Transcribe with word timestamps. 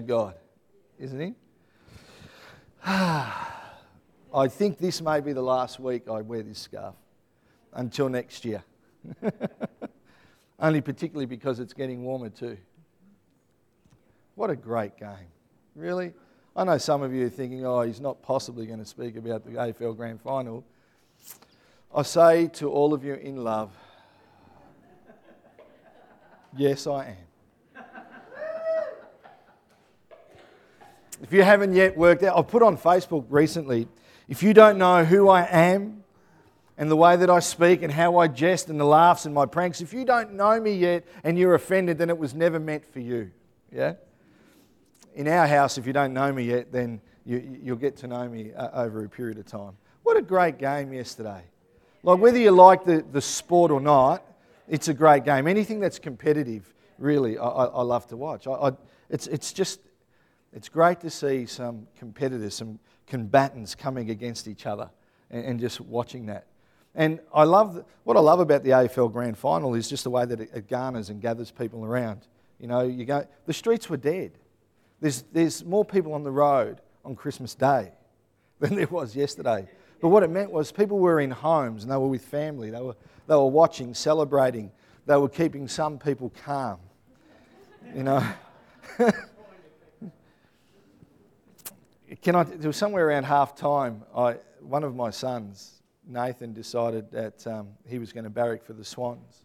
God, 0.00 0.34
isn't 0.98 1.20
He? 1.20 1.34
I 2.84 4.48
think 4.48 4.78
this 4.78 5.00
may 5.00 5.20
be 5.20 5.32
the 5.32 5.42
last 5.42 5.78
week 5.78 6.08
I 6.08 6.20
wear 6.20 6.42
this 6.42 6.58
scarf 6.58 6.94
until 7.74 8.08
next 8.08 8.44
year. 8.44 8.62
Only 10.58 10.80
particularly 10.80 11.26
because 11.26 11.60
it's 11.60 11.72
getting 11.72 12.02
warmer 12.02 12.30
too. 12.30 12.56
What 14.34 14.50
a 14.50 14.56
great 14.56 14.96
game. 14.96 15.28
Really? 15.74 16.12
I 16.54 16.64
know 16.64 16.78
some 16.78 17.02
of 17.02 17.14
you 17.14 17.26
are 17.26 17.30
thinking, 17.30 17.64
oh, 17.64 17.82
he's 17.82 18.00
not 18.00 18.22
possibly 18.22 18.66
going 18.66 18.78
to 18.78 18.84
speak 18.84 19.16
about 19.16 19.44
the 19.44 19.52
AFL 19.52 19.96
Grand 19.96 20.20
Final. 20.20 20.64
I 21.94 22.02
say 22.02 22.46
to 22.48 22.70
all 22.70 22.94
of 22.94 23.04
you 23.04 23.14
in 23.14 23.36
love, 23.36 23.70
yes, 26.56 26.86
I 26.86 27.06
am. 27.06 27.16
If 31.22 31.32
you 31.32 31.42
haven't 31.42 31.72
yet 31.74 31.96
worked 31.96 32.22
out, 32.22 32.36
I've 32.36 32.48
put 32.48 32.62
on 32.62 32.76
Facebook 32.76 33.24
recently, 33.30 33.88
if 34.28 34.42
you 34.42 34.52
don't 34.52 34.78
know 34.78 35.04
who 35.04 35.28
I 35.28 35.44
am 35.44 36.04
and 36.76 36.90
the 36.90 36.96
way 36.96 37.16
that 37.16 37.30
I 37.30 37.38
speak 37.40 37.82
and 37.82 37.92
how 37.92 38.18
I 38.18 38.28
jest 38.28 38.68
and 38.68 38.78
the 38.78 38.84
laughs 38.84 39.24
and 39.24 39.34
my 39.34 39.46
pranks, 39.46 39.80
if 39.80 39.92
you 39.92 40.04
don't 40.04 40.34
know 40.34 40.60
me 40.60 40.74
yet 40.74 41.04
and 41.24 41.38
you're 41.38 41.54
offended, 41.54 41.98
then 41.98 42.10
it 42.10 42.18
was 42.18 42.34
never 42.34 42.58
meant 42.58 42.84
for 42.84 43.00
you. 43.00 43.30
Yeah? 43.70 43.94
in 45.14 45.28
our 45.28 45.46
house, 45.46 45.78
if 45.78 45.86
you 45.86 45.92
don't 45.92 46.12
know 46.12 46.32
me 46.32 46.44
yet, 46.44 46.72
then 46.72 47.00
you, 47.24 47.58
will 47.64 47.76
get 47.76 47.96
to 47.98 48.06
know 48.06 48.28
me 48.28 48.52
uh, 48.54 48.82
over 48.84 49.04
a 49.04 49.08
period 49.08 49.38
of 49.38 49.46
time. 49.46 49.72
What 50.02 50.16
a 50.16 50.22
great 50.22 50.58
game 50.58 50.92
yesterday. 50.92 51.42
Like, 52.02 52.18
whether 52.18 52.38
you 52.38 52.50
like 52.50 52.84
the, 52.84 53.04
the 53.12 53.20
sport 53.20 53.70
or 53.70 53.80
not, 53.80 54.24
it's 54.68 54.88
a 54.88 54.94
great 54.94 55.24
game. 55.24 55.46
Anything 55.46 55.80
that's 55.80 55.98
competitive, 55.98 56.72
really, 56.98 57.38
I, 57.38 57.46
I, 57.46 57.64
I 57.66 57.82
love 57.82 58.06
to 58.08 58.16
watch. 58.16 58.46
I, 58.46 58.72
it's, 59.08 59.26
it's 59.26 59.52
just, 59.52 59.80
it's 60.52 60.68
great 60.68 61.00
to 61.00 61.10
see 61.10 61.46
some 61.46 61.86
competitors, 61.98 62.54
some 62.54 62.78
combatants 63.06 63.74
coming 63.74 64.10
against 64.10 64.46
each 64.46 64.66
other 64.66 64.90
and, 65.30 65.44
and 65.44 65.60
just 65.60 65.80
watching 65.80 66.26
that. 66.26 66.46
And 66.94 67.20
I 67.32 67.44
love, 67.44 67.84
what 68.04 68.16
I 68.16 68.20
love 68.20 68.40
about 68.40 68.62
the 68.62 68.70
AFL 68.70 69.12
Grand 69.12 69.38
Final 69.38 69.74
is 69.74 69.88
just 69.88 70.04
the 70.04 70.10
way 70.10 70.26
that 70.26 70.40
it, 70.40 70.50
it 70.54 70.68
garners 70.68 71.08
and 71.08 71.22
gathers 71.22 71.50
people 71.50 71.84
around. 71.84 72.26
You 72.60 72.68
know, 72.68 72.82
you 72.82 73.04
go, 73.04 73.26
the 73.46 73.52
streets 73.52 73.88
were 73.88 73.96
dead. 73.96 74.32
There's, 75.00 75.22
there's 75.32 75.64
more 75.64 75.84
people 75.84 76.12
on 76.12 76.22
the 76.22 76.30
road 76.30 76.80
on 77.04 77.16
Christmas 77.16 77.54
Day 77.54 77.92
than 78.60 78.74
there 78.74 78.86
was 78.88 79.16
yesterday. 79.16 79.68
But 80.00 80.08
what 80.08 80.22
it 80.22 80.30
meant 80.30 80.50
was 80.50 80.70
people 80.70 80.98
were 80.98 81.20
in 81.20 81.30
homes 81.30 81.82
and 81.84 81.92
they 81.92 81.96
were 81.96 82.08
with 82.08 82.24
family. 82.24 82.70
They 82.70 82.80
were, 82.80 82.96
they 83.26 83.34
were 83.34 83.46
watching, 83.46 83.94
celebrating. 83.94 84.70
They 85.06 85.16
were 85.16 85.28
keeping 85.28 85.68
some 85.68 85.98
people 85.98 86.32
calm. 86.44 86.78
You 87.94 88.02
know? 88.02 88.26
Can 92.20 92.34
I, 92.34 92.42
it 92.42 92.64
was 92.64 92.76
somewhere 92.76 93.08
around 93.08 93.24
half 93.24 93.54
time, 93.54 94.02
I, 94.14 94.36
one 94.60 94.84
of 94.84 94.94
my 94.94 95.10
sons, 95.10 95.82
Nathan, 96.06 96.52
decided 96.52 97.10
that 97.12 97.46
um, 97.46 97.68
he 97.88 97.98
was 97.98 98.12
going 98.12 98.24
to 98.24 98.30
barrack 98.30 98.64
for 98.64 98.74
the 98.74 98.84
Swans. 98.84 99.42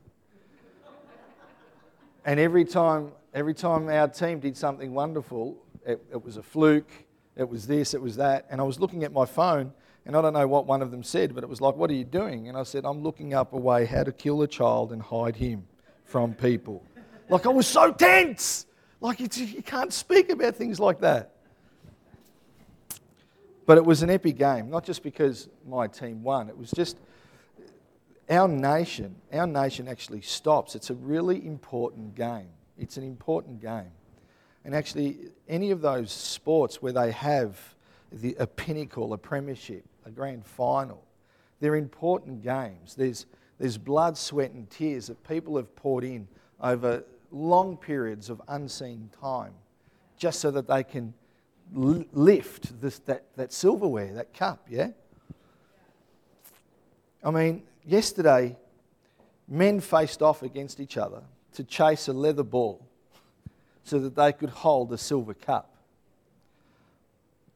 And 2.26 2.42
every 2.42 2.66
time 2.66 3.14
every 3.34 3.54
time 3.54 3.88
our 3.88 4.08
team 4.08 4.40
did 4.40 4.58
something 4.58 4.94
wonderful, 4.94 5.58
it, 5.86 6.04
it 6.12 6.22
was 6.22 6.38
a 6.38 6.44
fluke, 6.44 6.90
it 7.36 7.48
was 7.48 7.68
this, 7.68 7.94
it 7.94 8.02
was 8.02 8.16
that. 8.18 8.48
And 8.50 8.60
I 8.60 8.64
was 8.64 8.80
looking 8.80 9.04
at 9.04 9.14
my 9.14 9.26
phone, 9.26 9.72
and 10.06 10.18
I 10.18 10.22
don't 10.22 10.34
know 10.34 10.48
what 10.48 10.66
one 10.66 10.82
of 10.82 10.90
them 10.90 11.04
said, 11.04 11.36
but 11.36 11.44
it 11.44 11.50
was 11.50 11.62
like, 11.62 11.76
What 11.76 11.90
are 11.90 11.94
you 11.94 12.04
doing? 12.04 12.50
And 12.50 12.58
I 12.58 12.64
said, 12.64 12.84
I'm 12.84 13.02
looking 13.02 13.34
up 13.34 13.54
a 13.54 13.58
way 13.58 13.86
how 13.86 14.04
to 14.04 14.12
kill 14.12 14.42
a 14.42 14.48
child 14.48 14.92
and 14.92 15.02
hide 15.02 15.36
him 15.36 15.68
from 16.04 16.34
people. 16.34 16.84
like, 17.30 17.46
I 17.46 17.50
was 17.50 17.68
so 17.68 17.94
tense. 17.94 18.66
Like, 19.00 19.20
you 19.20 19.62
can't 19.62 19.94
speak 19.94 20.32
about 20.32 20.56
things 20.56 20.80
like 20.80 21.00
that. 21.02 21.37
But 23.68 23.78
it 23.78 23.86
was 23.86 24.02
an 24.02 24.10
epic 24.10 24.38
game, 24.38 24.70
not 24.70 24.86
just 24.86 25.04
because 25.04 25.50
my 25.68 25.88
team 25.88 26.24
won, 26.24 26.48
it 26.48 26.58
was 26.58 26.72
just 26.72 26.98
our 28.30 28.48
nation, 28.48 29.16
our 29.32 29.46
nation 29.46 29.90
actually 29.90 30.22
stops. 30.22 30.74
It's 30.74 30.90
a 30.90 30.96
really 30.96 31.46
important 31.46 32.16
game. 32.16 32.48
It's 32.78 32.96
an 32.96 33.04
important 33.04 33.62
game. 33.62 33.92
And 34.64 34.74
actually, 34.74 35.18
any 35.50 35.72
of 35.72 35.82
those 35.82 36.12
sports 36.12 36.82
where 36.82 36.94
they 36.94 37.12
have 37.12 37.60
the, 38.12 38.38
a 38.40 38.48
pinnacle, 38.48 39.12
a 39.12 39.18
premiership, 39.18 39.84
a 40.06 40.12
grand 40.12 40.46
final, 40.46 41.04
they're 41.60 41.76
important 41.76 42.42
games. 42.42 42.96
There's, 42.96 43.26
there's 43.60 43.78
blood, 43.78 44.18
sweat, 44.18 44.52
and 44.52 44.70
tears 44.70 45.08
that 45.08 45.22
people 45.28 45.58
have 45.58 45.76
poured 45.76 46.06
in 46.06 46.30
over 46.62 47.04
long 47.32 47.76
periods 47.76 48.30
of 48.30 48.42
unseen 48.48 49.10
time 49.22 49.54
just 50.18 50.40
so 50.40 50.52
that 50.52 50.70
they 50.70 50.86
can 50.86 51.14
lift 51.74 52.80
this, 52.82 53.00
that, 53.00 53.26
that 53.36 53.52
silverware, 53.52 54.14
that 54.14 54.34
cup, 54.34 54.66
yeah? 54.70 54.90
I 57.24 57.32
mean, 57.32 57.64
yesterday, 57.86 58.56
men 59.48 59.80
faced 59.80 60.22
off 60.22 60.44
against 60.44 60.80
each 60.80 60.98
other 60.98 61.22
to 61.54 61.64
chase 61.64 62.08
a 62.08 62.14
leather 62.14 62.44
ball 62.44 62.86
so 63.84 64.00
that 64.00 64.16
they 64.16 64.32
could 64.34 64.50
hold 64.50 64.92
a 64.92 64.98
silver 64.98 65.34
cup. 65.34 65.74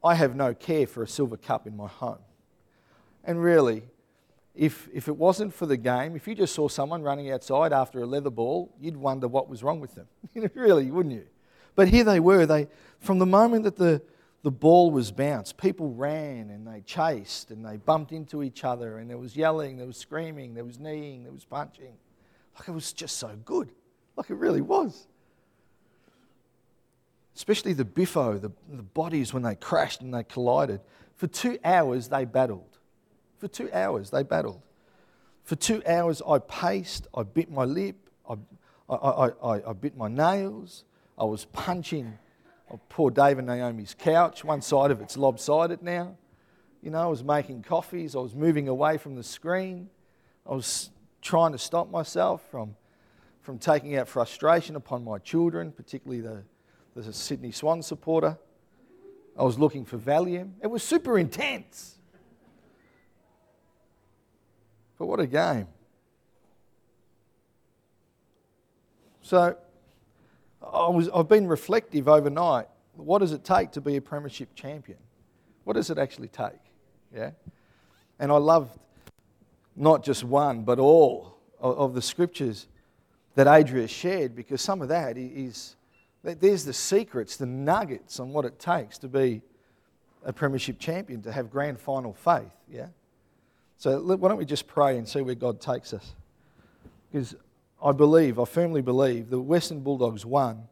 I 0.04 0.16
have 0.16 0.36
no 0.36 0.54
care 0.54 0.88
for 0.88 1.04
a 1.04 1.08
silver 1.08 1.38
cup 1.38 1.68
in 1.68 1.78
my 1.78 1.88
home. 1.88 2.18
And 3.24 3.42
really, 3.42 3.84
if, 4.56 4.90
if 4.94 5.08
it 5.08 5.16
wasn't 5.16 5.54
for 5.54 5.66
the 5.66 5.78
game, 5.78 6.16
if 6.16 6.28
you 6.28 6.36
just 6.36 6.56
saw 6.56 6.68
someone 6.68 7.04
running 7.04 7.32
outside 7.32 7.72
after 7.72 8.02
a 8.02 8.06
leather 8.06 8.30
ball, 8.30 8.74
you'd 8.80 8.98
wonder 8.98 9.28
what 9.28 9.48
was 9.48 9.64
wrong 9.64 9.80
with 9.80 9.96
them. 9.96 10.08
really, 10.56 10.90
wouldn't 10.90 11.14
you? 11.14 11.28
But 11.76 11.88
here 11.88 12.04
they 12.04 12.20
were. 12.20 12.46
They, 12.46 12.68
from 13.00 13.20
the 13.20 13.26
moment 13.26 13.64
that 13.64 13.78
the, 13.78 14.02
the 14.44 14.52
ball 14.52 14.92
was 14.92 15.12
bounced, 15.12 15.58
people 15.58 15.94
ran 15.94 16.50
and 16.50 16.68
they 16.68 16.82
chased 16.82 17.52
and 17.52 17.66
they 17.66 17.78
bumped 17.78 18.12
into 18.12 18.44
each 18.44 18.64
other, 18.64 18.98
and 18.98 19.10
there 19.10 19.18
was 19.18 19.36
yelling, 19.36 19.78
there 19.78 19.88
was 19.88 19.98
screaming, 19.98 20.54
there 20.54 20.66
was 20.66 20.80
kneeing, 20.80 21.24
there 21.24 21.34
was 21.34 21.46
punching. 21.46 21.94
Like 22.58 22.68
it 22.68 22.72
was 22.72 22.94
just 22.94 23.18
so 23.18 23.38
good. 23.46 23.72
Like 24.16 24.30
it 24.30 24.36
really 24.36 24.62
was. 24.62 25.08
Especially 27.36 27.74
the 27.74 27.86
biffo, 27.86 28.38
the, 28.38 28.52
the 28.70 28.84
bodies 28.84 29.34
when 29.34 29.44
they 29.44 29.56
crashed 29.56 30.02
and 30.02 30.14
they 30.14 30.24
collided. 30.24 30.82
For 31.16 31.28
two 31.28 31.58
hours, 31.64 32.10
they 32.10 32.26
battled. 32.26 32.78
For 33.40 33.48
two 33.48 33.72
hours, 33.74 34.10
they 34.10 34.24
battled. 34.24 34.62
For 35.44 35.56
two 35.56 35.82
hours, 35.88 36.22
I 36.28 36.40
paced, 36.40 37.08
I 37.16 37.24
bit 37.24 37.50
my 37.50 37.64
lip, 37.64 37.96
I, 38.30 38.36
I, 38.90 39.30
I, 39.44 39.70
I 39.70 39.74
bit 39.74 39.98
my 39.98 40.08
nails, 40.08 40.84
I 41.22 41.26
was 41.26 41.46
punching 41.46 42.18
poor 42.90 43.12
Dave 43.12 43.38
and 43.38 43.48
Naomi's 43.48 43.96
couch. 43.98 44.44
One 44.44 44.60
side 44.60 44.90
of 44.90 45.02
it's 45.02 45.16
lopsided 45.16 45.84
now. 45.84 46.18
You 46.82 46.90
know, 46.90 46.98
I 46.98 47.06
was 47.06 47.24
making 47.24 47.62
coffees, 47.62 48.16
I 48.16 48.20
was 48.20 48.34
moving 48.34 48.68
away 48.68 48.98
from 48.98 49.16
the 49.16 49.24
screen, 49.24 49.88
I 50.48 50.56
was 50.56 50.90
trying 51.22 51.52
to 51.52 51.60
stop 51.60 51.92
myself 51.92 52.42
from 52.50 52.76
from 53.42 53.60
taking 53.60 53.96
out 53.98 54.08
frustration 54.08 54.76
upon 54.76 55.04
my 55.04 55.20
children, 55.20 55.72
particularly 55.72 56.22
the, 56.22 56.44
the 56.96 57.14
Sydney 57.14 57.52
Swan 57.52 57.84
supporter. 57.84 58.38
I 59.38 59.44
was 59.44 59.58
looking 59.58 59.86
for 59.86 59.98
Valium. 59.98 60.54
It 60.62 60.68
was 60.68 60.84
super 60.84 61.18
intense. 61.18 61.98
But 64.98 65.08
what 65.08 65.20
a 65.20 65.26
game. 65.26 65.68
So 69.22 69.58
I 70.62 70.90
was, 70.90 71.10
I've 71.14 71.28
been 71.28 71.48
reflective 71.48 72.08
overnight. 72.08 72.68
What 72.96 73.20
does 73.20 73.32
it 73.32 73.44
take 73.44 73.72
to 73.72 73.82
be 73.82 73.96
a 73.96 74.02
premiership 74.02 74.54
champion? 74.56 74.98
What 75.64 75.74
does 75.74 75.90
it 75.90 75.98
actually 75.98 76.28
take? 76.28 76.60
Yeah? 77.16 77.32
And 78.20 78.32
I 78.32 78.38
loved 78.38 78.78
not 79.76 80.04
just 80.04 80.24
one, 80.24 80.64
but 80.64 80.80
all 80.80 81.38
of, 81.60 81.78
of 81.78 81.94
the 81.94 82.02
scriptures 82.02 82.68
that 83.36 83.48
Adria 83.48 83.88
shared 83.88 84.36
because 84.36 84.62
some 84.62 84.82
of 84.82 84.90
that 84.90 85.18
is, 85.18 85.76
there's 86.24 86.66
the 86.66 86.74
secrets, 86.74 87.38
the 87.38 87.46
nuggets 87.46 88.20
on 88.20 88.34
what 88.34 88.46
it 88.46 88.60
takes 88.60 88.98
to 89.00 89.08
be 89.08 89.42
a 90.24 90.34
premiership 90.34 90.78
champion, 90.78 91.22
to 91.24 91.32
have 91.32 91.50
grand 91.50 91.80
final 91.80 92.14
faith, 92.14 92.52
yeah? 92.72 92.88
So 93.78 94.00
why 94.00 94.30
don't 94.30 94.38
we 94.38 94.46
just 94.46 94.68
pray 94.68 95.00
and 95.00 95.08
see 95.08 95.22
where 95.22 95.34
God 95.34 95.60
takes 95.60 95.94
us? 95.94 96.14
Because 97.12 97.36
I 97.84 97.92
believe, 97.92 98.40
I 98.40 98.46
firmly 98.46 98.82
believe, 98.82 99.30
the 99.30 99.40
Western 99.40 99.80
Bulldogs 99.80 100.26
won 100.26 100.68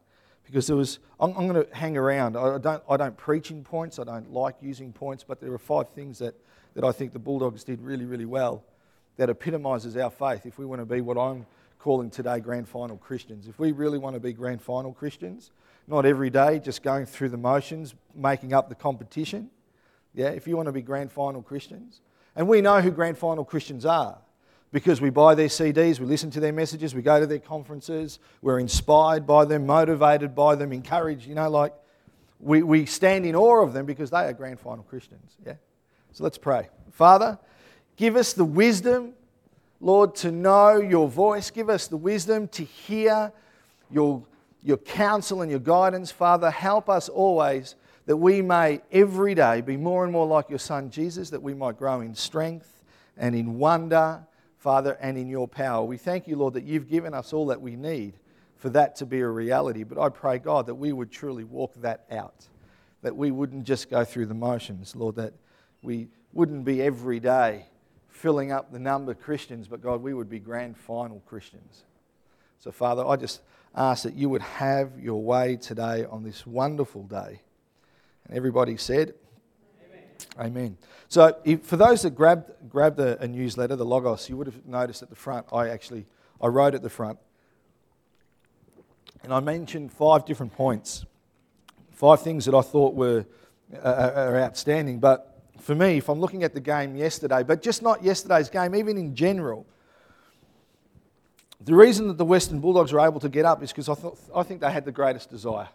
because 0.46 0.68
there 0.68 0.76
was, 0.76 1.00
I'm, 1.20 1.36
I'm 1.36 1.48
going 1.48 1.66
to 1.66 1.76
hang 1.76 1.98
around. 1.98 2.38
I 2.38 2.58
don't, 2.58 2.84
I 2.90 2.98
don't 2.98 3.18
preach 3.18 3.52
in 3.52 3.64
points, 3.64 4.00
I 4.00 4.04
don't 4.04 4.32
like 4.32 4.56
using 4.62 4.94
points, 4.94 5.24
but 5.24 5.40
there 5.40 5.52
are 5.54 5.60
five 5.60 5.90
things 5.90 6.20
that, 6.20 6.36
that 6.76 6.84
I 6.84 6.92
think 6.92 7.14
the 7.14 7.20
Bulldogs 7.20 7.64
did 7.64 7.82
really, 7.82 8.06
really 8.06 8.26
well 8.26 8.64
that 9.18 9.30
epitomises 9.30 9.98
our 9.98 10.10
faith 10.10 10.46
if 10.46 10.58
we 10.58 10.66
want 10.66 10.82
to 10.82 10.86
be 10.86 11.02
what 11.02 11.18
I'm 11.18 11.46
calling 11.78 12.10
today 12.10 12.40
grand 12.40 12.68
final 12.68 12.98
Christians. 12.98 13.48
If 13.48 13.60
we 13.60 13.72
really 13.72 13.98
want 13.98 14.16
to 14.16 14.20
be 14.20 14.34
grand 14.34 14.62
final 14.62 14.94
Christians, 14.94 15.52
not 15.88 16.06
every 16.06 16.30
day 16.30 16.60
just 16.60 16.84
going 16.84 17.06
through 17.06 17.30
the 17.30 17.38
motions, 17.38 17.96
making 18.16 18.54
up 18.54 18.70
the 18.70 18.76
competition, 18.76 19.50
yeah, 20.14 20.28
if 20.28 20.48
you 20.48 20.56
want 20.56 20.68
to 20.68 20.72
be 20.72 20.82
grand 20.82 21.12
final 21.12 21.42
Christians, 21.42 22.02
and 22.36 22.48
we 22.48 22.62
know 22.62 22.82
who 22.82 22.92
grand 22.92 23.18
final 23.18 23.44
Christians 23.44 23.86
are 23.86 24.20
because 24.72 25.02
we 25.02 25.10
buy 25.10 25.36
their 25.36 25.48
CDs, 25.48 26.00
we 26.00 26.06
listen 26.06 26.30
to 26.32 26.40
their 26.40 26.54
messages, 26.54 26.94
we 26.94 27.02
go 27.02 27.20
to 27.20 27.26
their 27.26 27.40
conferences, 27.40 28.20
we're 28.42 28.60
inspired 28.60 29.26
by 29.26 29.46
them, 29.46 29.66
motivated 29.66 30.36
by 30.36 30.56
them, 30.56 30.72
encouraged, 30.72 31.28
you 31.28 31.36
know, 31.36 31.50
like 31.50 31.74
we, 32.40 32.62
we 32.62 32.86
stand 32.86 33.26
in 33.26 33.36
awe 33.36 33.64
of 33.64 33.74
them 33.74 33.86
because 33.86 34.12
they 34.12 34.18
are 34.18 34.34
grand 34.34 34.60
final 34.60 34.84
Christians. 34.84 35.36
Yeah? 35.46 35.54
So 36.12 36.24
let's 36.24 36.38
pray. 36.38 36.70
Father, 36.92 37.40
give 37.96 38.16
us 38.16 38.34
the 38.34 38.46
wisdom, 38.46 39.14
Lord, 39.82 40.16
to 40.16 40.32
know 40.32 40.78
your 40.78 41.08
voice. 41.08 41.50
Give 41.50 41.70
us 41.70 41.88
the 41.88 41.98
wisdom 41.98 42.48
to 42.50 42.64
hear 42.64 43.32
your, 43.90 44.24
your 44.64 44.78
counsel 44.78 45.42
and 45.42 45.50
your 45.50 45.60
guidance. 45.60 46.12
Father, 46.12 46.52
help 46.52 46.90
us 46.90 47.10
always 47.10 47.76
that 48.06 48.18
we 48.18 48.42
may 48.42 48.82
every 48.92 49.36
day 49.36 49.62
be 49.62 49.78
more 49.78 50.04
and 50.04 50.12
more 50.12 50.26
like 50.26 50.50
your 50.50 50.60
Son 50.60 50.90
Jesus, 50.90 51.30
that 51.30 51.42
we 51.42 51.54
might 51.54 51.78
grow 51.78 52.02
in 52.02 52.16
strength 52.16 52.84
and 53.18 53.36
in 53.36 53.60
wonder, 53.60 54.26
Father, 54.60 54.98
and 55.00 55.18
in 55.18 55.28
your 55.28 55.48
power. 55.48 55.84
We 55.86 55.98
thank 55.98 56.28
you, 56.28 56.36
Lord, 56.36 56.54
that 56.54 56.66
you've 56.66 56.90
given 56.90 57.14
us 57.14 57.32
all 57.34 57.48
that 57.48 57.62
we 57.62 57.76
need 57.76 58.14
for 58.58 58.70
that 58.72 58.98
to 58.98 59.06
be 59.06 59.22
a 59.22 59.28
reality. 59.28 59.84
But 59.84 59.98
I 59.98 60.10
pray, 60.10 60.38
God, 60.38 60.68
that 60.68 60.76
we 60.76 60.92
would 60.92 61.12
truly 61.12 61.46
walk 61.46 61.74
that 61.76 62.06
out, 62.12 62.46
that 63.02 63.16
we 63.16 63.32
wouldn't 63.32 63.64
just 63.64 63.90
go 63.90 64.04
through 64.04 64.26
the 64.26 64.34
motions, 64.34 64.98
Lord, 64.98 65.16
that 65.16 65.34
we 65.82 66.10
wouldn't 66.34 66.66
be 66.66 66.82
every 66.82 67.22
day 67.22 67.66
filling 68.10 68.52
up 68.52 68.70
the 68.70 68.80
number 68.80 69.14
of 69.14 69.22
Christians, 69.22 69.70
but 69.70 69.82
God, 69.82 70.02
we 70.02 70.14
would 70.14 70.30
be 70.30 70.40
grand 70.40 70.78
final 70.78 71.22
Christians. 71.26 71.84
So, 72.60 72.70
Father, 72.70 73.08
I 73.08 73.16
just 73.16 73.40
ask 73.74 74.04
that 74.04 74.16
you 74.16 74.28
would 74.28 74.42
have 74.42 75.00
your 75.00 75.24
way 75.24 75.56
today 75.56 76.04
on 76.04 76.24
this 76.24 76.46
wonderful 76.46 77.04
day. 77.04 77.40
And 78.28 78.36
everybody 78.36 78.76
said, 78.76 79.14
Amen. 80.38 80.78
So, 81.08 81.38
if, 81.44 81.64
for 81.64 81.78
those 81.78 82.04
that 82.04 82.12
grabbed, 82.12 82.52
grabbed 82.70 83.00
a, 83.00 83.20
a 83.22 83.28
newsletter, 83.28 83.76
the 83.76 83.86
Logos, 83.86 84.30
you 84.30 84.38
would 84.38 84.48
have 84.48 84.66
noticed 84.66 85.02
at 85.02 85.10
the 85.10 85.16
front, 85.16 85.48
I 85.52 85.70
actually 85.70 86.06
I 86.42 86.48
wrote 86.48 86.76
at 86.76 86.84
the 86.84 86.90
front, 86.90 87.20
and 89.24 89.34
I 89.34 89.40
mentioned 89.40 89.92
five 89.92 90.26
different 90.26 90.54
points, 90.54 91.06
five 91.92 92.22
things 92.22 92.46
that 92.46 92.56
I 92.56 92.62
thought 92.62 92.94
were 92.96 93.26
uh, 93.74 93.78
uh, 93.78 94.14
are 94.16 94.38
outstanding. 94.38 95.00
But 95.00 95.42
for 95.60 95.76
me, 95.76 95.98
if 95.98 96.10
I'm 96.10 96.20
looking 96.20 96.44
at 96.44 96.54
the 96.54 96.62
game 96.62 96.96
yesterday, 96.96 97.44
but 97.44 97.62
just 97.62 97.82
not 97.82 98.04
yesterday's 98.04 98.50
game, 98.50 98.76
even 98.76 98.98
in 98.98 99.16
general, 99.16 99.66
the 101.62 101.76
reason 101.76 102.08
that 102.08 102.18
the 102.18 102.26
Western 102.26 102.60
Bulldogs 102.60 102.94
were 102.94 103.02
able 103.02 103.20
to 103.20 103.30
get 103.30 103.46
up 103.46 103.62
is 103.62 103.72
because 103.72 103.90
I, 103.90 103.96
I 104.34 104.44
think 104.44 104.62
they 104.62 104.72
had 104.72 104.86
the 104.86 104.92
greatest 104.92 105.30
desire. 105.30 105.70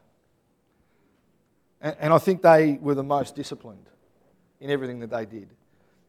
And, 1.80 1.96
and 2.00 2.12
I 2.12 2.18
think 2.18 2.40
they 2.40 2.78
were 2.80 2.94
the 2.94 3.02
most 3.02 3.36
disciplined 3.36 3.86
in 4.60 4.70
everything 4.70 5.00
that 5.00 5.10
they 5.10 5.26
did. 5.26 5.48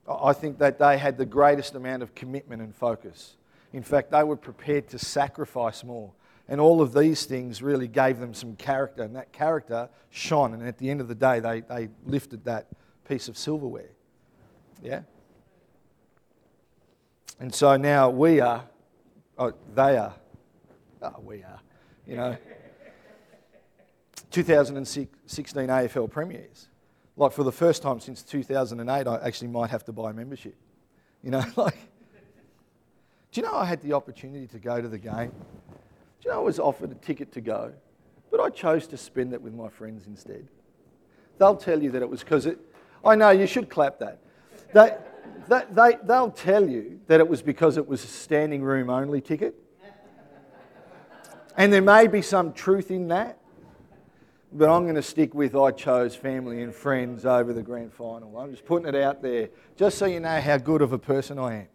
I 0.07 0.33
think 0.33 0.59
that 0.59 0.77
they 0.77 0.97
had 0.97 1.17
the 1.17 1.25
greatest 1.25 1.75
amount 1.75 2.03
of 2.03 2.13
commitment 2.13 2.61
and 2.61 2.75
focus. 2.75 3.35
In 3.73 3.81
fact, 3.83 4.11
they 4.11 4.23
were 4.23 4.35
prepared 4.35 4.87
to 4.89 4.99
sacrifice 4.99 5.83
more. 5.83 6.11
And 6.47 6.61
all 6.61 6.81
of 6.81 6.93
these 6.93 7.25
things 7.25 7.63
really 7.63 7.87
gave 7.87 8.19
them 8.19 8.33
some 8.33 8.55
character, 8.55 9.01
and 9.01 9.15
that 9.15 9.31
character 9.31 9.89
shone. 10.11 10.53
And 10.53 10.67
at 10.67 10.77
the 10.77 10.91
end 10.91 11.01
of 11.01 11.07
the 11.07 11.15
day, 11.15 11.39
they, 11.39 11.61
they 11.61 11.89
lifted 12.05 12.45
that 12.45 12.67
piece 13.07 13.27
of 13.27 13.37
silverware. 13.37 13.89
Yeah? 14.83 15.01
And 17.39 17.53
so 17.53 17.75
now 17.77 18.11
we 18.11 18.39
are, 18.39 18.63
oh, 19.39 19.53
they 19.73 19.97
are, 19.97 20.13
oh, 21.01 21.15
we 21.23 21.43
are, 21.43 21.59
you 22.05 22.15
know, 22.15 22.37
2016 24.31 25.67
AFL 25.67 26.09
Premiers. 26.11 26.67
Like 27.17 27.31
for 27.31 27.43
the 27.43 27.51
first 27.51 27.81
time 27.81 27.99
since 27.99 28.23
2008, 28.23 29.07
I 29.07 29.15
actually 29.25 29.47
might 29.47 29.69
have 29.69 29.85
to 29.85 29.93
buy 29.93 30.11
a 30.11 30.13
membership. 30.13 30.55
You 31.23 31.31
know, 31.31 31.43
like, 31.55 31.77
do 33.31 33.41
you 33.41 33.43
know 33.43 33.55
I 33.55 33.65
had 33.65 33.81
the 33.81 33.93
opportunity 33.93 34.47
to 34.47 34.59
go 34.59 34.81
to 34.81 34.87
the 34.87 34.97
game? 34.97 35.31
Do 36.21 36.25
you 36.25 36.31
know 36.31 36.37
I 36.37 36.43
was 36.43 36.59
offered 36.59 36.91
a 36.91 36.95
ticket 36.95 37.31
to 37.33 37.41
go, 37.41 37.73
but 38.31 38.39
I 38.39 38.49
chose 38.49 38.87
to 38.87 38.97
spend 38.97 39.33
it 39.33 39.41
with 39.41 39.53
my 39.53 39.69
friends 39.69 40.07
instead? 40.07 40.47
They'll 41.37 41.55
tell 41.55 41.81
you 41.81 41.91
that 41.91 42.01
it 42.01 42.09
was 42.09 42.21
because 42.21 42.45
it. 42.45 42.59
I 43.03 43.15
know 43.15 43.29
you 43.29 43.47
should 43.47 43.69
clap 43.69 43.99
that. 43.99 44.19
They, 44.73 44.95
they, 45.47 45.61
they, 45.71 45.97
they'll 46.03 46.31
tell 46.31 46.67
you 46.67 46.99
that 47.07 47.19
it 47.19 47.27
was 47.27 47.41
because 47.41 47.77
it 47.77 47.87
was 47.87 48.03
a 48.03 48.07
standing 48.07 48.63
room 48.63 48.89
only 48.89 49.21
ticket. 49.21 49.55
And 51.57 51.71
there 51.71 51.81
may 51.81 52.07
be 52.07 52.21
some 52.21 52.51
truth 52.51 52.91
in 52.91 53.07
that, 53.09 53.37
but 54.51 54.69
I'm 54.69 54.83
going 54.83 54.95
to 54.95 55.01
stick 55.01 55.33
with 55.33 55.55
I 55.55 55.71
chose 55.71 56.15
family 56.15 56.61
and 56.61 56.73
friends 56.73 57.25
over 57.25 57.53
the 57.53 57.63
grand 57.63 57.93
final. 57.93 58.37
I'm 58.37 58.51
just 58.51 58.65
putting 58.65 58.87
it 58.87 58.95
out 58.95 59.21
there 59.21 59.49
just 59.75 59.97
so 59.97 60.05
you 60.05 60.19
know 60.19 60.39
how 60.39 60.57
good 60.57 60.81
of 60.81 60.93
a 60.93 60.99
person 60.99 61.39
I 61.39 61.55
am. 61.55 61.67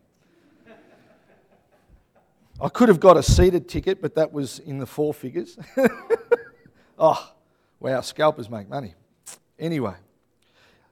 I 2.62 2.68
could 2.68 2.88
have 2.90 3.00
got 3.00 3.16
a 3.16 3.22
seated 3.22 3.68
ticket, 3.68 4.02
but 4.02 4.14
that 4.16 4.32
was 4.32 4.58
in 4.58 4.78
the 4.78 4.86
four 4.86 5.14
figures. 5.14 5.58
oh, 6.98 7.32
wow, 7.80 8.02
scalpers 8.02 8.50
make 8.50 8.68
money. 8.68 8.94
Anyway, 9.58 9.94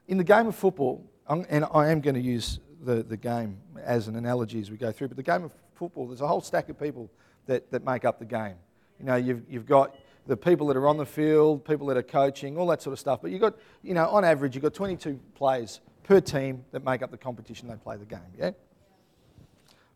in 0.07 0.17
the 0.17 0.23
game 0.23 0.47
of 0.47 0.55
football, 0.55 1.05
and 1.27 1.65
I 1.71 1.89
am 1.89 2.01
going 2.01 2.15
to 2.15 2.21
use 2.21 2.59
the, 2.81 3.03
the 3.03 3.17
game 3.17 3.57
as 3.83 4.07
an 4.07 4.15
analogy 4.15 4.59
as 4.59 4.71
we 4.71 4.77
go 4.77 4.91
through, 4.91 5.09
but 5.09 5.17
the 5.17 5.23
game 5.23 5.43
of 5.43 5.51
football, 5.75 6.07
there's 6.07 6.21
a 6.21 6.27
whole 6.27 6.41
stack 6.41 6.69
of 6.69 6.79
people 6.79 7.09
that, 7.45 7.69
that 7.71 7.85
make 7.85 8.03
up 8.03 8.17
the 8.17 8.25
game. 8.25 8.55
You 8.99 9.05
know, 9.05 9.15
you've, 9.15 9.43
you've 9.47 9.65
got 9.67 9.95
the 10.29 10.37
people 10.37 10.67
that 10.67 10.77
are 10.77 10.87
on 10.87 10.97
the 10.97 11.05
field, 11.05 11.65
people 11.65 11.87
that 11.87 11.97
are 11.97 12.03
coaching, 12.03 12.55
all 12.55 12.67
that 12.67 12.81
sort 12.81 12.93
of 12.93 12.99
stuff. 12.99 13.19
But 13.21 13.31
you've 13.31 13.41
got, 13.41 13.55
you 13.81 13.95
know, 13.95 14.07
on 14.07 14.23
average, 14.23 14.55
you've 14.55 14.63
got 14.63 14.75
22 14.75 15.19
players 15.33 15.81
per 16.03 16.21
team 16.21 16.63
that 16.71 16.85
make 16.85 17.01
up 17.01 17.09
the 17.09 17.17
competition 17.17 17.67
they 17.67 17.75
play 17.75 17.97
the 17.97 18.05
game, 18.05 18.19
yeah? 18.37 18.51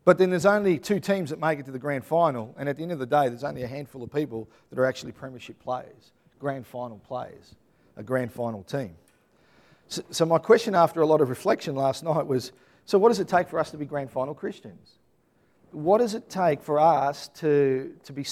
But 0.04 0.18
then 0.18 0.30
there's 0.30 0.44
only 0.44 0.78
two 0.78 0.98
teams 0.98 1.30
that 1.30 1.38
make 1.38 1.60
it 1.60 1.66
to 1.66 1.70
the 1.70 1.78
grand 1.78 2.04
final, 2.04 2.52
and 2.58 2.68
at 2.68 2.76
the 2.76 2.82
end 2.82 2.90
of 2.90 2.98
the 2.98 3.06
day, 3.06 3.28
there's 3.28 3.44
only 3.44 3.62
a 3.62 3.68
handful 3.68 4.02
of 4.02 4.12
people 4.12 4.48
that 4.70 4.78
are 4.78 4.84
actually 4.84 5.12
premiership 5.12 5.58
players, 5.62 6.12
grand 6.40 6.66
final 6.66 6.98
players, 6.98 7.54
a 7.96 8.02
grand 8.02 8.32
final 8.32 8.64
team. 8.64 8.96
So, 9.86 10.02
so 10.10 10.26
my 10.26 10.38
question 10.38 10.74
after 10.74 11.00
a 11.00 11.06
lot 11.06 11.20
of 11.20 11.30
reflection 11.30 11.76
last 11.76 12.02
night 12.02 12.26
was 12.26 12.52
so, 12.86 12.98
what 12.98 13.08
does 13.08 13.20
it 13.20 13.28
take 13.28 13.48
for 13.48 13.58
us 13.58 13.70
to 13.70 13.78
be 13.78 13.86
grand 13.86 14.10
final 14.10 14.34
Christians? 14.34 14.98
What 15.70 15.98
does 15.98 16.14
it 16.14 16.28
take 16.28 16.60
for 16.62 16.78
us 16.78 17.28
to, 17.36 17.94
to 18.04 18.12
be 18.12 18.24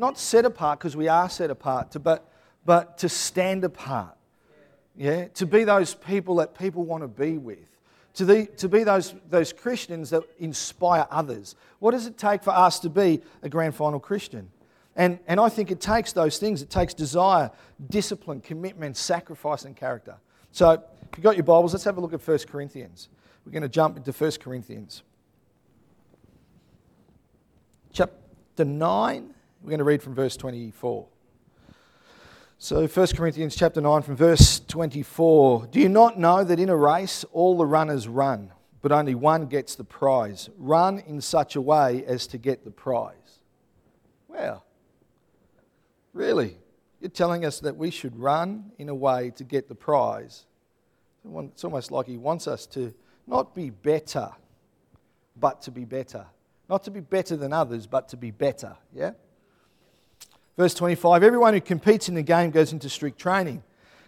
not 0.00 0.18
set 0.18 0.44
apart, 0.44 0.80
because 0.80 0.96
we 0.96 1.08
are 1.08 1.28
set 1.28 1.50
apart, 1.50 1.92
to, 1.92 2.00
but, 2.00 2.28
but 2.64 2.98
to 2.98 3.08
stand 3.08 3.64
apart? 3.64 4.16
Yeah? 4.96 5.28
To 5.28 5.46
be 5.46 5.64
those 5.64 5.94
people 5.94 6.36
that 6.36 6.58
people 6.58 6.84
want 6.84 7.04
to 7.04 7.08
be 7.08 7.38
with 7.38 7.70
to, 8.14 8.24
the, 8.24 8.46
to 8.58 8.68
be 8.68 8.84
those, 8.84 9.14
those 9.28 9.52
Christians 9.52 10.10
that 10.10 10.22
inspire 10.38 11.06
others. 11.10 11.54
What 11.78 11.92
does 11.92 12.06
it 12.06 12.18
take 12.18 12.42
for 12.42 12.50
us 12.50 12.80
to 12.80 12.90
be 12.90 13.20
a 13.42 13.48
grand 13.48 13.74
final 13.74 14.00
Christian? 14.00 14.50
And, 14.96 15.18
and 15.26 15.38
I 15.38 15.48
think 15.48 15.70
it 15.70 15.80
takes 15.80 16.12
those 16.12 16.38
things. 16.38 16.62
It 16.62 16.70
takes 16.70 16.92
desire, 16.92 17.50
discipline, 17.88 18.40
commitment, 18.40 18.96
sacrifice, 18.96 19.64
and 19.64 19.76
character. 19.76 20.16
So, 20.52 20.72
if 20.72 21.16
you've 21.16 21.24
got 21.24 21.36
your 21.36 21.44
Bibles, 21.44 21.72
let's 21.72 21.84
have 21.84 21.96
a 21.96 22.00
look 22.00 22.12
at 22.12 22.26
1 22.26 22.38
Corinthians. 22.48 23.08
We're 23.46 23.52
going 23.52 23.62
to 23.62 23.68
jump 23.68 23.96
into 23.96 24.12
1 24.12 24.32
Corinthians. 24.40 25.02
Chapter 27.92 28.64
9, 28.64 29.34
we're 29.62 29.70
going 29.70 29.78
to 29.78 29.84
read 29.84 30.02
from 30.02 30.14
verse 30.14 30.36
24. 30.36 31.06
So 32.58 32.86
1 32.86 33.06
Corinthians 33.08 33.56
chapter 33.56 33.80
9 33.80 34.02
from 34.02 34.16
verse 34.16 34.60
24. 34.60 35.68
Do 35.70 35.80
you 35.80 35.88
not 35.88 36.18
know 36.18 36.44
that 36.44 36.58
in 36.58 36.68
a 36.68 36.76
race 36.76 37.24
all 37.32 37.56
the 37.56 37.66
runners 37.66 38.08
run, 38.08 38.52
but 38.82 38.92
only 38.92 39.14
one 39.14 39.46
gets 39.46 39.74
the 39.74 39.84
prize? 39.84 40.50
Run 40.58 40.98
in 41.00 41.20
such 41.20 41.56
a 41.56 41.60
way 41.60 42.04
as 42.06 42.26
to 42.28 42.38
get 42.38 42.64
the 42.64 42.70
prize. 42.70 43.14
Well, 44.28 44.64
really? 46.12 46.56
You're 47.00 47.10
telling 47.10 47.44
us 47.44 47.60
that 47.60 47.76
we 47.76 47.90
should 47.90 48.16
run 48.18 48.72
in 48.78 48.88
a 48.88 48.94
way 48.94 49.30
to 49.36 49.44
get 49.44 49.68
the 49.68 49.74
prize. 49.74 50.46
It's 51.24 51.64
almost 51.64 51.90
like 51.90 52.06
he 52.06 52.18
wants 52.18 52.46
us 52.46 52.66
to 52.68 52.94
not 53.26 53.54
be 53.54 53.70
better, 53.70 54.30
but 55.36 55.62
to 55.62 55.70
be 55.70 55.84
better. 55.84 56.26
Not 56.68 56.84
to 56.84 56.90
be 56.90 57.00
better 57.00 57.36
than 57.36 57.52
others, 57.52 57.86
but 57.86 58.08
to 58.10 58.16
be 58.16 58.30
better. 58.30 58.76
Yeah? 58.94 59.12
Verse 60.56 60.74
25 60.74 61.22
Everyone 61.22 61.54
who 61.54 61.60
competes 61.60 62.08
in 62.08 62.14
the 62.14 62.22
game 62.22 62.50
goes 62.50 62.72
into 62.72 62.88
strict 62.88 63.18
training. 63.18 63.62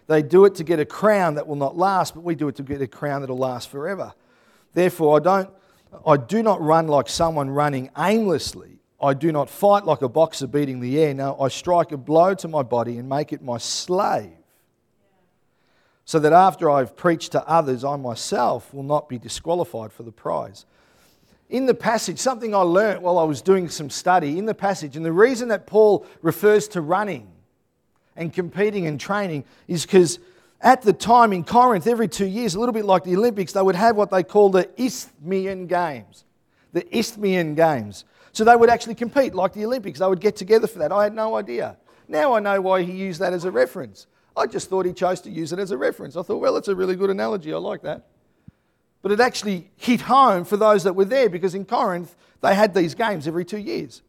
They 0.07 0.21
do 0.21 0.45
it 0.45 0.55
to 0.55 0.63
get 0.63 0.79
a 0.79 0.85
crown 0.85 1.35
that 1.35 1.47
will 1.47 1.55
not 1.55 1.77
last, 1.77 2.13
but 2.13 2.23
we 2.23 2.35
do 2.35 2.47
it 2.47 2.55
to 2.57 2.63
get 2.63 2.81
a 2.81 2.87
crown 2.87 3.21
that 3.21 3.29
will 3.29 3.37
last 3.37 3.69
forever. 3.69 4.13
Therefore, 4.73 5.17
I, 5.17 5.19
don't, 5.19 5.49
I 6.05 6.17
do 6.17 6.43
not 6.43 6.61
run 6.61 6.87
like 6.87 7.07
someone 7.07 7.49
running 7.49 7.89
aimlessly. 7.97 8.79
I 9.01 9.13
do 9.13 9.31
not 9.31 9.49
fight 9.49 9.85
like 9.85 10.01
a 10.01 10.09
boxer 10.09 10.47
beating 10.47 10.79
the 10.79 10.99
air. 10.99 11.13
No, 11.13 11.39
I 11.39 11.47
strike 11.47 11.91
a 11.91 11.97
blow 11.97 12.33
to 12.35 12.47
my 12.47 12.63
body 12.63 12.97
and 12.97 13.07
make 13.07 13.31
it 13.31 13.41
my 13.41 13.57
slave. 13.57 14.31
So 16.05 16.19
that 16.19 16.33
after 16.33 16.69
I've 16.69 16.97
preached 16.97 17.31
to 17.31 17.47
others, 17.47 17.85
I 17.85 17.95
myself 17.95 18.73
will 18.73 18.83
not 18.83 19.07
be 19.07 19.17
disqualified 19.17 19.93
for 19.93 20.03
the 20.03 20.11
prize 20.11 20.65
in 21.49 21.65
the 21.65 21.73
passage, 21.73 22.19
something 22.19 22.55
I 22.55 22.59
learnt 22.59 23.01
while 23.01 23.17
I 23.17 23.23
was 23.23 23.41
doing 23.41 23.69
some 23.69 23.89
study 23.89 24.37
in 24.37 24.45
the 24.45 24.55
passage, 24.55 24.95
and 24.97 25.05
the 25.05 25.11
reason 25.11 25.49
that 25.49 25.67
Paul 25.67 26.05
refers 26.21 26.67
to 26.69 26.81
running 26.81 27.27
and 28.15 28.33
competing 28.33 28.87
and 28.87 28.99
training 28.99 29.43
is 29.67 29.85
because 29.85 30.19
at 30.61 30.81
the 30.81 30.93
time 30.93 31.33
in 31.33 31.43
Corinth, 31.43 31.87
every 31.87 32.07
two 32.07 32.25
years, 32.25 32.55
a 32.55 32.59
little 32.59 32.73
bit 32.73 32.85
like 32.85 33.03
the 33.03 33.15
Olympics, 33.15 33.51
they 33.51 33.61
would 33.61 33.75
have 33.75 33.95
what 33.95 34.09
they 34.09 34.23
call 34.23 34.49
the 34.49 34.69
Isthmian 34.81 35.67
Games. 35.67 36.23
The 36.71 36.87
Isthmian 36.97 37.53
Games. 37.55 38.05
So 38.31 38.43
they 38.43 38.55
would 38.55 38.69
actually 38.69 38.95
compete 38.95 39.35
like 39.35 39.53
the 39.53 39.65
Olympics. 39.65 39.99
They 39.99 40.07
would 40.07 40.21
get 40.21 40.35
together 40.35 40.65
for 40.65 40.79
that. 40.79 40.91
I 40.91 41.03
had 41.03 41.13
no 41.13 41.35
idea. 41.35 41.77
Now 42.07 42.33
I 42.33 42.39
know 42.39 42.61
why 42.61 42.81
he 42.83 42.93
used 42.93 43.19
that 43.19 43.33
as 43.33 43.45
a 43.45 43.51
reference. 43.51 44.07
I 44.35 44.47
just 44.47 44.69
thought 44.69 44.85
he 44.85 44.93
chose 44.93 45.21
to 45.21 45.29
use 45.29 45.53
it 45.53 45.59
as 45.59 45.71
a 45.71 45.77
reference. 45.77 46.15
I 46.15 46.23
thought, 46.23 46.39
well, 46.39 46.57
it's 46.57 46.67
a 46.67 46.75
really 46.75 46.95
good 46.95 47.09
analogy. 47.09 47.53
I 47.53 47.57
like 47.57 47.83
that. 47.83 48.07
But 49.03 49.11
it 49.11 49.19
actually 49.19 49.69
hit 49.75 50.01
home 50.01 50.45
for 50.45 50.57
those 50.57 50.85
that 50.85 50.95
were 50.95 51.05
there 51.05 51.29
because 51.29 51.53
in 51.53 51.65
Corinth, 51.65 52.15
they 52.41 52.55
had 52.55 52.73
these 52.73 52.95
games 52.95 53.27
every 53.27 53.45
two 53.45 53.59
years. 53.59 54.01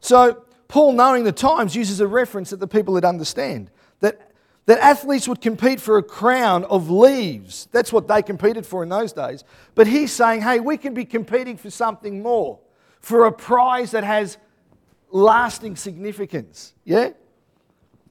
So, 0.00 0.44
Paul, 0.68 0.92
knowing 0.92 1.24
the 1.24 1.32
times, 1.32 1.76
uses 1.76 2.00
a 2.00 2.06
reference 2.06 2.50
that 2.50 2.60
the 2.60 2.68
people 2.68 2.94
would 2.94 3.04
understand 3.04 3.70
that, 4.00 4.30
that 4.66 4.78
athletes 4.78 5.26
would 5.26 5.40
compete 5.40 5.80
for 5.80 5.98
a 5.98 6.02
crown 6.02 6.64
of 6.64 6.88
leaves. 6.88 7.68
That's 7.72 7.92
what 7.92 8.06
they 8.06 8.22
competed 8.22 8.64
for 8.64 8.84
in 8.84 8.88
those 8.88 9.12
days. 9.12 9.42
But 9.74 9.88
he's 9.88 10.12
saying, 10.12 10.42
hey, 10.42 10.60
we 10.60 10.76
can 10.76 10.94
be 10.94 11.04
competing 11.04 11.56
for 11.56 11.70
something 11.70 12.22
more, 12.22 12.60
for 13.00 13.26
a 13.26 13.32
prize 13.32 13.90
that 13.90 14.04
has 14.04 14.38
lasting 15.10 15.76
significance. 15.76 16.74
Yeah? 16.84 17.10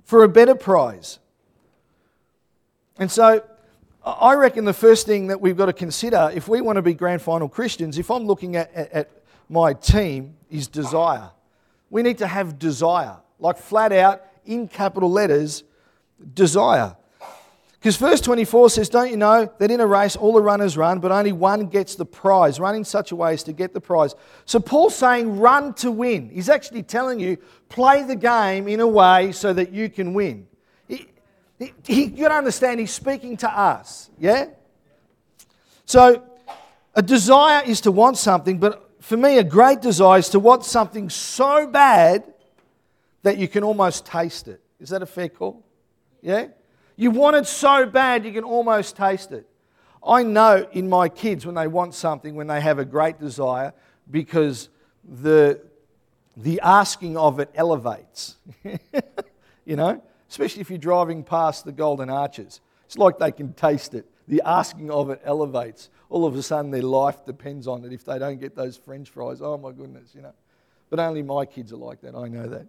For 0.03 0.23
a 0.23 0.29
better 0.29 0.55
prize. 0.55 1.19
And 2.99 3.09
so 3.09 3.43
I 4.05 4.33
reckon 4.33 4.65
the 4.65 4.73
first 4.73 5.05
thing 5.05 5.27
that 5.27 5.39
we've 5.39 5.55
got 5.55 5.67
to 5.67 5.73
consider 5.73 6.29
if 6.35 6.49
we 6.49 6.59
want 6.59 6.75
to 6.75 6.81
be 6.81 6.93
grand 6.93 7.21
final 7.21 7.47
Christians, 7.47 7.97
if 7.97 8.11
I'm 8.11 8.25
looking 8.25 8.57
at, 8.57 8.73
at, 8.73 8.91
at 8.91 9.09
my 9.47 9.73
team, 9.73 10.35
is 10.49 10.67
desire. 10.67 11.31
We 11.89 12.01
need 12.01 12.17
to 12.17 12.27
have 12.27 12.59
desire, 12.59 13.17
like 13.39 13.57
flat 13.57 13.93
out 13.93 14.23
in 14.45 14.67
capital 14.67 15.09
letters, 15.09 15.63
desire. 16.33 16.97
Because 17.83 17.97
verse 17.97 18.21
24 18.21 18.69
says, 18.71 18.89
Don't 18.89 19.09
you 19.09 19.17
know 19.17 19.51
that 19.57 19.71
in 19.71 19.79
a 19.79 19.87
race 19.87 20.15
all 20.15 20.33
the 20.33 20.41
runners 20.41 20.77
run, 20.77 20.99
but 20.99 21.11
only 21.11 21.31
one 21.31 21.67
gets 21.67 21.95
the 21.95 22.05
prize? 22.05 22.59
Run 22.59 22.75
in 22.75 22.83
such 22.83 23.11
a 23.11 23.15
way 23.15 23.33
as 23.33 23.43
to 23.43 23.53
get 23.53 23.73
the 23.73 23.81
prize. 23.81 24.15
So 24.45 24.59
Paul's 24.59 24.95
saying, 24.95 25.39
Run 25.39 25.73
to 25.75 25.91
win. 25.91 26.29
He's 26.29 26.49
actually 26.49 26.83
telling 26.83 27.19
you, 27.19 27.37
play 27.69 28.03
the 28.03 28.15
game 28.15 28.67
in 28.67 28.79
a 28.79 28.87
way 28.87 29.31
so 29.33 29.53
that 29.53 29.71
you 29.71 29.89
can 29.89 30.13
win. 30.13 30.47
He, 31.63 31.73
he, 31.93 32.03
you 32.05 32.23
got 32.23 32.29
to 32.29 32.35
understand, 32.35 32.79
he's 32.79 32.91
speaking 32.91 33.37
to 33.37 33.49
us, 33.49 34.09
yeah? 34.19 34.47
So 35.85 36.23
a 36.95 37.01
desire 37.01 37.63
is 37.65 37.81
to 37.81 37.91
want 37.91 38.17
something, 38.17 38.57
but 38.57 38.89
for 38.99 39.17
me, 39.17 39.37
a 39.37 39.43
great 39.43 39.81
desire 39.81 40.19
is 40.19 40.29
to 40.29 40.39
want 40.39 40.65
something 40.65 41.09
so 41.09 41.67
bad 41.67 42.23
that 43.23 43.37
you 43.37 43.47
can 43.47 43.63
almost 43.63 44.05
taste 44.05 44.47
it. 44.47 44.61
Is 44.79 44.89
that 44.89 45.01
a 45.01 45.05
fair 45.05 45.29
call? 45.29 45.63
Yeah? 46.21 46.47
You 46.95 47.11
want 47.11 47.35
it 47.35 47.47
so 47.47 47.85
bad 47.85 48.25
you 48.25 48.31
can 48.31 48.43
almost 48.43 48.95
taste 48.95 49.31
it. 49.31 49.47
I 50.05 50.23
know 50.23 50.67
in 50.71 50.89
my 50.89 51.07
kids 51.09 51.45
when 51.45 51.55
they 51.55 51.67
want 51.67 51.93
something, 51.93 52.35
when 52.35 52.47
they 52.47 52.59
have 52.59 52.79
a 52.79 52.85
great 52.85 53.19
desire, 53.19 53.73
because 54.11 54.69
the, 55.03 55.61
the 56.35 56.59
asking 56.61 57.17
of 57.17 57.39
it 57.39 57.49
elevates. 57.55 58.35
you 59.65 59.75
know? 59.75 60.01
Especially 60.33 60.61
if 60.61 60.71
you're 60.71 60.79
driving 60.79 61.23
past 61.23 61.63
the 61.63 61.71
Golden 61.71 62.09
Arches. 62.09 62.59
It's 62.87 62.97
like 62.97 63.19
they 63.19 63.31
can 63.31 63.53
taste 63.53 63.93
it. 63.93 64.07
The 64.27 64.41
asking 64.43 64.89
of 64.89 65.11
it 65.11 65.21
elevates 65.23 65.91
all 66.09 66.25
of 66.25 66.35
a 66.35 66.41
sudden 66.41 66.71
their 66.71 66.81
life 66.81 67.23
depends 67.23 67.67
on 67.67 67.85
it 67.85 67.93
if 67.93 68.03
they 68.03 68.17
don't 68.17 68.39
get 68.39 68.55
those 68.55 68.75
french 68.75 69.11
fries. 69.11 69.43
Oh 69.43 69.59
my 69.59 69.71
goodness, 69.71 70.09
you 70.15 70.23
know. 70.23 70.33
But 70.89 70.99
only 70.99 71.21
my 71.21 71.45
kids 71.45 71.71
are 71.71 71.77
like 71.77 72.01
that, 72.01 72.15
I 72.15 72.29
know 72.29 72.47
that. 72.47 72.65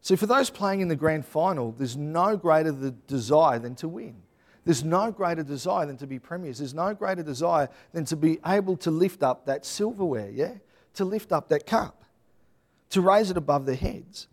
So 0.00 0.16
for 0.16 0.24
those 0.24 0.48
playing 0.48 0.80
in 0.80 0.88
the 0.88 0.96
grand 0.96 1.26
final, 1.26 1.72
there's 1.72 1.98
no 1.98 2.34
greater 2.34 2.72
the 2.72 2.92
desire 2.92 3.58
than 3.58 3.74
to 3.74 3.88
win. 3.88 4.16
There's 4.64 4.82
no 4.82 5.12
greater 5.12 5.42
desire 5.42 5.84
than 5.84 5.98
to 5.98 6.06
be 6.06 6.18
premiers. 6.18 6.56
There's 6.56 6.72
no 6.72 6.94
greater 6.94 7.22
desire 7.22 7.68
than 7.92 8.06
to 8.06 8.16
be 8.16 8.38
able 8.46 8.78
to 8.78 8.90
lift 8.90 9.22
up 9.22 9.44
that 9.44 9.66
silverware, 9.66 10.30
yeah? 10.30 10.54
To 10.94 11.04
lift 11.04 11.32
up 11.32 11.50
that 11.50 11.66
cup, 11.66 12.02
to 12.88 13.02
raise 13.02 13.30
it 13.30 13.36
above 13.36 13.66
their 13.66 13.74
heads. 13.74 14.26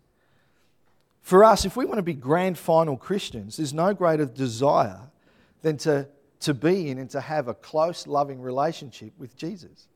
For 1.22 1.44
us, 1.44 1.64
if 1.64 1.76
we 1.76 1.84
want 1.84 1.98
to 1.98 2.02
be 2.02 2.14
grand 2.14 2.58
final 2.58 2.96
Christians, 2.96 3.56
there's 3.56 3.72
no 3.72 3.94
greater 3.94 4.26
desire 4.26 5.00
than 5.62 5.76
to, 5.78 6.08
to 6.40 6.52
be 6.52 6.90
in 6.90 6.98
and 6.98 7.08
to 7.10 7.20
have 7.20 7.46
a 7.48 7.54
close, 7.54 8.06
loving 8.06 8.40
relationship 8.40 9.12
with 9.18 9.36
Jesus. 9.36 9.86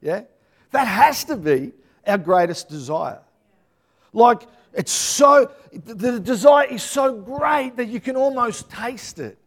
Yeah? 0.00 0.22
That 0.70 0.86
has 0.86 1.24
to 1.24 1.36
be 1.36 1.72
our 2.06 2.18
greatest 2.18 2.68
desire. 2.68 3.20
Like, 4.12 4.42
it's 4.72 4.92
so, 4.92 5.50
the 5.72 6.20
desire 6.20 6.66
is 6.66 6.82
so 6.82 7.20
great 7.20 7.76
that 7.76 7.88
you 7.88 8.00
can 8.00 8.14
almost 8.14 8.70
taste 8.70 9.18
it. 9.18 9.38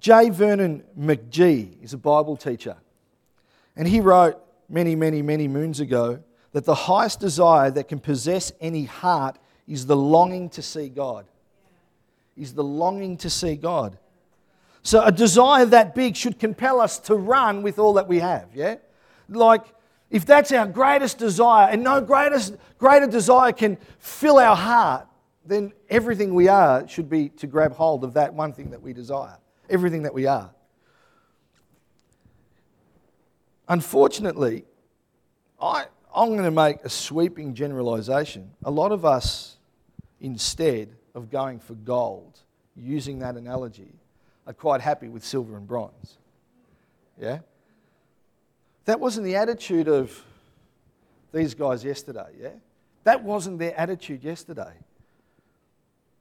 J. 0.00 0.30
Vernon 0.30 0.82
McGee 0.98 1.82
is 1.82 1.92
a 1.92 1.98
Bible 1.98 2.36
teacher, 2.36 2.76
and 3.76 3.86
he 3.86 4.00
wrote 4.00 4.40
many, 4.68 4.94
many, 4.94 5.22
many 5.22 5.48
moons 5.48 5.80
ago 5.80 6.22
that 6.52 6.64
the 6.64 6.74
highest 6.74 7.20
desire 7.20 7.70
that 7.70 7.88
can 7.88 7.98
possess 7.98 8.52
any 8.60 8.84
heart 8.84 9.38
is 9.66 9.86
the 9.86 9.96
longing 9.96 10.48
to 10.50 10.62
see 10.62 10.88
God 10.88 11.26
is 12.38 12.54
the 12.54 12.64
longing 12.64 13.16
to 13.18 13.28
see 13.28 13.56
God. 13.56 13.98
So 14.82 15.02
a 15.02 15.12
desire 15.12 15.66
that 15.66 15.94
big 15.94 16.16
should 16.16 16.38
compel 16.38 16.80
us 16.80 16.98
to 17.00 17.16
run 17.16 17.62
with 17.62 17.78
all 17.78 17.94
that 17.94 18.08
we 18.08 18.20
have, 18.20 18.48
yeah? 18.54 18.76
Like, 19.28 19.64
if 20.10 20.24
that's 20.24 20.52
our 20.52 20.66
greatest 20.66 21.18
desire, 21.18 21.68
and 21.68 21.82
no 21.82 22.00
greatest, 22.00 22.56
greater 22.78 23.06
desire 23.06 23.52
can 23.52 23.76
fill 23.98 24.38
our 24.38 24.56
heart, 24.56 25.06
then 25.44 25.72
everything 25.90 26.32
we 26.32 26.48
are 26.48 26.86
should 26.88 27.10
be 27.10 27.28
to 27.30 27.46
grab 27.46 27.72
hold 27.72 28.04
of 28.04 28.14
that 28.14 28.32
one 28.32 28.52
thing 28.52 28.70
that 28.70 28.80
we 28.80 28.92
desire. 28.92 29.36
Everything 29.68 30.02
that 30.04 30.14
we 30.14 30.26
are. 30.26 30.50
Unfortunately, 33.68 34.64
I, 35.60 35.86
I'm 36.14 36.30
going 36.30 36.44
to 36.44 36.50
make 36.50 36.84
a 36.84 36.88
sweeping 36.88 37.54
generalization. 37.54 38.50
A 38.64 38.70
lot 38.70 38.92
of 38.92 39.04
us, 39.04 39.56
instead, 40.20 40.90
of 41.14 41.30
going 41.30 41.58
for 41.58 41.74
gold, 41.74 42.38
using 42.76 43.18
that 43.20 43.36
analogy, 43.36 43.92
are 44.46 44.52
quite 44.52 44.80
happy 44.80 45.08
with 45.08 45.24
silver 45.24 45.56
and 45.56 45.66
bronze. 45.66 46.16
Yeah? 47.20 47.40
That 48.86 49.00
wasn't 49.00 49.26
the 49.26 49.36
attitude 49.36 49.88
of 49.88 50.24
these 51.32 51.54
guys 51.54 51.84
yesterday, 51.84 52.30
yeah? 52.40 52.50
That 53.04 53.22
wasn't 53.22 53.58
their 53.58 53.78
attitude 53.78 54.24
yesterday. 54.24 54.72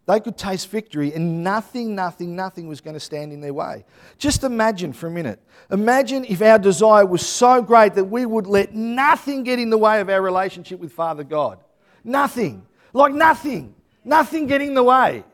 They 0.08 0.22
could 0.22 0.38
taste 0.38 0.70
victory 0.70 1.14
and 1.14 1.44
nothing, 1.44 1.94
nothing, 1.94 2.34
nothing 2.34 2.70
was 2.70 2.80
going 2.80 2.94
to 2.94 3.00
stand 3.00 3.34
in 3.34 3.42
their 3.42 3.54
way. 3.54 3.84
Just 4.18 4.46
imagine 4.46 4.94
for 4.94 5.08
a 5.08 5.12
minute. 5.12 5.40
Imagine 5.70 6.24
if 6.24 6.42
our 6.42 6.58
desire 6.58 7.06
was 7.06 7.28
so 7.28 7.62
great 7.62 7.94
that 7.96 8.06
we 8.06 8.26
would 8.26 8.48
let 8.48 8.74
nothing 8.74 9.44
get 9.44 9.60
in 9.60 9.70
the 9.70 9.78
way 9.78 10.00
of 10.00 10.10
our 10.10 10.22
relationship 10.22 10.80
with 10.80 10.94
Father 10.94 11.26
God. 11.26 11.60
Nothing. 12.06 12.66
Like 12.94 13.14
nothing. 13.14 13.76
Nothing 14.06 14.48
get 14.48 14.62
in 14.62 14.74
the 14.74 14.84
way. 14.84 15.26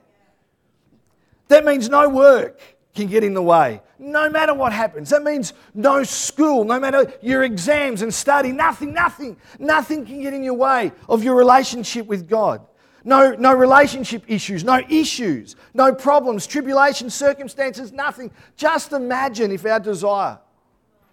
That 1.50 1.64
means 1.64 1.88
no 1.88 2.10
work 2.10 2.60
can 2.96 3.06
get 3.08 3.24
in 3.24 3.36
the 3.36 3.42
way, 3.42 3.82
no 4.00 4.30
matter 4.30 4.54
what 4.56 4.72
happens. 4.72 5.10
That 5.10 5.24
means 5.24 5.54
no 5.76 6.04
school, 6.04 6.64
no 6.64 6.80
matter 6.80 7.12
your 7.22 7.44
exams 7.44 8.02
and 8.02 8.12
study, 8.12 8.52
nothing, 8.52 8.94
nothing, 8.94 9.38
nothing 9.60 10.06
can 10.06 10.22
get 10.22 10.34
in 10.34 10.44
your 10.44 10.54
way 10.56 10.92
of 11.08 11.24
your 11.24 11.36
relationship 11.36 12.08
with 12.08 12.28
God. 12.28 12.66
No, 13.04 13.32
no 13.32 13.54
relationship 13.54 14.24
issues, 14.28 14.64
no 14.64 14.82
issues, 14.90 15.56
no 15.74 15.94
problems, 15.94 16.48
tribulations, 16.48 17.14
circumstances, 17.14 17.92
nothing. 17.92 18.32
Just 18.56 18.94
imagine 18.94 19.52
if 19.52 19.66
our 19.66 19.80
desire 19.80 20.40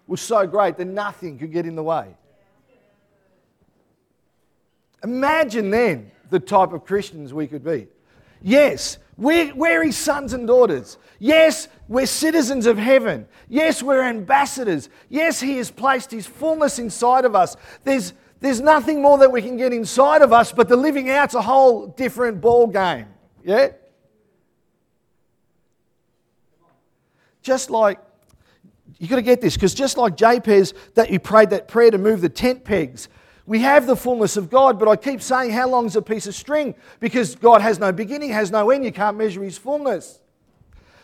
was 0.07 0.21
so 0.21 0.47
great 0.47 0.77
that 0.77 0.85
nothing 0.85 1.37
could 1.37 1.51
get 1.51 1.65
in 1.65 1.75
the 1.75 1.83
way. 1.83 2.15
Imagine 5.03 5.69
then 5.69 6.11
the 6.29 6.39
type 6.39 6.73
of 6.73 6.85
Christians 6.85 7.33
we 7.33 7.47
could 7.47 7.63
be. 7.63 7.87
Yes, 8.41 8.97
we're, 9.17 9.53
we're 9.53 9.83
his 9.83 9.97
sons 9.97 10.33
and 10.33 10.47
daughters. 10.47 10.97
Yes, 11.19 11.67
we're 11.87 12.07
citizens 12.07 12.65
of 12.65 12.77
heaven. 12.77 13.27
Yes, 13.49 13.83
we're 13.83 14.03
ambassadors. 14.03 14.89
Yes, 15.09 15.39
he 15.39 15.57
has 15.57 15.69
placed 15.69 16.09
his 16.09 16.25
fullness 16.25 16.79
inside 16.79 17.25
of 17.25 17.35
us. 17.35 17.55
There's, 17.83 18.13
there's 18.41 18.59
nothing 18.59 19.01
more 19.01 19.17
that 19.19 19.31
we 19.31 19.41
can 19.41 19.55
get 19.55 19.71
inside 19.71 20.21
of 20.21 20.33
us, 20.33 20.51
but 20.51 20.67
the 20.67 20.75
living 20.75 21.09
out's 21.09 21.35
a 21.35 21.41
whole 21.41 21.87
different 21.87 22.41
ball 22.41 22.67
game. 22.67 23.07
Yeah? 23.43 23.69
Just 27.41 27.69
like 27.69 27.99
you've 28.99 29.09
got 29.09 29.15
to 29.15 29.21
get 29.21 29.41
this 29.41 29.55
because 29.55 29.73
just 29.73 29.97
like 29.97 30.17
Jabez 30.17 30.73
that 30.95 31.09
you 31.09 31.19
prayed 31.19 31.51
that 31.51 31.67
prayer 31.67 31.89
to 31.89 31.97
move 31.97 32.21
the 32.21 32.29
tent 32.29 32.63
pegs 32.65 33.07
we 33.51 33.59
have 33.59 33.85
the 33.85 33.97
fullness 33.97 34.37
of 34.37 34.49
God, 34.49 34.79
but 34.79 34.87
I 34.87 34.95
keep 34.95 35.21
saying, 35.21 35.51
how 35.51 35.67
long 35.67 35.85
is 35.85 35.97
a 35.97 36.01
piece 36.01 36.25
of 36.25 36.33
string? 36.33 36.73
Because 37.01 37.35
God 37.35 37.61
has 37.61 37.79
no 37.79 37.91
beginning, 37.91 38.29
has 38.29 38.49
no 38.49 38.69
end. 38.69 38.85
You 38.85 38.93
can't 38.93 39.17
measure 39.17 39.43
His 39.43 39.57
fullness. 39.57 40.20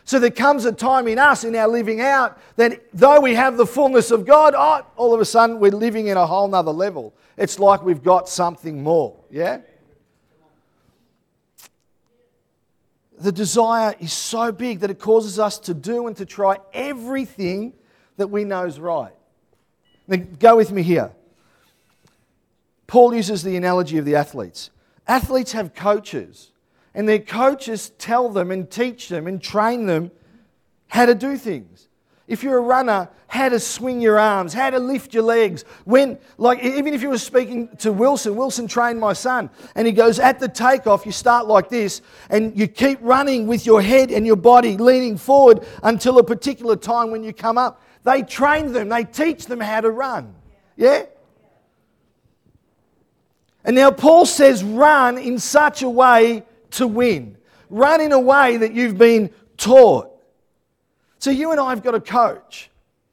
So 0.08 0.20
there 0.20 0.32
comes 0.32 0.64
a 0.64 0.72
time 0.72 1.10
in 1.10 1.20
us, 1.20 1.44
in 1.44 1.54
our 1.54 1.68
living 1.68 2.00
out, 2.00 2.40
that 2.56 2.82
though 2.94 3.20
we 3.20 3.34
have 3.34 3.58
the 3.58 3.66
fullness 3.66 4.10
of 4.10 4.26
God, 4.26 4.54
oh, 4.58 4.88
all 4.96 5.14
of 5.14 5.20
a 5.20 5.26
sudden 5.26 5.60
we're 5.60 5.70
living 5.70 6.08
in 6.08 6.16
a 6.16 6.26
whole 6.26 6.48
nother 6.48 6.72
level. 6.72 7.14
It's 7.36 7.60
like 7.60 7.84
we've 7.84 8.02
got 8.02 8.30
something 8.30 8.82
more. 8.82 9.18
Yeah? 9.30 9.60
The 13.20 13.34
desire 13.34 13.96
is 14.00 14.14
so 14.14 14.54
big 14.54 14.80
that 14.80 14.90
it 14.90 14.98
causes 14.98 15.40
us 15.40 15.60
to 15.60 15.74
do 15.74 16.08
and 16.08 16.16
to 16.16 16.26
try 16.26 16.60
everything 16.72 17.74
that 18.16 18.30
we 18.30 18.46
know 18.46 18.64
is 18.64 18.80
right. 18.80 19.14
Now, 20.08 20.24
go 20.40 20.56
with 20.56 20.72
me 20.72 20.84
here. 20.84 21.12
Paul 22.88 23.14
uses 23.14 23.44
the 23.44 23.58
analogy 23.58 23.98
of 23.98 24.06
the 24.06 24.16
athletes. 24.16 24.70
Athletes 25.06 25.52
have 25.52 25.76
coaches, 25.76 26.54
and 26.98 27.08
their 27.08 27.20
coaches 27.20 27.92
tell 28.00 28.28
them 28.28 28.50
and 28.50 28.70
teach 28.72 29.08
them 29.08 29.28
and 29.28 29.40
train 29.40 29.86
them 29.86 30.10
how 30.88 31.06
to 31.06 31.14
do 31.14 31.38
things. 31.38 31.88
If 32.28 32.44
you're 32.44 32.58
a 32.58 32.62
runner, 32.62 33.08
how 33.28 33.50
to 33.50 33.60
swing 33.60 34.02
your 34.02 34.18
arms, 34.18 34.52
how 34.52 34.72
to 34.72 34.80
lift 34.80 35.14
your 35.14 35.22
legs. 35.22 35.64
When, 35.86 36.18
like, 36.40 36.64
even 36.64 36.96
if 36.96 37.04
you 37.04 37.10
were 37.10 37.20
speaking 37.20 37.70
to 37.78 37.94
Wilson, 37.94 38.36
Wilson 38.36 38.68
trained 38.68 39.00
my 39.00 39.14
son, 39.14 39.52
and 39.76 39.86
he 39.86 39.94
goes, 39.94 40.18
at 40.18 40.40
the 40.40 40.48
takeoff, 40.48 41.06
you 41.06 41.12
start 41.12 41.46
like 41.46 41.70
this, 41.70 42.02
and 42.32 42.58
you 42.58 42.68
keep 42.68 42.98
running 43.02 43.46
with 43.46 43.64
your 43.68 43.82
head 43.82 44.10
and 44.10 44.26
your 44.26 44.36
body 44.36 44.76
leaning 44.76 45.18
forward 45.18 45.68
until 45.84 46.18
a 46.18 46.24
particular 46.24 46.76
time 46.76 47.12
when 47.12 47.24
you 47.24 47.32
come 47.32 47.60
up. 47.60 47.80
They 48.06 48.24
train 48.24 48.74
them, 48.74 48.90
they 48.90 49.04
teach 49.04 49.46
them 49.46 49.60
how 49.60 49.82
to 49.82 49.92
run. 49.92 50.34
Yeah? 50.76 51.06
And 53.64 53.76
now 53.76 53.92
Paul 53.92 54.26
says, 54.26 54.64
run 54.64 55.20
in 55.20 55.38
such 55.38 55.84
a 55.84 55.90
way 55.90 56.44
to 56.72 56.88
win. 56.88 57.38
Run 57.70 58.02
in 58.02 58.12
a 58.12 58.20
way 58.20 58.58
that 58.58 58.74
you've 58.74 58.98
been 58.98 59.32
taught. 59.58 60.10
So 61.20 61.32
you 61.32 61.52
and 61.52 61.60
I 61.60 61.70
have 61.70 61.84
got 61.84 61.96
a 61.96 62.00
coach. 62.00 62.70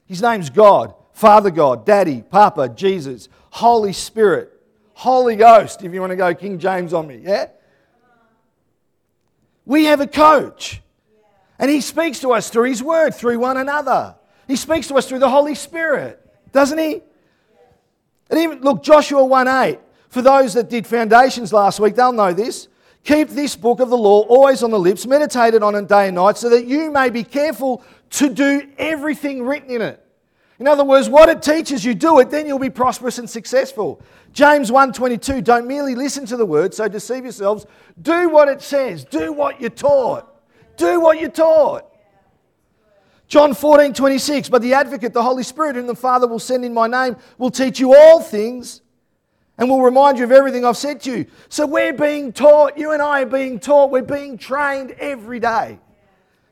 His 0.06 0.22
name's 0.22 0.50
God, 0.50 0.94
Father 1.12 1.50
God, 1.50 1.86
Daddy, 1.86 2.22
Papa, 2.22 2.68
Jesus, 2.68 3.28
Holy 3.50 3.92
Spirit, 3.92 4.52
Holy 4.92 5.36
Ghost, 5.36 5.82
if 5.82 5.92
you 5.92 6.00
want 6.00 6.10
to 6.10 6.16
go 6.16 6.34
King 6.34 6.58
James 6.58 6.92
on 6.92 7.06
me, 7.06 7.20
yeah? 7.22 7.46
We 9.64 9.84
have 9.84 10.00
a 10.00 10.06
coach. 10.06 10.82
And 11.58 11.70
he 11.70 11.80
speaks 11.80 12.20
to 12.20 12.32
us 12.32 12.50
through 12.50 12.68
his 12.68 12.82
word, 12.82 13.14
through 13.14 13.38
one 13.38 13.56
another. 13.56 14.16
He 14.46 14.56
speaks 14.56 14.88
to 14.88 14.94
us 14.94 15.08
through 15.08 15.20
the 15.20 15.30
Holy 15.30 15.54
Spirit, 15.54 16.20
doesn't 16.52 16.78
he? 16.78 17.00
And 18.28 18.38
even, 18.38 18.60
look, 18.60 18.82
Joshua 18.82 19.24
1 19.24 19.48
8. 19.48 19.78
For 20.08 20.22
those 20.22 20.54
that 20.54 20.68
did 20.68 20.86
foundations 20.86 21.52
last 21.52 21.80
week, 21.80 21.96
they'll 21.96 22.12
know 22.12 22.32
this. 22.32 22.68
Keep 23.04 23.28
this 23.30 23.54
book 23.54 23.80
of 23.80 23.90
the 23.90 23.96
law 23.96 24.22
always 24.22 24.62
on 24.62 24.70
the 24.70 24.78
lips, 24.78 25.06
meditate 25.06 25.54
on 25.54 25.74
it 25.74 25.86
day 25.86 26.08
and 26.08 26.16
night, 26.16 26.38
so 26.38 26.48
that 26.48 26.64
you 26.64 26.90
may 26.90 27.10
be 27.10 27.22
careful 27.22 27.84
to 28.10 28.30
do 28.30 28.66
everything 28.78 29.44
written 29.44 29.70
in 29.70 29.82
it. 29.82 30.00
In 30.58 30.66
other 30.66 30.84
words, 30.84 31.08
what 31.08 31.28
it 31.28 31.42
teaches 31.42 31.84
you, 31.84 31.94
do 31.94 32.18
it, 32.20 32.30
then 32.30 32.46
you'll 32.46 32.58
be 32.58 32.70
prosperous 32.70 33.18
and 33.18 33.28
successful. 33.28 34.00
James 34.32 34.70
1:22, 34.70 35.42
don't 35.42 35.66
merely 35.66 35.94
listen 35.94 36.24
to 36.26 36.36
the 36.36 36.46
word, 36.46 36.72
so 36.72 36.88
deceive 36.88 37.24
yourselves. 37.24 37.66
Do 38.00 38.30
what 38.30 38.48
it 38.48 38.62
says. 38.62 39.04
Do 39.04 39.32
what 39.32 39.60
you're 39.60 39.68
taught. 39.68 40.26
Do 40.76 41.00
what 41.00 41.20
you're 41.20 41.30
taught. 41.30 41.84
John 43.26 43.52
14, 43.52 43.92
26, 43.92 44.48
but 44.48 44.62
the 44.62 44.74
advocate, 44.74 45.12
the 45.12 45.22
Holy 45.22 45.42
Spirit, 45.42 45.76
whom 45.76 45.86
the 45.86 45.94
Father 45.94 46.26
will 46.26 46.38
send 46.38 46.64
in 46.64 46.72
my 46.72 46.86
name, 46.86 47.16
will 47.36 47.50
teach 47.50 47.80
you 47.80 47.94
all 47.94 48.20
things 48.20 48.80
and 49.58 49.68
will 49.68 49.82
remind 49.82 50.18
you 50.18 50.24
of 50.24 50.32
everything 50.32 50.64
I've 50.64 50.76
said 50.76 51.00
to 51.02 51.18
you. 51.18 51.26
So 51.48 51.66
we're 51.66 51.92
being 51.92 52.32
taught, 52.32 52.76
you 52.76 52.92
and 52.92 53.00
I 53.00 53.22
are 53.22 53.26
being 53.26 53.60
taught, 53.60 53.90
we're 53.90 54.02
being 54.02 54.36
trained 54.38 54.92
every 54.92 55.40
day 55.40 55.78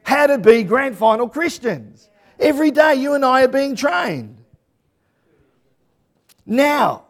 how 0.05 0.27
to 0.27 0.39
be 0.39 0.63
grand 0.63 0.97
final 0.97 1.29
Christians. 1.29 2.09
Every 2.39 2.71
day, 2.71 2.97
you 2.97 3.15
and 3.15 3.25
I 3.25 3.45
are 3.45 3.49
being 3.49 3.77
trained. 3.77 4.37
Now, 6.45 7.05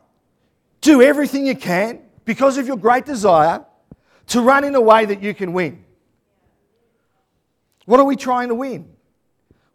do 0.81 1.01
everything 1.01 1.47
you 1.47 1.57
can 1.57 2.01
because 2.25 2.59
of 2.59 2.67
your 2.67 2.77
great 2.77 3.07
desire 3.07 3.65
to 4.29 4.41
run 4.41 4.65
in 4.65 4.75
a 4.75 4.81
way 4.81 5.07
that 5.07 5.23
you 5.23 5.33
can 5.35 5.53
win. 5.53 5.85
What 7.87 7.99
are 7.99 8.05
we 8.05 8.17
trying 8.17 8.49
to 8.49 8.55
win? 8.55 8.89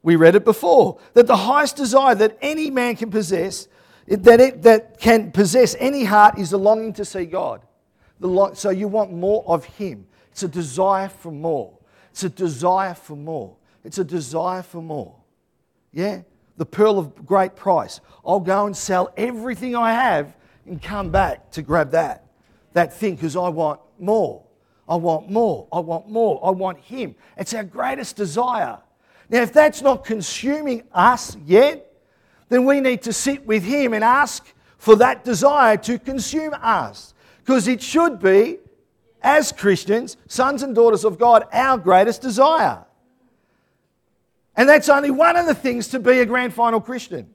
We 0.04 0.16
read 0.16 0.36
it 0.36 0.46
before 0.46 1.00
that 1.14 1.28
the 1.28 1.36
highest 1.36 1.76
desire 1.76 2.16
that 2.16 2.38
any 2.42 2.70
man 2.70 2.96
can 2.96 3.10
possess, 3.10 3.68
that, 4.08 4.40
it, 4.40 4.62
that 4.64 5.00
can 5.00 5.32
possess 5.32 5.76
any 5.80 6.04
heart, 6.04 6.38
is 6.38 6.52
the 6.52 6.60
longing 6.60 6.94
to 6.94 7.06
see 7.06 7.26
God. 7.26 7.62
The 8.20 8.54
so 8.56 8.70
you 8.70 8.88
want 8.88 9.12
more 9.12 9.44
of 9.46 9.66
Him. 9.66 10.08
It's 10.32 10.44
a 10.44 10.48
desire 10.48 11.10
for 11.10 11.32
more. 11.32 11.78
It's 12.12 12.24
a 12.24 12.30
desire 12.30 12.93
for 12.93 13.15
more. 13.15 13.56
It's 13.84 13.98
a 13.98 14.04
desire 14.04 14.63
for 14.63 14.82
more. 14.82 15.15
Yeah? 15.91 16.22
The 16.58 16.65
pearl 16.65 16.98
of 16.98 17.26
great 17.26 17.56
price. 17.56 18.02
I'll 18.26 18.39
go 18.39 18.65
and 18.65 18.76
sell 18.76 19.13
everything 19.17 19.76
I 19.76 19.93
have 19.93 20.36
and 20.65 20.82
come 20.82 21.12
back 21.12 21.52
to 21.52 21.62
grab 21.62 21.91
that. 21.91 22.26
That 22.74 22.93
thing 22.93 23.15
because 23.15 23.36
I 23.36 23.50
want 23.50 23.80
more. 24.00 24.43
I 24.89 24.96
want 24.96 25.30
more. 25.30 25.67
I 25.72 25.80
want 25.80 26.10
more. 26.10 26.39
I 26.43 26.52
want 26.52 26.80
Him. 26.80 27.15
It's 27.38 27.54
our 27.54 27.63
greatest 27.63 28.15
desire. 28.15 28.80
Now, 29.30 29.41
if 29.41 29.52
that's 29.52 29.82
not 29.82 30.06
consuming 30.06 30.84
us 30.93 31.36
yet, 31.46 31.87
then 32.50 32.66
we 32.66 32.80
need 32.80 33.02
to 33.04 33.14
sit 33.14 33.46
with 33.46 33.64
Him 33.64 33.94
and 33.94 34.04
ask 34.04 34.54
for 34.78 34.96
that 34.98 35.24
desire 35.24 35.78
to 35.78 36.00
consume 36.00 36.54
us. 36.62 37.14
Because 37.40 37.68
it 37.68 37.82
should 37.82 38.20
be 38.20 38.60
as 39.22 39.52
Christians, 39.52 40.18
sons 40.28 40.64
and 40.64 40.76
daughters 40.76 41.04
of 41.04 41.18
God, 41.18 41.46
our 41.52 41.78
greatest 41.78 42.22
desire. 42.22 42.86
And 44.56 44.68
that's 44.68 44.90
only 44.90 45.12
one 45.12 45.36
of 45.36 45.46
the 45.46 45.56
things 45.56 45.90
to 45.90 46.00
be 46.00 46.20
a 46.20 46.26
grand 46.26 46.54
final 46.54 46.82
Christian. 46.82 47.30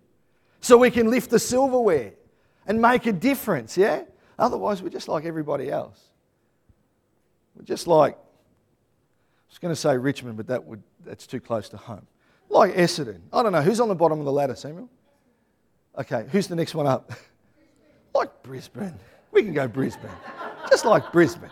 So 0.60 0.76
we 0.78 0.90
can 0.90 1.10
lift 1.10 1.30
the 1.30 1.38
silverware 1.38 2.12
and 2.66 2.80
make 2.80 3.06
a 3.06 3.12
difference, 3.12 3.76
yeah? 3.76 4.02
Otherwise, 4.38 4.82
we're 4.82 4.88
just 4.88 5.08
like 5.08 5.24
everybody 5.24 5.70
else. 5.70 6.00
We're 7.54 7.64
just 7.64 7.86
like, 7.86 8.14
I 8.14 9.50
was 9.50 9.58
going 9.58 9.74
to 9.74 9.80
say 9.80 9.96
Richmond, 9.96 10.36
but 10.36 10.46
that 10.48 10.64
would, 10.64 10.82
that's 11.04 11.26
too 11.26 11.40
close 11.40 11.68
to 11.70 11.76
home. 11.76 12.06
Like 12.48 12.74
Essendon. 12.74 13.20
I 13.32 13.42
don't 13.42 13.52
know. 13.52 13.62
Who's 13.62 13.80
on 13.80 13.88
the 13.88 13.94
bottom 13.94 14.18
of 14.18 14.24
the 14.24 14.32
ladder, 14.32 14.54
Samuel? 14.54 14.88
Okay, 15.98 16.26
who's 16.30 16.46
the 16.46 16.56
next 16.56 16.74
one 16.74 16.86
up? 16.86 17.12
like 18.14 18.42
Brisbane. 18.42 18.94
We 19.30 19.42
can 19.42 19.52
go 19.52 19.68
Brisbane. 19.68 20.10
just 20.70 20.84
like 20.84 21.12
Brisbane. 21.12 21.50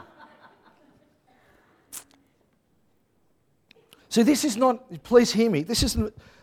So 4.09 4.25
this 4.25 4.45
is 4.45 4.57
not, 4.57 5.03
please 5.05 5.33
hear 5.33 5.49
me, 5.49 5.63
this 5.63 5.83
is, 5.85 5.97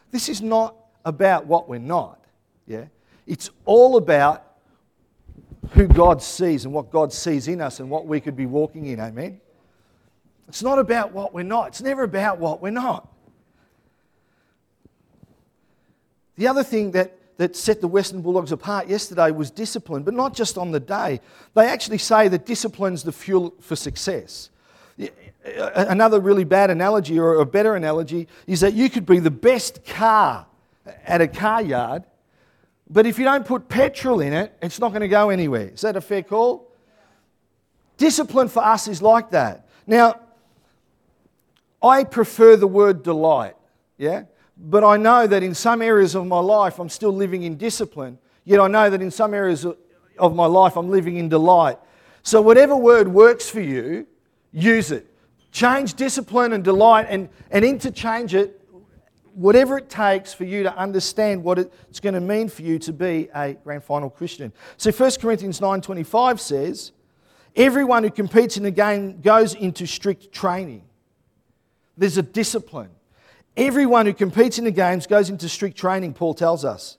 this 0.10 0.30
is 0.30 0.42
not 0.42 0.76
about 1.04 1.46
what 1.48 1.68
we're 1.68 1.80
not. 1.80 2.24
Yeah? 2.66 2.86
It's 3.26 3.50
all 3.66 3.98
about 3.98 4.44
who 5.72 5.86
God 5.86 6.22
sees 6.22 6.64
and 6.64 6.74
what 6.74 6.92
God 6.92 7.12
sees 7.12 7.50
in 7.50 7.60
us 7.60 7.82
and 7.82 7.90
what 7.90 8.06
we 8.08 8.22
could 8.22 8.38
be 8.38 8.46
walking 8.46 8.86
in. 8.86 9.02
Amen? 9.02 9.42
It's 10.48 10.64
not 10.64 10.80
about 10.80 11.12
what 11.12 11.34
we're 11.34 11.44
not. 11.44 11.68
It's 11.68 11.82
never 11.82 12.04
about 12.04 12.40
what 12.40 12.62
we're 12.62 12.70
not. 12.70 13.12
The 16.38 16.48
other 16.48 16.64
thing 16.64 16.92
that, 16.92 17.17
that 17.38 17.56
set 17.56 17.82
the 17.82 17.88
Western 17.88 18.22
Bulldogs 18.22 18.52
apart 18.52 18.88
yesterday 18.88 19.32
was 19.32 19.52
discipline, 19.52 20.04
but 20.04 20.14
not 20.14 20.34
just 20.34 20.58
on 20.58 20.72
the 20.72 20.80
day. 20.80 21.22
They 21.54 21.68
actually 21.68 22.00
say 22.00 22.28
that 22.28 22.46
discipline's 22.46 23.04
the 23.04 23.12
fuel 23.12 23.54
for 23.60 23.76
success 23.76 24.50
another 25.56 26.20
really 26.20 26.44
bad 26.44 26.70
analogy 26.70 27.20
or 27.20 27.36
a 27.36 27.46
better 27.46 27.76
analogy 27.76 28.28
is 28.46 28.62
that 28.62 28.74
you 28.74 28.90
could 28.90 29.06
be 29.06 29.20
the 29.20 29.32
best 29.32 29.86
car 29.86 30.46
at 31.06 31.22
a 31.22 31.28
car 31.28 31.62
yard, 31.62 32.04
but 32.90 33.06
if 33.06 33.18
you 33.18 33.26
don't 33.26 33.46
put 33.46 33.68
petrol 33.68 34.22
in 34.22 34.34
it, 34.34 34.54
it's 34.62 34.80
not 34.80 34.90
going 34.90 35.02
to 35.02 35.08
go 35.08 35.30
anywhere. 35.30 35.70
Is 35.70 35.82
that 35.82 35.96
a 35.96 36.02
fair 36.02 36.24
call? 36.24 36.72
Discipline 37.98 38.48
for 38.48 38.64
us 38.64 38.88
is 38.88 39.02
like 39.02 39.32
that. 39.32 39.68
Now, 39.86 40.20
I 41.82 42.04
prefer 42.04 42.56
the 42.56 42.68
word 42.68 43.04
delight, 43.04 43.56
yeah? 43.98 44.24
But 44.60 44.84
I 44.84 44.98
know 44.98 45.28
that 45.28 45.44
in 45.44 45.54
some 45.54 45.82
areas 45.82 46.16
of 46.16 46.26
my 46.26 46.40
life 46.40 46.80
I'm 46.80 46.90
still 46.90 47.14
living 47.14 47.44
in 47.44 47.58
discipline, 47.58 48.18
yet 48.44 48.60
I 48.60 48.68
know 48.68 48.90
that 48.90 49.02
in 49.02 49.12
some 49.12 49.34
areas 49.34 49.66
of 50.18 50.36
my 50.36 50.46
life 50.46 50.76
I'm 50.76 50.90
living 50.90 51.18
in 51.18 51.30
delight. 51.30 51.78
So, 52.24 52.42
whatever 52.42 52.76
word 52.76 53.08
works 53.08 53.50
for 53.50 53.62
you, 53.62 54.08
use 54.52 54.92
it. 54.92 55.06
Change 55.52 55.94
discipline 55.94 56.54
and 56.54 56.64
delight 56.64 57.08
and, 57.10 57.30
and 57.52 57.64
interchange 57.64 58.34
it, 58.34 58.62
whatever 59.34 59.78
it 59.78 59.90
takes 59.90 60.34
for 60.34 60.44
you 60.44 60.64
to 60.64 60.76
understand 60.76 61.44
what 61.44 61.60
it's 61.60 62.00
going 62.00 62.16
to 62.16 62.22
mean 62.22 62.50
for 62.50 62.64
you 62.64 62.80
to 62.80 62.92
be 62.92 63.30
a 63.34 63.54
grand 63.54 63.84
final 63.84 64.10
Christian. 64.10 64.52
So 64.78 64.92
1 64.92 65.12
Corinthians 65.22 65.60
9.25 65.60 66.40
says, 66.40 66.92
everyone 67.56 68.04
who 68.04 68.10
competes 68.10 68.58
in 68.58 68.64
the 68.64 68.72
game 68.72 69.22
goes 69.22 69.54
into 69.56 69.86
strict 69.86 70.32
training. 70.32 70.84
There's 71.98 72.18
a 72.18 72.24
discipline. 72.24 72.92
Everyone 73.58 74.06
who 74.06 74.14
competes 74.14 74.60
in 74.60 74.66
the 74.66 74.72
games 74.72 75.08
goes 75.08 75.32
into 75.32 75.50
strict 75.50 75.76
training, 75.76 76.14
Paul 76.14 76.36
tells 76.36 76.64
us. 76.64 76.98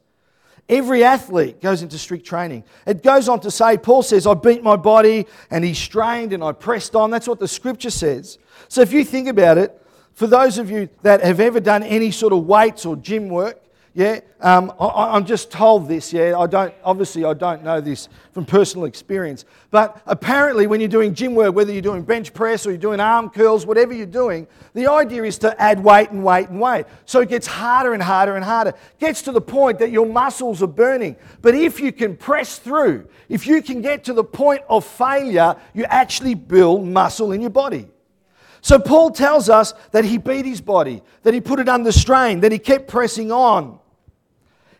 Every 0.68 1.02
athlete 1.02 1.62
goes 1.62 1.80
into 1.82 1.96
strict 1.96 2.26
training. 2.26 2.64
It 2.84 3.02
goes 3.02 3.28
on 3.28 3.40
to 3.40 3.50
say, 3.50 3.78
Paul 3.78 4.02
says, 4.02 4.26
I 4.26 4.34
beat 4.34 4.62
my 4.62 4.76
body 4.76 5.26
and 5.50 5.64
he 5.64 5.72
strained 5.72 6.34
and 6.34 6.44
I 6.44 6.52
pressed 6.52 6.94
on. 6.94 7.10
That's 7.10 7.28
what 7.28 7.38
the 7.38 7.48
scripture 7.48 7.90
says. 7.90 8.38
So 8.68 8.82
if 8.82 8.92
you 8.92 9.04
think 9.04 9.28
about 9.28 9.56
it, 9.56 9.80
for 10.12 10.26
those 10.26 10.58
of 10.58 10.70
you 10.70 10.90
that 11.02 11.22
have 11.22 11.40
ever 11.40 11.60
done 11.60 11.84
any 11.84 12.10
sort 12.10 12.32
of 12.32 12.44
weights 12.44 12.84
or 12.84 12.96
gym 12.96 13.28
work, 13.28 13.62
Yeah, 13.98 14.20
um, 14.40 14.72
I, 14.78 15.16
am 15.16 15.26
just 15.26 15.50
told 15.50 15.88
this. 15.88 16.12
Yeah, 16.12 16.38
I 16.38 16.46
don't. 16.46 16.72
Obviously, 16.84 17.24
I 17.24 17.34
don't 17.34 17.64
know 17.64 17.80
this 17.80 18.08
from 18.30 18.44
personal 18.44 18.84
experience. 18.84 19.44
But 19.72 20.00
apparently, 20.06 20.68
when 20.68 20.78
you're 20.78 20.88
doing 20.88 21.14
gym 21.14 21.34
work, 21.34 21.52
whether 21.52 21.72
you're 21.72 21.82
doing 21.82 22.02
bench 22.02 22.32
press 22.32 22.64
or 22.64 22.70
you're 22.70 22.78
doing 22.78 23.00
arm 23.00 23.28
curls, 23.28 23.66
whatever 23.66 23.92
you're 23.92 24.06
doing, 24.06 24.46
the 24.72 24.86
idea 24.86 25.24
is 25.24 25.36
to 25.38 25.60
add 25.60 25.82
weight 25.82 26.12
and 26.12 26.22
weight 26.22 26.48
and 26.48 26.60
weight. 26.60 26.86
So 27.06 27.22
it 27.22 27.28
gets 27.28 27.48
harder 27.48 27.92
and 27.92 28.00
harder 28.00 28.36
and 28.36 28.44
harder. 28.44 28.74
Gets 29.00 29.22
to 29.22 29.32
the 29.32 29.40
point 29.40 29.80
that 29.80 29.90
your 29.90 30.06
muscles 30.06 30.62
are 30.62 30.68
burning. 30.68 31.16
But 31.42 31.56
if 31.56 31.80
you 31.80 31.90
can 31.90 32.16
press 32.16 32.56
through, 32.60 33.08
if 33.28 33.48
you 33.48 33.62
can 33.62 33.82
get 33.82 34.04
to 34.04 34.12
the 34.12 34.22
point 34.22 34.62
of 34.68 34.84
failure, 34.84 35.56
you 35.74 35.82
actually 35.86 36.36
build 36.36 36.86
muscle 36.86 37.32
in 37.32 37.40
your 37.40 37.50
body. 37.50 37.88
So 38.60 38.78
Paul 38.78 39.10
tells 39.10 39.48
us 39.48 39.74
that 39.90 40.04
he 40.04 40.18
beat 40.18 40.46
his 40.46 40.60
body, 40.60 41.02
that 41.24 41.34
he 41.34 41.40
put 41.40 41.58
it 41.58 41.68
under 41.68 41.90
strain, 41.90 42.38
that 42.42 42.52
he 42.52 42.60
kept 42.60 42.86
pressing 42.86 43.32
on. 43.32 43.80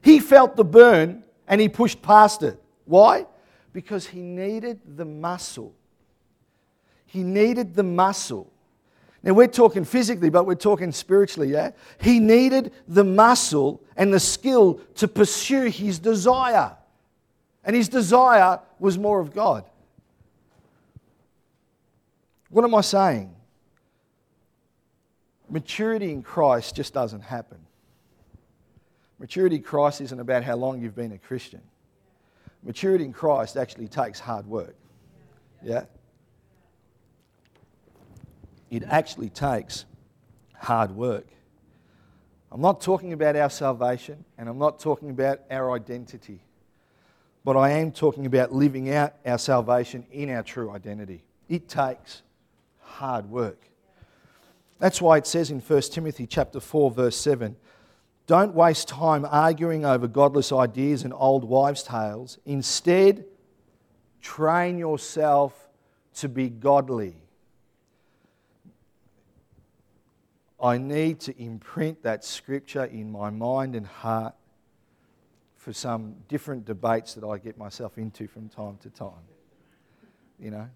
He 0.03 0.21
felt 0.21 0.57
the 0.57 0.65
burn 0.65 1.25
and 1.47 1.61
he 1.61 1.69
pushed 1.69 2.03
past 2.03 2.43
it. 2.43 2.63
Why? 2.85 3.27
Because 3.73 4.07
he 4.07 4.21
needed 4.21 4.81
the 4.97 5.05
muscle. 5.05 5.75
He 7.07 7.23
needed 7.23 7.75
the 7.75 7.83
muscle. 7.83 8.53
Now, 9.23 9.33
we're 9.33 9.49
talking 9.49 9.85
physically, 9.85 10.31
but 10.31 10.47
we're 10.47 10.55
talking 10.55 10.93
spiritually, 10.93 11.51
yeah? 11.51 11.73
He 12.01 12.21
needed 12.21 12.73
the 12.87 13.03
muscle 13.05 13.83
and 13.97 14.13
the 14.13 14.21
skill 14.21 14.81
to 14.97 15.09
pursue 15.09 15.65
his 15.65 15.99
desire. 15.99 16.77
And 17.65 17.75
his 17.75 17.89
desire 17.89 18.61
was 18.79 18.97
more 18.97 19.21
of 19.21 19.35
God. 19.35 19.65
What 22.51 22.65
am 22.65 22.75
I 22.75 22.81
saying? 22.81 23.35
Maturity 25.51 26.13
in 26.13 26.23
Christ 26.23 26.77
just 26.77 26.95
doesn't 26.95 27.23
happen. 27.23 27.59
Maturity 29.19 29.57
in 29.57 29.63
Christ 29.63 30.01
isn't 30.01 30.21
about 30.21 30.45
how 30.45 30.57
long 30.57 30.81
you've 30.81 30.95
been 30.95 31.13
a 31.13 31.19
Christian. 31.19 31.61
Maturity 32.63 33.05
in 33.05 33.13
Christ 33.13 33.57
actually 33.57 33.89
takes 33.89 34.21
hard 34.21 34.47
work. 34.47 34.75
Yeah? 35.63 35.85
It 38.71 38.85
actually 38.85 39.31
takes 39.31 39.87
hard 40.55 40.91
work. 40.91 41.27
I'm 42.51 42.61
not 42.61 42.81
talking 42.81 43.13
about 43.13 43.37
our 43.37 43.51
salvation 43.51 44.25
and 44.37 44.49
I'm 44.49 44.59
not 44.59 44.81
talking 44.81 45.11
about 45.11 45.41
our 45.51 45.73
identity, 45.73 46.41
but 47.45 47.57
I 47.57 47.71
am 47.71 47.93
talking 47.93 48.27
about 48.27 48.53
living 48.53 48.93
out 48.93 49.15
our 49.27 49.39
salvation 49.39 50.07
in 50.11 50.31
our 50.31 50.43
true 50.43 50.71
identity. 50.71 51.25
It 51.49 51.69
takes 51.69 52.23
hard 52.81 53.31
work. 53.31 53.69
That's 54.79 55.03
why 55.03 55.19
it 55.19 55.27
says 55.27 55.51
in 55.51 55.61
1 55.61 55.83
Timothy 55.83 56.27
chapter 56.27 56.61
4 56.61 56.91
verse 56.91 57.17
7, 57.17 57.57
don't 58.29 58.55
waste 58.55 58.89
time 58.89 59.27
arguing 59.29 59.87
over 59.87 60.07
godless 60.07 60.53
ideas 60.53 61.03
and 61.03 61.15
old 61.17 61.45
wives' 61.45 61.83
tales. 61.83 62.39
Instead, 62.45 63.25
train 64.21 64.79
yourself 64.79 65.69
to 66.17 66.29
be 66.29 66.51
godly. 66.51 67.17
I 70.63 70.77
need 70.77 71.21
to 71.21 71.43
imprint 71.43 72.03
that 72.03 72.23
scripture 72.23 72.85
in 72.85 73.11
my 73.11 73.31
mind 73.31 73.75
and 73.75 73.87
heart 73.87 74.35
for 75.57 75.73
some 75.73 76.17
different 76.29 76.67
debates 76.67 77.15
that 77.15 77.27
I 77.27 77.39
get 77.39 77.57
myself 77.57 77.97
into 77.97 78.29
from 78.29 78.51
time 78.51 78.77
to 78.83 78.91
time. 78.91 79.25
You 80.39 80.51
know, 80.51 80.69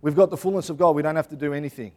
we've 0.00 0.14
got 0.14 0.30
the 0.30 0.36
fullness 0.36 0.70
of 0.70 0.78
God, 0.78 0.94
we 0.94 1.02
don't 1.02 1.16
have 1.16 1.28
to 1.30 1.36
do 1.36 1.52
anything 1.52 1.92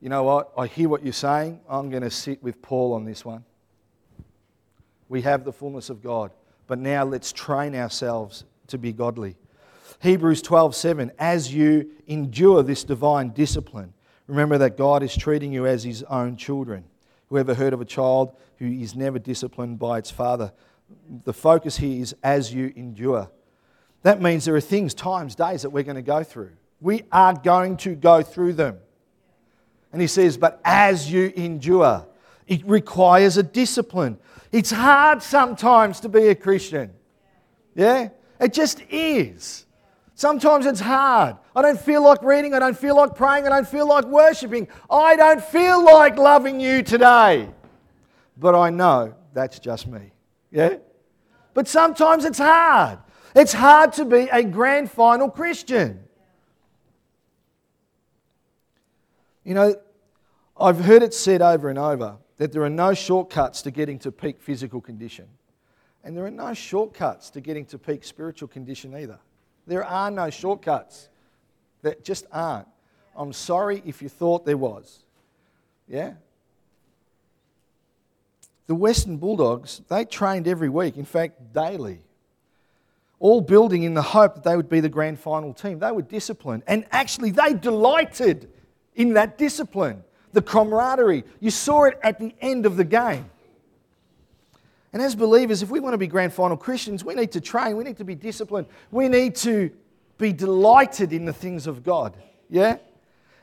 you 0.00 0.08
know 0.08 0.22
what? 0.22 0.52
I 0.56 0.66
hear 0.66 0.88
what 0.88 1.04
you're 1.04 1.12
saying. 1.12 1.60
I'm 1.68 1.90
going 1.90 2.02
to 2.02 2.10
sit 2.10 2.42
with 2.42 2.62
Paul 2.62 2.94
on 2.94 3.04
this 3.04 3.24
one. 3.24 3.44
We 5.08 5.22
have 5.22 5.44
the 5.44 5.52
fullness 5.52 5.90
of 5.90 6.02
God, 6.02 6.30
but 6.66 6.78
now 6.78 7.04
let's 7.04 7.32
train 7.32 7.74
ourselves 7.74 8.44
to 8.68 8.78
be 8.78 8.92
godly. 8.92 9.36
Hebrews 10.00 10.42
12:7 10.42 11.10
As 11.18 11.52
you 11.52 11.90
endure 12.06 12.62
this 12.62 12.84
divine 12.84 13.30
discipline, 13.30 13.92
remember 14.26 14.56
that 14.58 14.78
God 14.78 15.02
is 15.02 15.14
treating 15.14 15.52
you 15.52 15.66
as 15.66 15.84
his 15.84 16.02
own 16.04 16.36
children. 16.36 16.84
Whoever 17.28 17.54
heard 17.54 17.72
of 17.72 17.80
a 17.80 17.84
child 17.84 18.32
who 18.58 18.66
is 18.66 18.96
never 18.96 19.18
disciplined 19.18 19.78
by 19.78 19.98
its 19.98 20.10
father? 20.10 20.52
The 21.24 21.32
focus 21.32 21.76
here 21.76 22.00
is 22.00 22.14
as 22.22 22.54
you 22.54 22.72
endure. 22.74 23.30
That 24.02 24.22
means 24.22 24.46
there 24.46 24.56
are 24.56 24.60
things, 24.60 24.94
times, 24.94 25.34
days 25.34 25.62
that 25.62 25.70
we're 25.70 25.84
going 25.84 25.96
to 25.96 26.02
go 26.02 26.24
through. 26.24 26.52
We 26.80 27.04
are 27.12 27.34
going 27.34 27.76
to 27.78 27.94
go 27.94 28.22
through 28.22 28.54
them. 28.54 28.78
And 29.92 30.00
he 30.00 30.08
says, 30.08 30.36
But 30.36 30.60
as 30.64 31.10
you 31.10 31.32
endure, 31.36 32.06
it 32.46 32.66
requires 32.66 33.36
a 33.36 33.42
discipline. 33.42 34.18
It's 34.52 34.70
hard 34.70 35.22
sometimes 35.22 36.00
to 36.00 36.08
be 36.08 36.28
a 36.28 36.34
Christian. 36.34 36.92
Yeah? 37.74 38.08
It 38.40 38.52
just 38.52 38.80
is. 38.90 39.66
Sometimes 40.14 40.66
it's 40.66 40.80
hard. 40.80 41.36
I 41.56 41.62
don't 41.62 41.80
feel 41.80 42.02
like 42.02 42.22
reading. 42.22 42.52
I 42.52 42.58
don't 42.58 42.76
feel 42.76 42.96
like 42.96 43.14
praying. 43.14 43.46
I 43.46 43.50
don't 43.50 43.68
feel 43.68 43.86
like 43.86 44.04
worshiping. 44.04 44.68
I 44.90 45.16
don't 45.16 45.42
feel 45.42 45.82
like 45.82 46.18
loving 46.18 46.60
you 46.60 46.82
today. 46.82 47.48
But 48.36 48.54
I 48.54 48.70
know 48.70 49.14
that's 49.32 49.58
just 49.58 49.86
me. 49.86 50.12
Yeah? 50.50 50.76
But 51.54 51.68
sometimes 51.68 52.24
it's 52.24 52.38
hard. 52.38 52.98
It's 53.34 53.52
hard 53.52 53.92
to 53.94 54.04
be 54.04 54.28
a 54.30 54.42
grand 54.42 54.90
final 54.90 55.30
Christian. 55.30 56.04
You 59.50 59.54
know, 59.54 59.74
I've 60.60 60.78
heard 60.78 61.02
it 61.02 61.12
said 61.12 61.42
over 61.42 61.70
and 61.70 61.76
over 61.76 62.18
that 62.36 62.52
there 62.52 62.62
are 62.62 62.70
no 62.70 62.94
shortcuts 62.94 63.62
to 63.62 63.72
getting 63.72 63.98
to 63.98 64.12
peak 64.12 64.40
physical 64.40 64.80
condition. 64.80 65.26
And 66.04 66.16
there 66.16 66.24
are 66.24 66.30
no 66.30 66.54
shortcuts 66.54 67.30
to 67.30 67.40
getting 67.40 67.64
to 67.64 67.76
peak 67.76 68.04
spiritual 68.04 68.46
condition 68.46 68.94
either. 68.94 69.18
There 69.66 69.84
are 69.84 70.08
no 70.08 70.30
shortcuts. 70.30 71.08
There 71.82 71.96
just 72.04 72.26
aren't. 72.30 72.68
I'm 73.16 73.32
sorry 73.32 73.82
if 73.84 74.00
you 74.02 74.08
thought 74.08 74.46
there 74.46 74.56
was. 74.56 75.00
Yeah? 75.88 76.12
The 78.68 78.76
Western 78.76 79.16
Bulldogs, 79.16 79.82
they 79.88 80.04
trained 80.04 80.46
every 80.46 80.68
week, 80.68 80.96
in 80.96 81.04
fact, 81.04 81.52
daily. 81.52 81.98
All 83.18 83.40
building 83.40 83.82
in 83.82 83.94
the 83.94 84.02
hope 84.02 84.36
that 84.36 84.44
they 84.44 84.54
would 84.54 84.68
be 84.68 84.78
the 84.78 84.88
grand 84.88 85.18
final 85.18 85.52
team. 85.52 85.80
They 85.80 85.90
were 85.90 86.02
disciplined. 86.02 86.62
And 86.68 86.86
actually, 86.92 87.32
they 87.32 87.52
delighted 87.52 88.48
in 89.00 89.14
that 89.14 89.38
discipline, 89.38 90.04
the 90.34 90.42
camaraderie. 90.42 91.24
You 91.40 91.50
saw 91.50 91.84
it 91.84 91.98
at 92.02 92.18
the 92.18 92.34
end 92.42 92.66
of 92.66 92.76
the 92.76 92.84
game. 92.84 93.30
And 94.92 95.00
as 95.00 95.14
believers, 95.14 95.62
if 95.62 95.70
we 95.70 95.80
want 95.80 95.94
to 95.94 95.98
be 95.98 96.06
grand 96.06 96.34
final 96.34 96.58
Christians, 96.58 97.02
we 97.02 97.14
need 97.14 97.32
to 97.32 97.40
train, 97.40 97.78
we 97.78 97.84
need 97.84 97.96
to 97.96 98.04
be 98.04 98.14
disciplined, 98.14 98.66
we 98.90 99.08
need 99.08 99.36
to 99.36 99.70
be 100.18 100.34
delighted 100.34 101.14
in 101.14 101.24
the 101.24 101.32
things 101.32 101.66
of 101.66 101.82
God. 101.82 102.14
Yeah? 102.50 102.76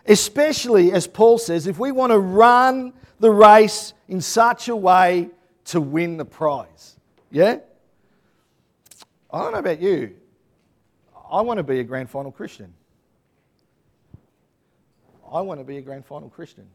Especially, 0.05 0.91
as 0.91 1.07
Paul 1.07 1.39
says, 1.39 1.65
if 1.65 1.79
we 1.79 1.91
want 1.91 2.11
to 2.11 2.19
run 2.19 2.93
the 3.19 3.31
race 3.31 3.93
in 4.07 4.21
such 4.21 4.67
a 4.67 4.75
way 4.75 5.31
to 5.65 5.81
win 5.81 6.17
the 6.17 6.25
prize. 6.25 6.97
Yeah? 7.31 7.57
I 9.33 9.41
don't 9.41 9.53
know 9.53 9.59
about 9.59 9.81
you. 9.81 10.17
I 11.31 11.41
want 11.41 11.57
to 11.57 11.63
be 11.63 11.79
a 11.79 11.83
grand 11.83 12.11
final 12.11 12.31
Christian. 12.31 12.75
I 15.31 15.41
want 15.41 15.59
to 15.59 15.63
be 15.63 15.77
a 15.77 15.81
grand 15.81 16.05
final 16.05 16.29
Christian. 16.29 16.67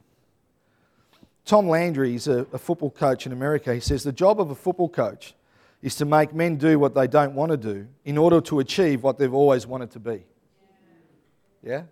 Tom 1.44 1.68
Landry 1.68 2.14
is 2.14 2.28
a, 2.28 2.46
a, 2.52 2.58
football 2.58 2.90
coach 2.90 3.26
in 3.26 3.32
America. 3.32 3.74
He 3.74 3.80
says 3.80 4.04
the 4.04 4.12
job 4.12 4.40
of 4.40 4.50
a 4.50 4.54
football 4.54 4.88
coach 4.88 5.34
is 5.82 5.96
to 5.96 6.04
make 6.04 6.32
men 6.32 6.56
do 6.56 6.78
what 6.78 6.94
they 6.94 7.08
don't 7.08 7.34
want 7.34 7.50
to 7.50 7.56
do 7.56 7.88
in 8.04 8.16
order 8.16 8.40
to 8.42 8.60
achieve 8.60 9.02
what 9.02 9.18
they've 9.18 9.34
always 9.34 9.66
wanted 9.66 9.90
to 9.92 9.98
be. 9.98 10.24
Yeah? 11.62 11.82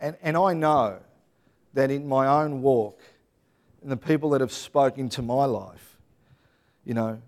And, 0.00 0.16
and 0.22 0.36
I 0.36 0.52
know 0.54 0.98
that 1.74 1.90
in 1.90 2.06
my 2.06 2.26
own 2.26 2.62
walk, 2.62 3.00
and 3.82 3.90
the 3.90 3.96
people 3.96 4.30
that 4.30 4.40
have 4.40 4.52
spoken 4.52 5.08
to 5.10 5.22
my 5.22 5.44
life, 5.44 5.96
you 6.84 6.94
know, 6.94 7.20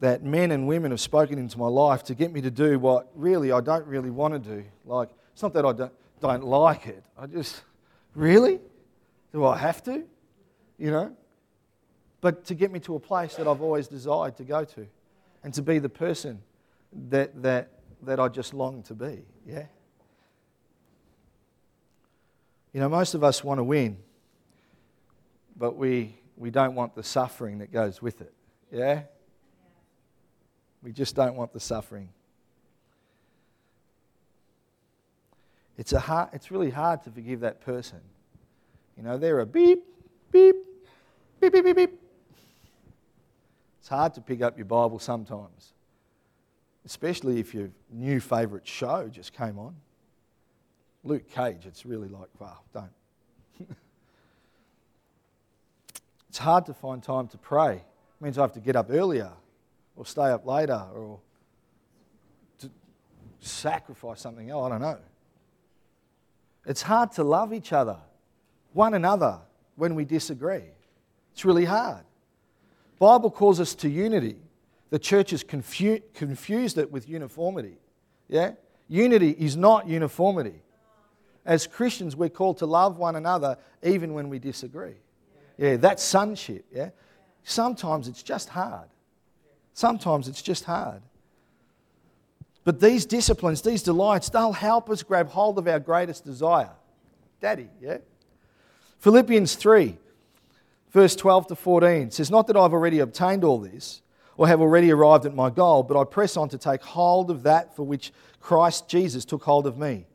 that 0.00 0.22
men 0.22 0.50
and 0.50 0.66
women 0.66 0.90
have 0.90 1.00
spoken 1.00 1.38
into 1.38 1.58
my 1.58 1.66
life 1.66 2.02
to 2.04 2.14
get 2.14 2.32
me 2.32 2.40
to 2.40 2.50
do 2.50 2.78
what 2.78 3.10
really 3.14 3.52
I 3.52 3.60
don't 3.60 3.86
really 3.86 4.10
want 4.10 4.34
to 4.34 4.38
do. 4.38 4.64
Like, 4.84 5.10
it's 5.34 5.42
not 5.42 5.52
that 5.54 5.66
I 5.66 5.72
don't, 5.72 5.92
don't 6.20 6.44
like 6.44 6.86
it. 6.86 7.02
I 7.18 7.26
just, 7.26 7.62
really? 8.14 8.60
Do 9.32 9.44
I 9.44 9.58
have 9.58 9.82
to? 9.82 10.04
You 10.78 10.90
know? 10.92 11.16
But 12.20 12.44
to 12.46 12.54
get 12.54 12.70
me 12.70 12.78
to 12.80 12.94
a 12.94 13.00
place 13.00 13.34
that 13.34 13.48
I've 13.48 13.60
always 13.60 13.88
desired 13.88 14.36
to 14.36 14.44
go 14.44 14.64
to 14.64 14.86
and 15.42 15.52
to 15.54 15.60
be 15.60 15.80
the 15.80 15.88
person 15.88 16.40
that, 17.10 17.42
that, 17.42 17.72
that 18.02 18.20
I 18.20 18.28
just 18.28 18.54
long 18.54 18.84
to 18.84 18.94
be. 18.94 19.24
Yeah? 19.44 19.66
You 22.72 22.80
know, 22.80 22.88
most 22.88 23.14
of 23.14 23.24
us 23.24 23.42
want 23.42 23.58
to 23.58 23.64
win, 23.64 23.96
but 25.56 25.76
we, 25.76 26.14
we 26.36 26.50
don't 26.50 26.76
want 26.76 26.94
the 26.94 27.02
suffering 27.02 27.58
that 27.58 27.72
goes 27.72 28.00
with 28.00 28.20
it. 28.20 28.32
Yeah? 28.70 29.02
We 30.80 30.92
just 30.92 31.16
don't 31.16 31.34
want 31.34 31.52
the 31.52 31.60
suffering. 31.60 32.08
It's, 35.76 35.92
a 35.92 36.00
hard, 36.00 36.30
it's 36.32 36.50
really 36.50 36.70
hard 36.70 37.02
to 37.04 37.10
forgive 37.10 37.40
that 37.40 37.60
person. 37.60 38.00
You 38.96 39.02
know, 39.02 39.18
they're 39.18 39.40
a 39.40 39.46
beep, 39.46 39.84
beep, 40.30 40.56
beep, 41.40 41.52
beep, 41.52 41.64
beep, 41.64 41.76
beep. 41.76 42.00
It's 43.80 43.88
hard 43.88 44.14
to 44.14 44.20
pick 44.20 44.40
up 44.40 44.56
your 44.56 44.66
Bible 44.66 44.98
sometimes, 44.98 45.72
especially 46.86 47.40
if 47.40 47.54
your 47.54 47.70
new 47.90 48.20
favourite 48.20 48.66
show 48.66 49.08
just 49.08 49.32
came 49.32 49.58
on. 49.58 49.74
Luke 51.02 51.28
Cage, 51.28 51.66
it's 51.66 51.84
really 51.84 52.08
like, 52.08 52.28
wow, 52.38 52.60
don't. 52.72 52.90
it's 56.30 56.38
hard 56.38 56.64
to 56.66 56.72
find 56.72 57.02
time 57.02 57.28
to 57.28 57.36
pray. 57.36 57.74
It 57.74 58.24
means 58.24 58.38
I 58.38 58.42
have 58.42 58.52
to 58.52 58.60
get 58.60 58.74
up 58.74 58.86
earlier 58.90 59.32
or 59.96 60.06
stay 60.06 60.30
up 60.30 60.46
later 60.46 60.82
or 60.94 61.20
to 62.60 62.70
sacrifice 63.40 64.20
something 64.20 64.48
else. 64.48 64.64
I 64.64 64.68
don't 64.70 64.80
know. 64.80 64.98
It's 66.66 66.82
hard 66.82 67.12
to 67.12 67.24
love 67.24 67.52
each 67.52 67.72
other, 67.72 67.98
one 68.72 68.94
another, 68.94 69.38
when 69.76 69.94
we 69.94 70.04
disagree. 70.04 70.62
It's 71.32 71.44
really 71.44 71.64
hard. 71.64 72.04
Bible 72.98 73.30
calls 73.30 73.60
us 73.60 73.74
to 73.76 73.88
unity. 73.88 74.36
The 74.90 74.98
church 74.98 75.30
has 75.30 75.42
confu- 75.42 76.00
confused 76.14 76.78
it 76.78 76.90
with 76.90 77.08
uniformity. 77.08 77.76
Yeah? 78.28 78.52
Unity 78.88 79.30
is 79.30 79.56
not 79.56 79.88
uniformity. 79.88 80.62
As 81.44 81.66
Christians, 81.66 82.16
we're 82.16 82.28
called 82.28 82.58
to 82.58 82.66
love 82.66 82.96
one 82.96 83.16
another 83.16 83.58
even 83.82 84.14
when 84.14 84.28
we 84.28 84.38
disagree. 84.38 84.94
Yeah, 85.58 85.76
that's 85.76 86.02
sonship. 86.02 86.64
Yeah? 86.72 86.90
Sometimes 87.42 88.08
it's 88.08 88.22
just 88.22 88.48
hard. 88.48 88.88
Sometimes 89.74 90.28
it's 90.28 90.40
just 90.40 90.64
hard. 90.64 91.02
But 92.64 92.80
these 92.80 93.04
disciplines, 93.04 93.60
these 93.60 93.82
delights, 93.82 94.30
they'll 94.30 94.52
help 94.52 94.88
us 94.88 95.02
grab 95.02 95.28
hold 95.28 95.58
of 95.58 95.68
our 95.68 95.78
greatest 95.78 96.24
desire. 96.24 96.70
Daddy, 97.40 97.68
yeah? 97.80 97.98
Philippians 98.98 99.54
3, 99.54 99.98
verse 100.90 101.14
12 101.14 101.48
to 101.48 101.54
14 101.54 102.10
says, 102.10 102.30
Not 102.30 102.46
that 102.46 102.56
I've 102.56 102.72
already 102.72 103.00
obtained 103.00 103.44
all 103.44 103.58
this 103.58 104.00
or 104.38 104.48
have 104.48 104.62
already 104.62 104.90
arrived 104.90 105.26
at 105.26 105.34
my 105.34 105.50
goal, 105.50 105.82
but 105.82 106.00
I 106.00 106.04
press 106.04 106.38
on 106.38 106.48
to 106.48 106.58
take 106.58 106.82
hold 106.82 107.30
of 107.30 107.42
that 107.42 107.76
for 107.76 107.82
which 107.84 108.12
Christ 108.40 108.88
Jesus 108.88 109.26
took 109.26 109.42
hold 109.44 109.66
of 109.66 109.76
me. 109.76 110.06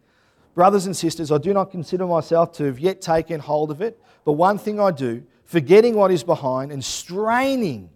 Brothers 0.55 0.87
and 0.87 0.97
sisters, 0.97 1.31
I 1.31 1.37
do 1.37 1.53
not 1.53 1.71
consider 1.71 2.07
myself 2.07 2.51
to 2.53 2.65
have 2.65 2.79
yet 2.79 2.99
taken 2.99 3.39
hold 3.39 3.69
of 3.69 3.81
it, 3.81 4.01
but 4.25 4.33
one 4.33 4.57
thing 4.57 4.79
I 4.79 4.91
do, 4.91 5.23
forgetting 5.45 5.95
what 5.95 6.11
is 6.11 6.23
behind 6.23 6.71
and 6.71 6.83
straining 6.83 7.91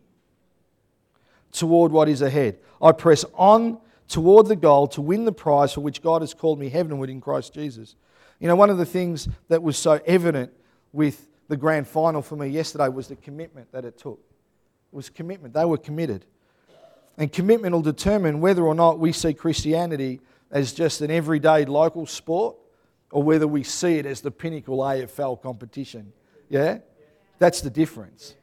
toward 1.52 1.92
what 1.92 2.08
is 2.08 2.22
ahead, 2.22 2.60
I 2.82 2.92
press 2.92 3.26
on 3.34 3.80
toward 4.14 4.46
the 4.46 4.56
goal 4.56 4.86
to 4.88 5.02
win 5.02 5.26
the 5.26 5.32
prize 5.32 5.74
for 5.74 5.82
which 5.82 6.00
God 6.00 6.22
has 6.22 6.36
called 6.36 6.60
me 6.60 6.70
heavenward 6.70 7.10
in 7.10 7.20
Christ 7.20 7.52
Jesus. 7.52 7.96
You 8.40 8.48
know, 8.48 8.56
one 8.56 8.70
of 8.70 8.78
the 8.78 8.86
things 8.86 9.28
that 9.48 9.64
was 9.64 9.76
so 9.76 10.00
evident 10.06 10.54
with 10.92 11.28
the 11.48 11.58
grand 11.58 11.88
final 11.88 12.22
for 12.22 12.36
me 12.36 12.48
yesterday 12.48 12.90
was 12.90 13.08
the 13.08 13.16
commitment 13.16 13.72
that 13.72 13.86
it 13.86 13.98
took. 13.98 14.20
It 14.92 14.96
was 14.96 15.10
commitment. 15.10 15.56
They 15.56 15.66
were 15.66 15.80
committed. 15.80 16.26
And 17.18 17.34
commitment 17.34 17.74
will 17.74 17.82
determine 17.82 18.40
whether 18.40 18.62
or 18.62 18.76
not 18.76 19.00
we 19.00 19.14
see 19.14 19.34
Christianity 19.34 20.22
as 20.52 20.74
just 20.74 21.02
an 21.02 21.10
everyday 21.10 21.66
local 21.66 22.06
sport 22.06 22.56
or 23.10 23.24
whether 23.24 23.48
we 23.48 23.64
see 23.64 23.96
it 23.96 24.06
as 24.06 24.22
the 24.22 24.30
pinnacle 24.30 24.78
AFL 24.78 25.42
competition. 25.42 26.14
Yeah? 26.50 26.80
That's 27.40 27.62
the 27.62 27.72
difference. 27.72 28.36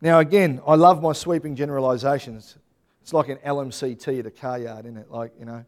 Now, 0.00 0.20
again, 0.20 0.62
I 0.64 0.76
love 0.76 1.02
my 1.02 1.12
sweeping 1.12 1.56
generalizations. 1.56 2.56
It's 3.08 3.14
like 3.14 3.30
an 3.30 3.38
LMCT 3.38 4.18
at 4.18 4.26
a 4.26 4.30
car 4.30 4.58
yard, 4.58 4.84
isn't 4.84 4.98
it? 4.98 5.10
Like, 5.10 5.32
you 5.38 5.46
know. 5.46 5.64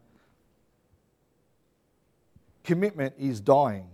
Commitment 2.65 3.15
is 3.19 3.41
dying. 3.41 3.89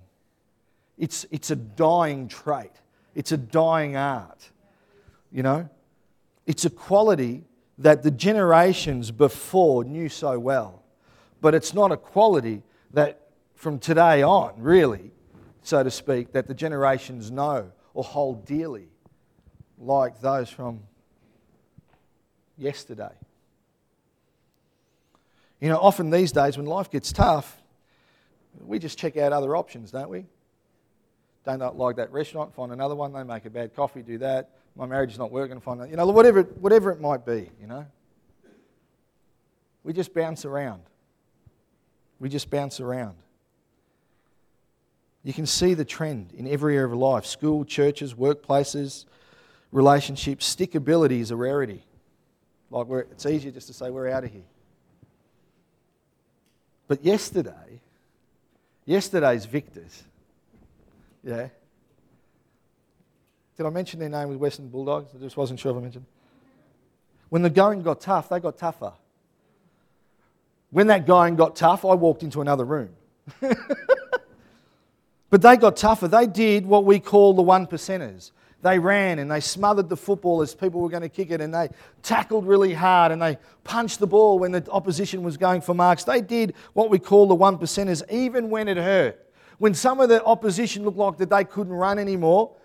It's, 0.99 1.25
it's 1.31 1.53
a 1.53 1.55
dying 1.55 2.27
trait, 2.27 2.73
it's 3.15 3.31
a 3.31 3.37
dying 3.37 3.97
art. 3.97 4.51
You 5.31 5.45
know? 5.45 5.69
It's 6.45 6.65
a 6.65 6.71
quality 6.71 7.45
that 7.79 8.03
the 8.03 8.11
generations 8.11 9.13
before 9.13 9.85
knew 9.85 10.09
so 10.09 10.41
well. 10.41 10.83
But 11.41 11.55
it's 11.55 11.73
not 11.73 11.93
a 11.93 11.97
quality 11.97 12.65
that 12.95 13.29
from 13.55 13.79
today 13.79 14.25
on, 14.25 14.55
really, 14.57 15.13
so 15.63 15.85
to 15.85 15.91
speak, 15.93 16.33
that 16.33 16.49
the 16.49 16.55
generations 16.55 17.31
know 17.31 17.71
or 17.95 18.03
hold 18.03 18.45
dearly 18.45 18.89
like 19.79 20.21
those 20.21 20.51
from 20.51 20.81
yesterday. 22.59 23.13
You 25.61 25.69
know, 25.69 25.79
often 25.79 26.11
these 26.11 26.33
days 26.33 26.57
when 26.57 26.67
life 26.67 26.91
gets 26.91 27.13
tough, 27.13 27.63
we 28.65 28.79
just 28.79 28.99
check 28.99 29.17
out 29.17 29.33
other 29.33 29.57
options, 29.57 29.91
don't 29.91 30.09
we? 30.09 30.27
Don't 31.45 31.77
like 31.77 31.97
that 31.97 32.13
restaurant, 32.13 32.55
find 32.55 32.73
another 32.73 32.95
one. 32.95 33.13
They 33.13 33.23
make 33.23 33.45
a 33.45 33.51
bad 33.51 33.75
coffee, 33.75 34.03
do 34.03 34.19
that. 34.19 34.51
My 34.75 34.85
marriage 34.85 35.13
is 35.13 35.19
not 35.19 35.31
working, 35.31 35.61
find 35.61 35.81
that. 35.81 35.89
You 35.89 35.97
know, 35.97 36.07
whatever, 36.07 36.43
whatever 36.43 36.91
it 36.91 37.01
might 37.01 37.25
be, 37.25 37.51
you 37.61 37.67
know. 37.67 37.87
We 39.85 39.93
just 39.93 40.13
bounce 40.13 40.45
around. 40.45 40.83
We 42.19 42.29
just 42.29 42.51
bounce 42.51 42.81
around. 42.81 43.15
You 45.23 45.33
can 45.33 45.47
see 45.47 45.75
the 45.75 45.85
trend 45.85 46.33
in 46.37 46.47
every 46.47 46.77
area 46.77 46.87
of 46.87 46.95
life 46.95 47.27
school, 47.27 47.65
churches, 47.65 48.15
workplaces, 48.15 49.05
relationships, 49.73 50.55
stickability 50.55 51.21
is 51.21 51.31
a 51.31 51.37
rarity. 51.37 51.85
Like 52.71 52.87
it's 53.13 53.27
easier 53.27 53.53
just 53.53 53.69
to 53.69 53.73
say 53.73 53.91
we're 53.91 54.09
out 54.09 54.25
of 54.25 54.33
here. 54.33 54.43
But 56.89 57.05
yesterday, 57.05 57.81
yesterday's 58.85 59.45
victors, 59.45 60.03
yeah. 61.25 61.49
Did 63.57 63.67
I 63.67 63.71
mention 63.71 63.99
their 64.01 64.09
name 64.09 64.29
with 64.29 64.39
Western 64.39 64.69
Bulldogs? 64.69 65.11
I 65.15 65.19
just 65.19 65.37
wasn't 65.37 65.59
sure 65.59 65.73
if 65.73 65.79
I 65.79 65.81
mentioned. 65.81 66.05
When 67.29 67.43
the 67.43 67.51
going 67.51 67.83
got 67.83 68.01
tough, 68.01 68.29
they 68.29 68.39
got 68.39 68.59
tougher. 68.59 68.93
When 70.71 70.89
that 70.89 71.07
going 71.07 71.37
got 71.37 71.57
tough, 71.57 71.85
I 71.85 71.95
walked 71.95 72.23
into 72.23 72.41
another 72.41 72.65
room. 72.65 72.91
but 75.31 75.43
they 75.43 75.57
got 75.57 75.77
tougher. 75.77 76.07
They 76.07 76.27
did 76.27 76.67
what 76.67 76.85
we 76.85 77.01
call 77.01 77.35
the 77.35 77.43
one 77.43 77.67
percenters. 77.67 78.31
They 78.63 78.79
ran 78.79 79.19
and 79.19 79.31
they 79.31 79.41
smothered 79.41 79.89
the 79.89 79.97
football 79.97 80.43
as 80.43 80.55
people 80.55 80.81
were 80.81 80.89
going 80.89 81.03
to 81.03 81.09
kick 81.09 81.31
it 81.31 81.41
and 81.41 81.53
they 81.53 81.69
tackled 82.03 82.47
really 82.47 82.73
hard 82.73 83.13
and 83.13 83.21
they 83.21 83.39
punched 83.65 84.01
the 84.01 84.07
ball 84.07 84.39
when 84.39 84.53
the 84.53 84.69
opposition 84.71 85.23
was 85.23 85.37
going 85.37 85.61
for 85.61 85.75
marks. 85.75 86.05
They 86.05 86.21
did 86.21 86.55
what 86.73 86.91
we 86.91 86.99
call 86.99 87.29
the 87.29 87.35
one 87.35 87.59
percenters, 87.59 88.03
even 88.11 88.51
when 88.51 88.69
it 88.69 88.77
hurt. 88.77 89.23
When 89.59 89.75
some 89.75 90.01
of 90.01 90.09
the 90.09 90.25
opposition 90.25 90.85
looked 90.85 90.99
like 90.99 91.19
that 91.19 91.31
they 91.31 91.45
couldn't 91.45 91.73
run 91.73 91.99
anymore, 91.99 92.57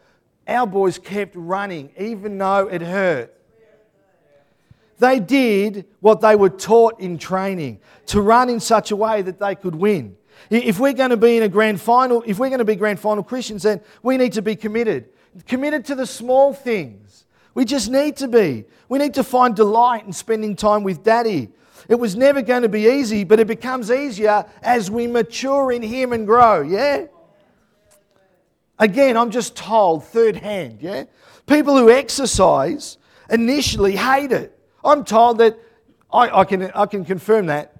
our 0.48 0.66
boys 0.66 0.98
kept 0.98 1.36
running, 1.36 1.92
even 1.98 2.38
though 2.38 2.68
it 2.68 2.82
hurt. 2.82 3.38
They 4.98 5.20
did 5.20 5.86
what 6.00 6.22
they 6.22 6.36
were 6.36 6.50
taught 6.50 7.00
in 7.00 7.18
training 7.18 7.80
to 8.08 8.22
run 8.22 8.50
in 8.50 8.60
such 8.60 8.92
a 8.92 8.96
way 8.96 9.22
that 9.24 9.40
they 9.40 9.56
could 9.56 9.76
win. 9.76 10.16
If 10.50 10.80
we're 10.80 10.94
going 10.94 11.10
to 11.10 11.18
be 11.18 11.38
in 11.38 11.44
a 11.44 11.50
grand 11.50 11.82
final, 11.82 12.24
if 12.26 12.40
we're 12.40 12.50
going 12.50 12.60
to 12.60 12.66
be 12.66 12.76
grand 12.76 13.00
final 13.00 13.24
Christians, 13.24 13.64
then 13.64 13.82
we 14.04 14.18
need 14.18 14.34
to 14.34 14.42
be 14.42 14.56
committed 14.56 15.10
committed 15.48 15.86
to 15.86 15.96
the 15.96 16.06
small 16.06 16.54
things. 16.54 17.26
We 17.54 17.66
just 17.66 17.90
need 17.90 18.18
to 18.18 18.28
be. 18.28 18.66
We 18.90 19.00
need 19.00 19.14
to 19.16 19.24
find 19.24 19.56
delight 19.56 20.06
in 20.06 20.14
spending 20.14 20.56
time 20.56 20.84
with 20.84 21.04
Daddy. 21.04 21.50
It 21.88 21.96
was 21.96 22.16
never 22.16 22.42
going 22.42 22.62
to 22.62 22.70
be 22.70 22.88
easy, 22.88 23.24
but 23.24 23.40
it 23.40 23.48
becomes 23.48 23.92
easier 23.92 24.46
as 24.62 24.90
we 24.90 25.08
mature 25.08 25.72
in 25.72 25.82
Him 25.82 26.14
and 26.14 26.26
grow, 26.26 26.62
yeah? 26.62 27.08
Again, 28.80 29.18
I'm 29.18 29.32
just 29.32 29.56
told 29.56 30.06
third 30.06 30.36
hand, 30.38 30.80
yeah? 30.82 31.06
People 31.48 31.78
who 31.78 31.90
exercise 31.90 32.98
initially 33.30 33.96
hate 33.96 34.32
it. 34.32 34.58
I'm 34.84 35.04
told 35.04 35.40
that, 35.40 35.58
I, 36.12 36.40
I, 36.40 36.46
can, 36.46 36.72
I 36.74 36.86
can 36.86 37.06
confirm 37.06 37.48
that. 37.48 37.74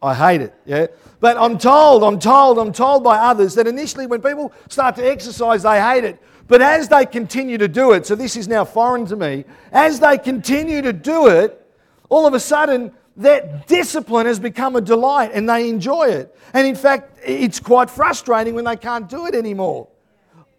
I 0.00 0.14
hate 0.14 0.40
it, 0.40 0.54
yeah? 0.64 0.86
But 1.20 1.36
I'm 1.36 1.58
told, 1.58 2.04
I'm 2.04 2.18
told, 2.18 2.58
I'm 2.58 2.72
told 2.72 3.02
by 3.02 3.18
others 3.18 3.54
that 3.54 3.66
initially 3.66 4.06
when 4.06 4.22
people 4.22 4.52
start 4.68 4.96
to 4.96 5.06
exercise, 5.06 5.62
they 5.64 5.80
hate 5.80 6.04
it. 6.04 6.22
But 6.48 6.62
as 6.62 6.88
they 6.88 7.04
continue 7.04 7.58
to 7.58 7.68
do 7.68 7.92
it, 7.92 8.06
so 8.06 8.14
this 8.14 8.34
is 8.34 8.48
now 8.48 8.64
foreign 8.64 9.06
to 9.06 9.16
me, 9.16 9.44
as 9.70 10.00
they 10.00 10.16
continue 10.16 10.80
to 10.80 10.94
do 10.94 11.28
it, 11.28 11.64
all 12.08 12.26
of 12.26 12.32
a 12.32 12.40
sudden 12.40 12.92
that 13.18 13.66
discipline 13.66 14.26
has 14.26 14.40
become 14.40 14.74
a 14.74 14.80
delight 14.80 15.30
and 15.34 15.48
they 15.48 15.68
enjoy 15.68 16.08
it. 16.08 16.34
And 16.54 16.66
in 16.66 16.74
fact, 16.74 17.18
it's 17.24 17.60
quite 17.60 17.90
frustrating 17.90 18.54
when 18.54 18.64
they 18.64 18.76
can't 18.76 19.08
do 19.08 19.26
it 19.26 19.34
anymore. 19.34 19.88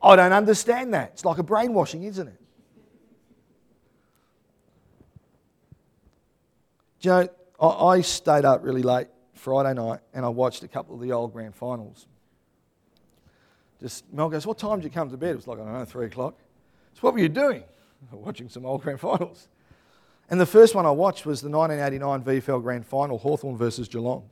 I 0.01 0.15
don't 0.15 0.31
understand 0.31 0.93
that. 0.93 1.11
It's 1.13 1.25
like 1.25 1.39
a 1.39 1.43
brainwashing, 1.43 2.03
isn't 2.03 2.27
it? 2.27 2.41
Do 7.01 7.09
you 7.09 7.15
know, 7.15 7.29
I 7.59 8.01
stayed 8.01 8.45
up 8.45 8.63
really 8.63 8.83
late 8.83 9.07
Friday 9.33 9.73
night 9.73 10.01
and 10.13 10.23
I 10.23 10.29
watched 10.29 10.63
a 10.63 10.67
couple 10.67 10.95
of 10.95 11.01
the 11.01 11.13
old 11.13 11.33
grand 11.33 11.55
finals 11.55 12.05
just 13.81 14.11
Mel 14.13 14.29
goes, 14.29 14.45
What 14.45 14.57
time 14.57 14.79
did 14.79 14.85
you 14.85 14.91
come 14.91 15.09
to 15.09 15.17
bed? 15.17 15.31
It 15.31 15.35
was 15.37 15.47
like, 15.47 15.59
I 15.59 15.63
don't 15.63 15.73
know, 15.73 15.85
three 15.85 16.05
o'clock. 16.07 16.35
So, 16.93 16.99
what 17.01 17.13
were 17.13 17.19
you 17.19 17.29
doing? 17.29 17.63
Watching 18.11 18.49
some 18.49 18.65
old 18.65 18.81
grand 18.81 18.99
finals. 18.99 19.47
And 20.29 20.39
the 20.39 20.45
first 20.45 20.75
one 20.75 20.85
I 20.85 20.91
watched 20.91 21.25
was 21.25 21.41
the 21.41 21.49
1989 21.49 22.41
VFL 22.41 22.61
Grand 22.61 22.85
Final, 22.85 23.17
Hawthorn 23.17 23.57
versus 23.57 23.87
Geelong. 23.87 24.29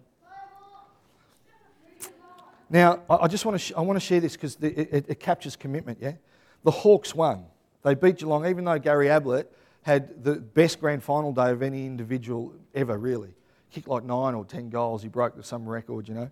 Now, 2.69 3.01
I 3.09 3.27
just 3.27 3.45
want 3.45 3.55
to, 3.55 3.59
sh- 3.59 3.71
I 3.75 3.81
want 3.81 3.97
to 3.97 4.05
share 4.05 4.19
this 4.19 4.33
because 4.33 4.57
it, 4.61 4.77
it, 4.77 5.05
it, 5.07 5.19
captures 5.19 5.55
commitment, 5.55 5.99
yeah? 6.01 6.13
The 6.63 6.71
Hawks 6.71 7.15
won. 7.15 7.45
They 7.81 7.95
beat 7.95 8.17
Geelong, 8.17 8.45
even 8.45 8.65
though 8.65 8.77
Gary 8.77 9.09
Ablett 9.09 9.51
had 9.83 10.23
the 10.23 10.35
best 10.35 10.81
grand 10.81 11.01
final 11.01 11.31
day 11.31 11.49
of 11.49 11.61
any 11.61 11.85
individual 11.85 12.53
ever, 12.75 12.97
really. 12.97 13.33
Kicked 13.71 13.87
like 13.87 14.03
nine 14.03 14.35
or 14.35 14.43
ten 14.43 14.69
goals. 14.69 15.01
He 15.01 15.07
broke 15.07 15.33
some 15.45 15.67
record, 15.67 16.09
you 16.09 16.13
know. 16.13 16.29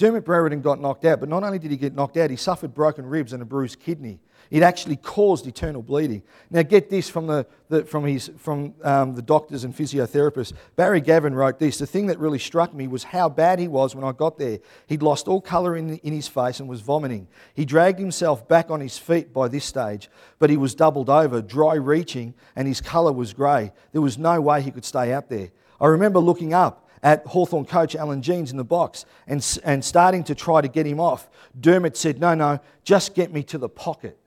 Dermott 0.00 0.24
Brereton 0.24 0.62
got 0.62 0.80
knocked 0.80 1.04
out, 1.04 1.20
but 1.20 1.28
not 1.28 1.42
only 1.42 1.58
did 1.58 1.70
he 1.70 1.76
get 1.76 1.94
knocked 1.94 2.16
out, 2.16 2.30
he 2.30 2.36
suffered 2.36 2.72
broken 2.72 3.04
ribs 3.04 3.34
and 3.34 3.42
a 3.42 3.44
bruised 3.44 3.80
kidney. 3.80 4.18
It 4.50 4.62
actually 4.62 4.96
caused 4.96 5.46
eternal 5.46 5.82
bleeding. 5.82 6.22
Now, 6.50 6.62
get 6.62 6.88
this 6.88 7.10
from 7.10 7.26
the, 7.26 7.46
the 7.68 7.84
from, 7.84 8.06
his, 8.06 8.30
from 8.38 8.72
um, 8.82 9.14
the 9.14 9.20
doctors 9.20 9.62
and 9.62 9.76
physiotherapists. 9.76 10.54
Barry 10.74 11.02
Gavin 11.02 11.34
wrote 11.34 11.58
this 11.58 11.76
The 11.76 11.86
thing 11.86 12.06
that 12.06 12.18
really 12.18 12.38
struck 12.38 12.72
me 12.72 12.88
was 12.88 13.04
how 13.04 13.28
bad 13.28 13.58
he 13.58 13.68
was 13.68 13.94
when 13.94 14.02
I 14.02 14.12
got 14.12 14.38
there. 14.38 14.60
He'd 14.86 15.02
lost 15.02 15.28
all 15.28 15.42
colour 15.42 15.76
in, 15.76 15.98
in 15.98 16.14
his 16.14 16.28
face 16.28 16.60
and 16.60 16.68
was 16.68 16.80
vomiting. 16.80 17.28
He 17.52 17.66
dragged 17.66 17.98
himself 17.98 18.48
back 18.48 18.70
on 18.70 18.80
his 18.80 18.96
feet 18.96 19.34
by 19.34 19.48
this 19.48 19.66
stage, 19.66 20.08
but 20.38 20.48
he 20.48 20.56
was 20.56 20.74
doubled 20.74 21.10
over, 21.10 21.42
dry 21.42 21.74
reaching, 21.74 22.32
and 22.56 22.66
his 22.66 22.80
colour 22.80 23.12
was 23.12 23.34
grey. 23.34 23.70
There 23.92 24.00
was 24.00 24.16
no 24.16 24.40
way 24.40 24.62
he 24.62 24.70
could 24.70 24.86
stay 24.86 25.12
out 25.12 25.28
there. 25.28 25.50
I 25.78 25.88
remember 25.88 26.20
looking 26.20 26.54
up 26.54 26.88
at 27.02 27.26
Hawthorn 27.26 27.64
coach 27.64 27.96
Alan 27.96 28.22
Jeans 28.22 28.50
in 28.50 28.56
the 28.56 28.64
box 28.64 29.04
and, 29.26 29.44
and 29.64 29.84
starting 29.84 30.24
to 30.24 30.34
try 30.34 30.60
to 30.60 30.68
get 30.68 30.86
him 30.86 31.00
off. 31.00 31.28
Dermott 31.58 31.96
said, 31.96 32.20
No, 32.20 32.34
no, 32.34 32.60
just 32.84 33.14
get 33.14 33.32
me 33.32 33.42
to 33.44 33.58
the 33.58 33.68
pocket. 33.68 34.18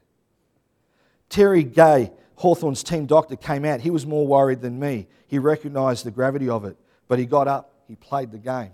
Terry 1.29 1.63
Gay, 1.63 2.11
Hawthorn's 2.35 2.83
team 2.83 3.05
doctor, 3.05 3.35
came 3.35 3.65
out. 3.65 3.81
He 3.81 3.89
was 3.89 4.05
more 4.05 4.25
worried 4.25 4.61
than 4.61 4.79
me. 4.79 5.07
He 5.27 5.39
recognised 5.39 6.05
the 6.05 6.11
gravity 6.11 6.49
of 6.49 6.65
it, 6.65 6.77
but 7.07 7.19
he 7.19 7.25
got 7.25 7.47
up, 7.47 7.73
he 7.87 7.95
played 7.95 8.31
the 8.31 8.37
game 8.37 8.71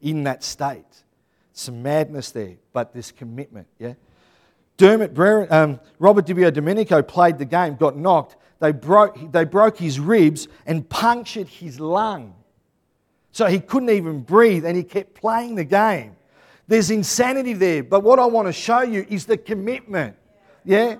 in 0.00 0.24
that 0.24 0.42
state. 0.42 1.04
Some 1.52 1.82
madness 1.82 2.30
there, 2.30 2.56
but 2.72 2.92
this 2.92 3.10
commitment, 3.10 3.66
yeah? 3.78 3.94
Brereton, 4.76 5.52
um, 5.52 5.80
Robert 5.98 6.26
DiPierdomenico 6.26 7.06
played 7.06 7.38
the 7.38 7.44
game, 7.44 7.76
got 7.76 7.96
knocked. 7.96 8.36
They 8.60 8.72
broke, 8.72 9.32
they 9.32 9.44
broke 9.44 9.76
his 9.76 10.00
ribs 10.00 10.48
and 10.64 10.88
punctured 10.88 11.48
his 11.48 11.80
lung. 11.80 12.34
So 13.32 13.46
he 13.46 13.60
couldn't 13.60 13.90
even 13.90 14.22
breathe 14.22 14.64
and 14.64 14.76
he 14.76 14.82
kept 14.82 15.14
playing 15.14 15.54
the 15.54 15.64
game. 15.64 16.16
There's 16.68 16.90
insanity 16.90 17.52
there. 17.52 17.82
But 17.82 18.04
what 18.04 18.18
I 18.18 18.26
want 18.26 18.48
to 18.48 18.52
show 18.52 18.82
you 18.82 19.04
is 19.08 19.26
the 19.26 19.36
commitment. 19.36 20.16
Yeah? 20.64 20.96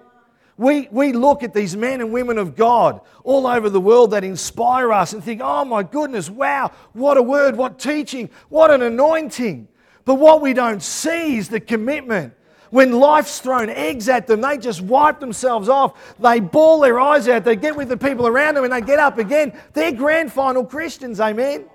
We, 0.56 0.88
we 0.90 1.12
look 1.12 1.42
at 1.42 1.54
these 1.54 1.74
men 1.74 2.02
and 2.02 2.12
women 2.12 2.36
of 2.36 2.54
God 2.54 3.00
all 3.24 3.46
over 3.46 3.70
the 3.70 3.80
world 3.80 4.10
that 4.10 4.24
inspire 4.24 4.92
us 4.92 5.14
and 5.14 5.24
think, 5.24 5.40
oh 5.42 5.64
my 5.64 5.82
goodness, 5.82 6.28
wow, 6.28 6.70
what 6.92 7.16
a 7.16 7.22
word, 7.22 7.56
what 7.56 7.78
teaching, 7.78 8.28
what 8.50 8.70
an 8.70 8.82
anointing. 8.82 9.68
But 10.04 10.16
what 10.16 10.42
we 10.42 10.52
don't 10.52 10.82
see 10.82 11.38
is 11.38 11.48
the 11.48 11.60
commitment. 11.60 12.34
When 12.68 12.92
life's 12.92 13.38
thrown 13.38 13.70
eggs 13.70 14.10
at 14.10 14.26
them, 14.26 14.42
they 14.42 14.58
just 14.58 14.82
wipe 14.82 15.18
themselves 15.18 15.70
off. 15.70 16.14
They 16.18 16.40
bawl 16.40 16.80
their 16.80 17.00
eyes 17.00 17.26
out. 17.26 17.44
They 17.44 17.56
get 17.56 17.74
with 17.74 17.88
the 17.88 17.96
people 17.96 18.26
around 18.26 18.56
them 18.56 18.64
and 18.64 18.72
they 18.72 18.82
get 18.82 18.98
up 18.98 19.16
again. 19.16 19.58
They're 19.72 19.92
grand 19.92 20.30
final 20.30 20.66
Christians, 20.66 21.20
amen? 21.20 21.69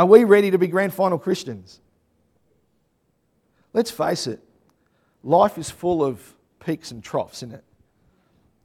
Are 0.00 0.06
we 0.06 0.24
ready 0.24 0.50
to 0.50 0.56
be 0.56 0.66
grand 0.66 0.94
final 0.94 1.18
Christians? 1.18 1.78
Let's 3.74 3.90
face 3.90 4.26
it, 4.26 4.40
life 5.22 5.58
is 5.58 5.68
full 5.68 6.02
of 6.02 6.34
peaks 6.58 6.90
and 6.90 7.04
troughs, 7.04 7.42
isn't 7.42 7.52
it? 7.52 7.64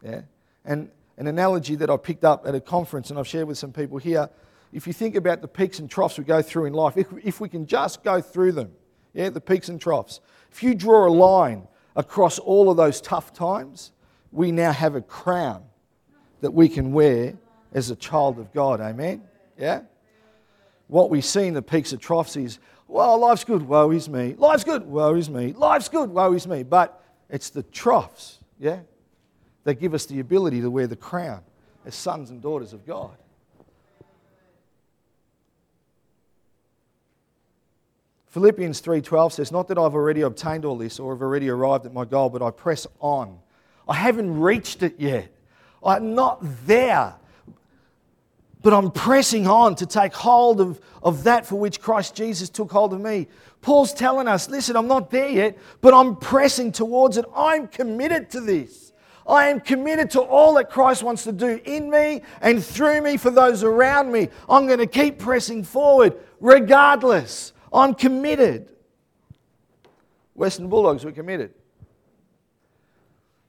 Yeah? 0.02 0.22
And 0.64 0.90
an 1.18 1.28
analogy 1.28 1.76
that 1.76 1.90
I 1.90 1.98
picked 1.98 2.24
up 2.24 2.48
at 2.48 2.56
a 2.56 2.62
conference 2.62 3.10
and 3.10 3.20
I've 3.20 3.28
shared 3.28 3.50
with 3.50 3.58
some 3.58 3.74
people 3.74 3.98
here 3.98 4.30
if 4.72 4.88
you 4.88 4.94
think 4.94 5.18
about 5.18 5.42
the 5.42 5.50
peaks 5.50 5.80
and 5.80 5.90
troughs 5.90 6.18
we 6.18 6.24
go 6.24 6.42
through 6.42 6.68
in 6.68 6.74
life, 6.74 6.96
if, 6.96 7.08
if 7.22 7.42
we 7.42 7.50
can 7.50 7.66
just 7.66 8.02
go 8.02 8.22
through 8.22 8.54
them, 8.54 8.72
yeah, 9.14 9.28
the 9.28 9.42
peaks 9.42 9.68
and 9.68 9.82
troughs, 9.82 10.22
if 10.54 10.64
you 10.64 10.74
draw 10.74 11.06
a 11.06 11.12
line 11.12 11.68
across 11.98 12.40
all 12.40 12.72
of 12.72 12.78
those 12.78 13.02
tough 13.02 13.34
times, 13.34 13.92
we 14.32 14.54
now 14.54 14.72
have 14.72 14.96
a 14.96 15.02
crown 15.02 15.66
that 16.40 16.52
we 16.52 16.70
can 16.70 16.94
wear 16.94 17.34
as 17.74 17.90
a 17.90 17.96
child 17.98 18.40
of 18.40 18.54
God. 18.54 18.80
Amen? 18.80 19.22
Yeah? 19.58 19.82
What 20.88 21.10
we 21.10 21.22
see 21.22 21.48
in 21.48 21.54
the 21.54 21.62
peaks 21.62 21.92
and 21.92 22.02
troughs 22.02 22.36
is, 22.36 22.60
well, 22.88 23.18
life's 23.18 23.44
good, 23.44 23.68
woe 23.68 23.92
is 23.92 24.08
me. 24.08 24.36
Life's 24.38 24.64
good, 24.64 24.86
woe 24.86 25.16
is 25.16 25.30
me. 25.30 25.54
Life's 25.54 25.90
good, 25.90 26.10
woe 26.10 26.34
is 26.34 26.48
me. 26.48 26.64
But 26.64 27.02
it's 27.30 27.50
the 27.50 27.64
troughs, 27.64 28.40
yeah, 28.60 28.80
that 29.64 29.76
give 29.76 29.94
us 29.94 30.06
the 30.06 30.20
ability 30.20 30.62
to 30.62 30.70
wear 30.70 30.88
the 30.88 30.96
crown 30.96 31.42
as 31.86 31.96
sons 31.96 32.30
and 32.30 32.42
daughters 32.42 32.74
of 32.74 32.86
God. 32.86 33.16
Philippians 38.28 38.82
3:12 38.82 39.32
says, 39.32 39.50
"Not 39.50 39.70
that 39.70 39.78
I've 39.78 39.96
already 39.96 40.20
obtained 40.20 40.66
all 40.66 40.78
this 40.78 41.00
or 41.00 41.14
have 41.14 41.22
already 41.22 41.50
arrived 41.50 41.86
at 41.86 41.94
my 41.94 42.04
goal, 42.04 42.30
but 42.30 42.42
I 42.42 42.52
press 42.52 42.86
on. 43.00 43.40
I 43.88 43.94
haven't 43.94 44.42
reached 44.42 44.84
it 44.84 45.00
yet. 45.00 45.30
I'm 45.82 46.16
not 46.16 46.40
there 46.68 47.16
but 48.66 48.74
I'm 48.74 48.90
pressing 48.90 49.46
on 49.46 49.76
to 49.76 49.86
take 49.86 50.12
hold 50.12 50.60
of, 50.60 50.82
of 51.04 51.26
that 51.26 51.46
for 51.46 51.56
which 51.56 51.80
Christ 51.80 52.16
Jesus 52.16 52.50
took 52.50 52.72
hold 52.72 52.94
of 52.94 53.00
me. 53.00 53.28
Paul's 53.62 53.94
telling 53.94 54.28
us, 54.28 54.50
listen, 54.50 54.76
I'm 54.76 54.88
not 54.88 55.12
there 55.12 55.30
yet, 55.30 55.60
but 55.82 55.94
I'm 55.94 56.16
pressing 56.16 56.72
towards 56.72 57.18
it. 57.18 57.26
I'm 57.36 57.68
committed 57.68 58.32
to 58.32 58.42
this. 58.42 58.92
I 59.28 59.50
am 59.50 59.60
committed 59.60 60.10
to 60.12 60.22
all 60.22 60.56
that 60.56 60.72
Christ 60.72 61.04
wants 61.04 61.26
to 61.26 61.32
do 61.32 61.62
in 61.64 61.92
me 61.92 62.24
and 62.42 62.66
through 62.66 63.02
me 63.02 63.18
for 63.18 63.30
those 63.30 63.64
around 63.64 64.12
me. 64.12 64.30
I'm 64.50 64.66
going 64.66 64.80
to 64.80 64.88
keep 64.88 65.20
pressing 65.20 65.64
forward 65.64 66.18
regardless. 66.40 67.54
I'm 67.72 67.94
committed. 67.94 68.70
Western 70.34 70.70
Bulldogs 70.70 71.06
were 71.06 71.12
committed. 71.12 71.54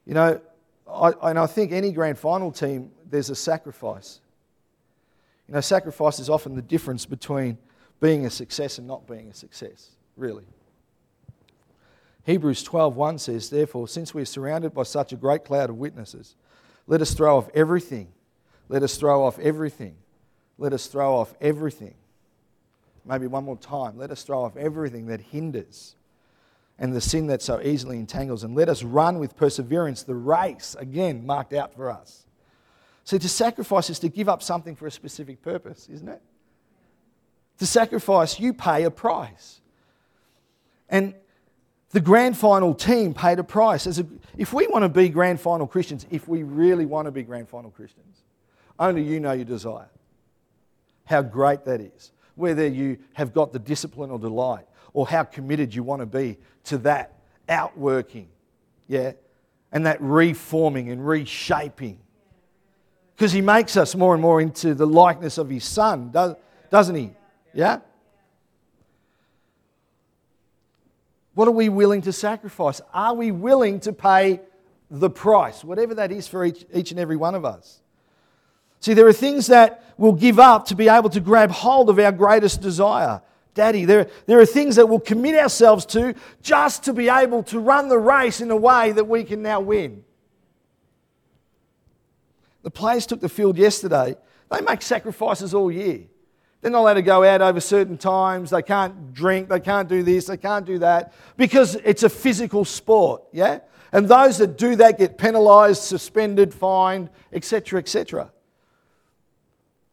You 0.05 0.13
know, 0.13 0.43
I, 0.87 1.13
and 1.23 1.39
I 1.39 1.47
think 1.47 1.73
any 1.73 1.91
grand 1.91 2.19
final 2.19 2.53
team, 2.53 2.91
there's 3.09 3.31
a 3.31 3.35
sacrifice. 3.35 4.21
You 5.49 5.55
know, 5.55 5.61
sacrifice 5.61 6.19
is 6.19 6.29
often 6.29 6.55
the 6.55 6.63
difference 6.63 7.07
between 7.07 7.59
being 8.01 8.27
a 8.27 8.31
success 8.31 8.79
and 8.79 8.87
not 8.87 9.07
being 9.07 9.29
a 9.29 9.35
success, 9.35 9.91
really. 10.17 10.47
Hebrews 12.25 12.65
12:1 12.65 13.19
says, 13.19 13.51
"Therefore, 13.51 13.87
since 13.87 14.13
we 14.13 14.23
are 14.23 14.27
surrounded 14.27 14.75
by 14.75 14.83
such 14.83 15.13
a 15.13 15.17
great 15.17 15.45
cloud 15.45 15.71
of 15.71 15.79
witnesses, 15.79 16.35
let 16.89 17.01
us 17.01 17.15
throw 17.15 17.39
off 17.39 17.49
everything. 17.55 18.13
Let 18.69 18.83
us 18.83 18.97
throw 18.97 19.25
off 19.25 19.39
everything. 19.39 19.97
Let 20.59 20.73
us 20.73 20.89
throw 20.89 21.15
off 21.15 21.35
everything." 21.41 21.95
Maybe 23.05 23.29
one 23.29 23.45
more 23.45 23.57
time. 23.57 23.97
Let 23.97 24.11
us 24.11 24.25
throw 24.25 24.43
off 24.43 24.57
everything 24.57 25.07
that 25.07 25.21
hinders 25.21 25.95
and 26.77 26.93
the 26.93 27.01
sin 27.01 27.29
that 27.29 27.41
so 27.41 27.61
easily 27.61 27.99
entangles, 27.99 28.43
and 28.43 28.57
let 28.57 28.69
us 28.69 28.83
run 28.83 29.21
with 29.21 29.37
perseverance 29.37 30.03
the 30.03 30.17
race, 30.17 30.75
again, 30.79 31.25
marked 31.25 31.53
out 31.53 31.73
for 31.73 31.89
us 31.89 32.26
See, 33.07 33.21
to 33.21 33.29
sacrifice 33.29 33.89
is 33.89 34.01
to 34.01 34.09
give 34.09 34.29
up 34.29 34.43
something 34.43 34.75
for 34.75 34.89
a 34.89 34.91
specific 34.91 35.41
purpose, 35.41 35.89
isn't 35.89 36.09
it? 36.09 36.21
To 37.59 37.67
sacrifice, 37.67 38.41
you 38.41 38.53
pay 38.53 38.83
a 38.83 38.91
price. 38.91 39.61
And 40.89 41.15
the 41.91 42.01
grand 42.01 42.37
final 42.37 42.75
team 42.75 43.15
paid 43.15 43.39
a 43.39 43.45
price. 43.45 43.87
As 43.87 44.01
a, 44.01 44.07
if 44.37 44.53
we 44.53 44.67
want 44.67 44.83
to 44.83 44.89
be 44.89 45.09
grand 45.09 45.41
final 45.41 45.69
Christians, 45.69 46.05
if 46.11 46.27
we 46.27 46.43
really 46.43 46.85
want 46.85 47.07
to 47.07 47.13
be 47.13 47.23
grand 47.23 47.49
final 47.49 47.71
Christians, 47.71 48.23
only 48.77 49.05
you 49.05 49.21
know 49.21 49.33
your 49.33 49.45
desire. 49.45 49.89
How 51.05 51.23
great 51.23 51.65
that 51.65 51.81
is. 51.81 52.11
Whether 52.35 52.67
you 52.67 52.99
have 53.13 53.33
got 53.33 53.53
the 53.53 53.61
discipline 53.61 54.11
or 54.11 54.19
delight, 54.19 54.67
or 54.95 55.07
how 55.07 55.23
committed 55.23 55.73
you 55.73 55.85
want 55.85 56.01
to 56.01 56.07
be 56.07 56.39
to 56.65 56.79
that 56.79 57.21
outworking, 57.49 58.29
yeah, 58.89 59.13
and 59.71 59.87
that 59.87 60.01
reforming 60.01 60.91
and 60.91 61.07
reshaping 61.07 62.01
because 63.17 63.33
he 63.33 63.41
makes 63.41 63.79
us 63.79 63.95
more 63.95 64.13
and 64.13 64.21
more 64.21 64.43
into 64.43 64.75
the 64.75 64.87
likeness 64.87 65.39
of 65.39 65.49
his 65.49 65.65
son, 65.65 66.11
doesn't 66.71 66.95
he? 66.95 67.13
Yeah? 67.55 67.79
What 71.33 71.49
are 71.49 71.53
we 71.53 71.71
willing 71.71 72.03
to 72.03 72.13
sacrifice? 72.13 72.83
Are 72.93 73.15
we 73.15 73.31
willing 73.31 73.81
to 73.81 73.93
pay 73.95 74.41
the 74.91 75.09
price, 75.09 75.65
whatever 75.65 75.95
that 75.95 76.13
is 76.13 76.29
for 76.29 76.45
each, 76.45 76.67
each 76.75 76.91
and 76.91 77.01
every 77.01 77.17
one 77.17 77.35
of 77.35 77.47
us? 77.47 77.81
See, 78.81 78.93
there 78.93 79.07
are 79.07 79.13
things 79.15 79.47
that 79.47 79.83
we'll 79.97 80.13
give 80.13 80.39
up 80.39 80.67
to 80.67 80.75
be 80.75 80.89
able 80.89 81.09
to 81.11 81.21
grab 81.21 81.51
hold 81.51 81.89
of 81.89 81.99
our 81.99 82.13
greatest 82.13 82.61
desire. 82.61 83.23
Daddy, 83.55 83.87
there, 83.87 84.09
there 84.27 84.39
are 84.41 84.47
things 84.47 84.77
that 84.77 84.91
we'll 84.91 85.01
commit 85.01 85.35
ourselves 85.35 85.87
to 85.87 86.15
just 86.43 86.85
to 86.85 86.93
be 86.93 87.09
able 87.09 87.43
to 87.45 87.59
run 87.59 87.89
the 87.89 87.99
race 87.99 88.43
in 88.43 88.51
a 88.51 88.57
way 88.57 88.93
that 88.93 89.07
we 89.07 89.25
can 89.25 89.41
now 89.41 89.61
win. 89.61 90.05
The 92.67 92.71
players 92.73 93.07
took 93.07 93.21
the 93.21 93.29
field 93.29 93.57
yesterday. 93.57 94.17
They 94.51 94.61
make 94.61 94.83
sacrifices 94.83 95.55
all 95.55 95.71
year. 95.71 96.01
They're 96.61 96.73
not 96.73 96.81
allowed 96.81 96.95
to 96.95 97.03
go 97.03 97.23
out 97.23 97.41
over 97.41 97.61
certain 97.61 97.97
times. 97.97 98.51
They 98.51 98.61
can't 98.61 99.15
drink. 99.15 99.49
They 99.49 99.61
can't 99.61 99.89
do 99.89 100.03
this. 100.03 100.27
They 100.27 100.37
can't 100.37 100.67
do 100.67 100.81
that 100.81 101.13
because 101.37 101.77
it's 101.77 102.03
a 102.03 102.09
physical 102.09 102.65
sport. 102.65 103.23
Yeah? 103.31 103.61
And 103.93 104.09
those 104.09 104.39
that 104.39 104.59
do 104.59 104.75
that 104.75 104.99
get 104.99 105.17
penalised, 105.17 105.85
suspended, 105.85 106.53
fined, 106.53 107.09
etc., 107.33 107.79
etc. 107.79 108.33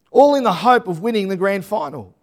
All 0.09 0.33
in 0.33 0.43
the 0.43 0.53
hope 0.53 0.87
of 0.87 0.99
winning 0.99 1.27
the 1.27 1.37
grand 1.37 1.65
final. 1.65 2.15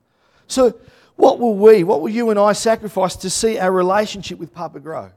So 0.49 0.75
What 1.21 1.39
will 1.39 1.55
we, 1.55 1.85
what 1.85 2.01
will 2.01 2.09
you 2.09 2.31
and 2.31 2.41
I 2.41 2.55
sacrifice 2.55 3.15
to 3.17 3.29
see 3.29 3.59
our 3.59 3.71
relationship 3.71 4.39
with 4.39 4.55
Papa 4.55 4.81
grow? 4.81 5.13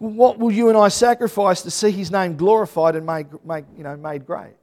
What 0.00 0.38
will 0.38 0.50
you 0.50 0.70
and 0.70 0.78
I 0.78 0.88
sacrifice 0.88 1.60
to 1.60 1.70
see 1.70 1.90
his 1.90 2.10
name 2.10 2.38
glorified 2.38 2.96
and 2.96 3.04
made, 3.04 3.26
made, 3.44 3.66
you 3.76 3.84
know, 3.84 3.98
made 3.98 4.24
great? 4.24 4.54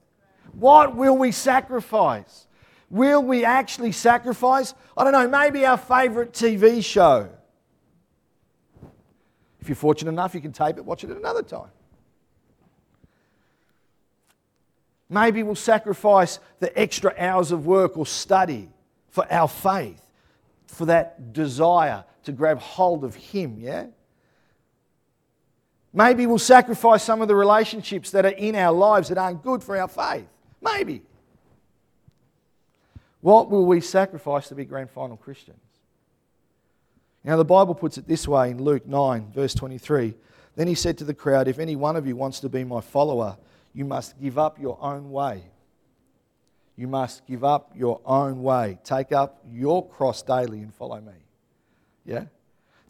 What 0.54 0.96
will 0.96 1.16
we 1.16 1.32
sacrifice? 1.32 2.48
Will 2.90 3.22
we 3.22 3.46
actually 3.46 3.92
sacrifice? 3.92 4.74
I 4.98 5.04
don't 5.04 5.14
know, 5.14 5.28
maybe 5.28 5.64
our 5.64 5.78
favourite 5.78 6.34
TV 6.34 6.84
show. 6.84 7.30
If 9.62 9.70
you're 9.70 9.76
fortunate 9.76 10.10
enough, 10.10 10.34
you 10.34 10.42
can 10.42 10.54
tape 10.54 10.78
it, 10.78 10.86
watch 10.86 11.04
it 11.04 11.12
at 11.12 11.18
another 11.18 11.44
time. 11.44 11.70
Maybe 15.08 15.44
we'll 15.44 15.54
sacrifice 15.54 16.40
the 16.60 16.76
extra 16.78 17.14
hours 17.16 17.52
of 17.52 17.68
work 17.68 17.96
or 17.96 18.08
study 18.08 18.70
for 19.10 19.32
our 19.32 19.48
faith, 19.48 20.02
for 20.66 20.86
that 20.86 21.32
desire 21.32 22.06
to 22.24 22.32
grab 22.32 22.58
hold 22.58 23.04
of 23.04 23.14
Him, 23.14 23.58
yeah? 23.60 23.86
Maybe 25.94 26.26
we'll 26.26 26.38
sacrifice 26.38 27.04
some 27.04 27.22
of 27.22 27.28
the 27.28 27.36
relationships 27.36 28.12
that 28.12 28.26
are 28.26 28.30
in 28.30 28.56
our 28.56 28.74
lives 28.74 29.10
that 29.10 29.18
aren't 29.18 29.44
good 29.44 29.64
for 29.64 29.78
our 29.78 29.88
faith. 29.88 30.28
Maybe. 30.62 31.02
What 33.22 33.50
will 33.50 33.66
we 33.66 33.82
sacrifice 33.82 34.48
to 34.50 34.56
be 34.56 34.66
grand 34.66 34.90
final 34.90 35.18
Christians? 35.18 35.60
Now, 37.24 37.36
the 37.36 37.46
Bible 37.46 37.76
puts 37.76 37.98
it 37.98 38.08
this 38.08 38.28
way 38.28 38.52
in 38.52 38.64
Luke 38.64 38.86
9, 38.88 39.32
verse 39.34 39.54
23. 39.54 40.14
Then 40.56 40.68
he 40.68 40.76
said 40.76 40.98
to 41.00 41.04
the 41.04 41.14
crowd, 41.14 41.48
If 41.48 41.60
any 41.60 41.76
one 41.76 41.96
of 41.96 42.08
you 42.08 42.16
wants 42.16 42.40
to 42.42 42.50
be 42.50 42.64
my 42.64 42.82
follower, 42.82 43.38
you 43.74 43.86
must 43.86 44.20
give 44.20 44.38
up 44.38 44.60
your 44.60 44.78
own 44.82 45.12
way. 45.12 45.44
You 46.78 46.88
must 46.88 47.26
give 47.26 47.44
up 47.44 47.72
your 47.76 48.00
own 48.06 48.44
way. 48.44 48.80
Take 48.84 49.12
up 49.12 49.44
your 49.52 49.88
cross 49.88 50.22
daily 50.22 50.60
and 50.60 50.74
follow 50.74 51.02
me. 51.02 51.14
Yeah? 52.06 52.26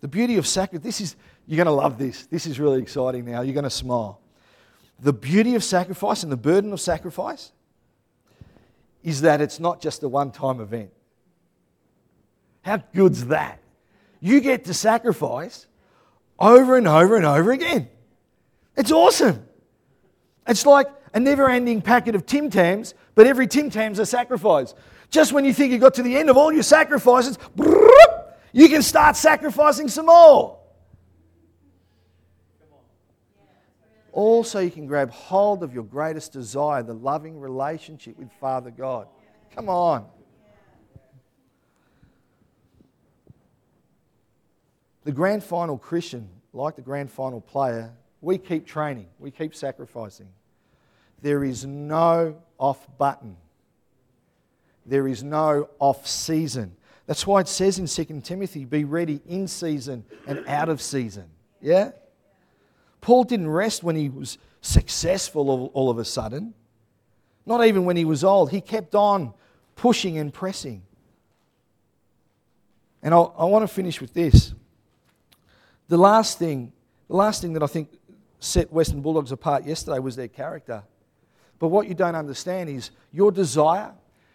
The 0.01 0.07
beauty 0.07 0.37
of 0.37 0.45
sacrifice, 0.45 0.83
this 0.83 1.01
is, 1.01 1.15
you're 1.47 1.57
going 1.57 1.65
to 1.65 1.71
love 1.71 1.97
this. 1.97 2.25
This 2.25 2.45
is 2.45 2.59
really 2.59 2.81
exciting 2.81 3.25
now. 3.25 3.41
You're 3.41 3.53
going 3.53 3.63
to 3.63 3.69
smile. 3.69 4.19
The 4.99 5.13
beauty 5.13 5.55
of 5.55 5.63
sacrifice 5.63 6.23
and 6.23 6.31
the 6.31 6.37
burden 6.37 6.73
of 6.73 6.81
sacrifice 6.81 7.51
is 9.03 9.21
that 9.21 9.39
it's 9.39 9.59
not 9.59 9.81
just 9.81 10.03
a 10.03 10.09
one 10.09 10.31
time 10.31 10.59
event. 10.59 10.91
How 12.63 12.83
good's 12.93 13.27
that? 13.27 13.59
You 14.19 14.41
get 14.41 14.65
to 14.65 14.73
sacrifice 14.73 15.67
over 16.37 16.75
and 16.75 16.87
over 16.87 17.15
and 17.15 17.25
over 17.25 17.51
again. 17.51 17.87
It's 18.75 18.91
awesome. 18.91 19.47
It's 20.47 20.65
like 20.65 20.87
a 21.13 21.19
never 21.19 21.49
ending 21.49 21.81
packet 21.81 22.15
of 22.15 22.25
Tim 22.25 22.49
Tams, 22.49 22.93
but 23.15 23.25
every 23.25 23.47
Tim 23.47 23.69
Tam's 23.69 23.99
a 23.99 24.05
sacrifice. 24.05 24.73
Just 25.09 25.31
when 25.31 25.45
you 25.45 25.53
think 25.53 25.71
you 25.71 25.77
got 25.77 25.93
to 25.93 26.03
the 26.03 26.17
end 26.17 26.29
of 26.29 26.35
all 26.35 26.51
your 26.51 26.63
sacrifices, 26.63 27.37
you 28.51 28.67
can 28.67 28.81
start 28.81 29.15
sacrificing 29.15 29.87
some 29.87 30.07
more. 30.07 30.56
Also, 34.17 34.59
you 34.59 34.71
can 34.71 34.87
grab 34.87 35.11
hold 35.11 35.61
of 35.61 35.75
your 35.75 35.83
greatest 35.83 36.31
desire, 36.31 36.81
the 36.81 36.91
loving 36.91 37.39
relationship 37.39 38.17
with 38.17 38.31
Father 38.39 38.71
God. 38.71 39.07
Come 39.53 39.69
on. 39.69 40.07
The 45.03 45.11
grand 45.11 45.43
final 45.43 45.77
Christian, 45.77 46.27
like 46.51 46.75
the 46.75 46.81
grand 46.81 47.11
final 47.11 47.39
player, 47.39 47.93
we 48.19 48.39
keep 48.39 48.65
training, 48.65 49.05
we 49.19 49.29
keep 49.29 49.53
sacrificing. 49.53 50.29
There 51.21 51.43
is 51.43 51.63
no 51.63 52.41
off 52.57 52.87
button, 52.97 53.37
there 54.83 55.07
is 55.07 55.21
no 55.21 55.69
off 55.77 56.07
season. 56.07 56.75
That's 57.05 57.27
why 57.27 57.41
it 57.41 57.47
says 57.47 57.77
in 57.77 57.85
2 57.85 58.21
Timothy, 58.21 58.65
be 58.65 58.83
ready 58.83 59.21
in 59.27 59.47
season 59.47 60.05
and 60.25 60.43
out 60.47 60.69
of 60.69 60.81
season. 60.81 61.25
Yeah? 61.61 61.91
Paul 63.07 63.23
didn't 63.23 63.47
rest 63.47 63.83
when 63.83 63.95
he 63.95 64.09
was 64.09 64.37
successful 64.59 65.49
all, 65.49 65.71
all 65.73 65.89
of 65.89 65.97
a 65.97 66.03
sudden, 66.03 66.53
not 67.45 67.65
even 67.65 67.85
when 67.85 67.95
he 67.95 68.03
was 68.03 68.21
old. 68.21 68.51
He 68.51 68.59
kept 68.59 68.95
on 68.95 69.33
pushing 69.77 70.17
and 70.17 70.33
pressing. 70.33 70.81
And 73.01 73.13
I'll, 73.13 73.33
I 73.39 73.45
want 73.45 73.63
to 73.63 73.73
finish 73.73 74.01
with 74.01 74.13
this. 74.13 74.53
The 75.87 75.95
last 75.95 76.37
thing, 76.37 76.73
the 77.07 77.15
last 77.15 77.41
thing 77.41 77.53
that 77.53 77.63
I 77.63 77.67
think 77.67 77.97
set 78.41 78.73
Western 78.73 79.01
Bulldogs 79.01 79.31
apart 79.31 79.65
yesterday 79.65 79.99
was 79.99 80.17
their 80.17 80.27
character. 80.27 80.83
But 81.59 81.69
what 81.69 81.87
you 81.87 81.93
don't 81.93 82.13
understand 82.13 82.69
is 82.69 82.91
your 83.13 83.31
desire, 83.31 83.93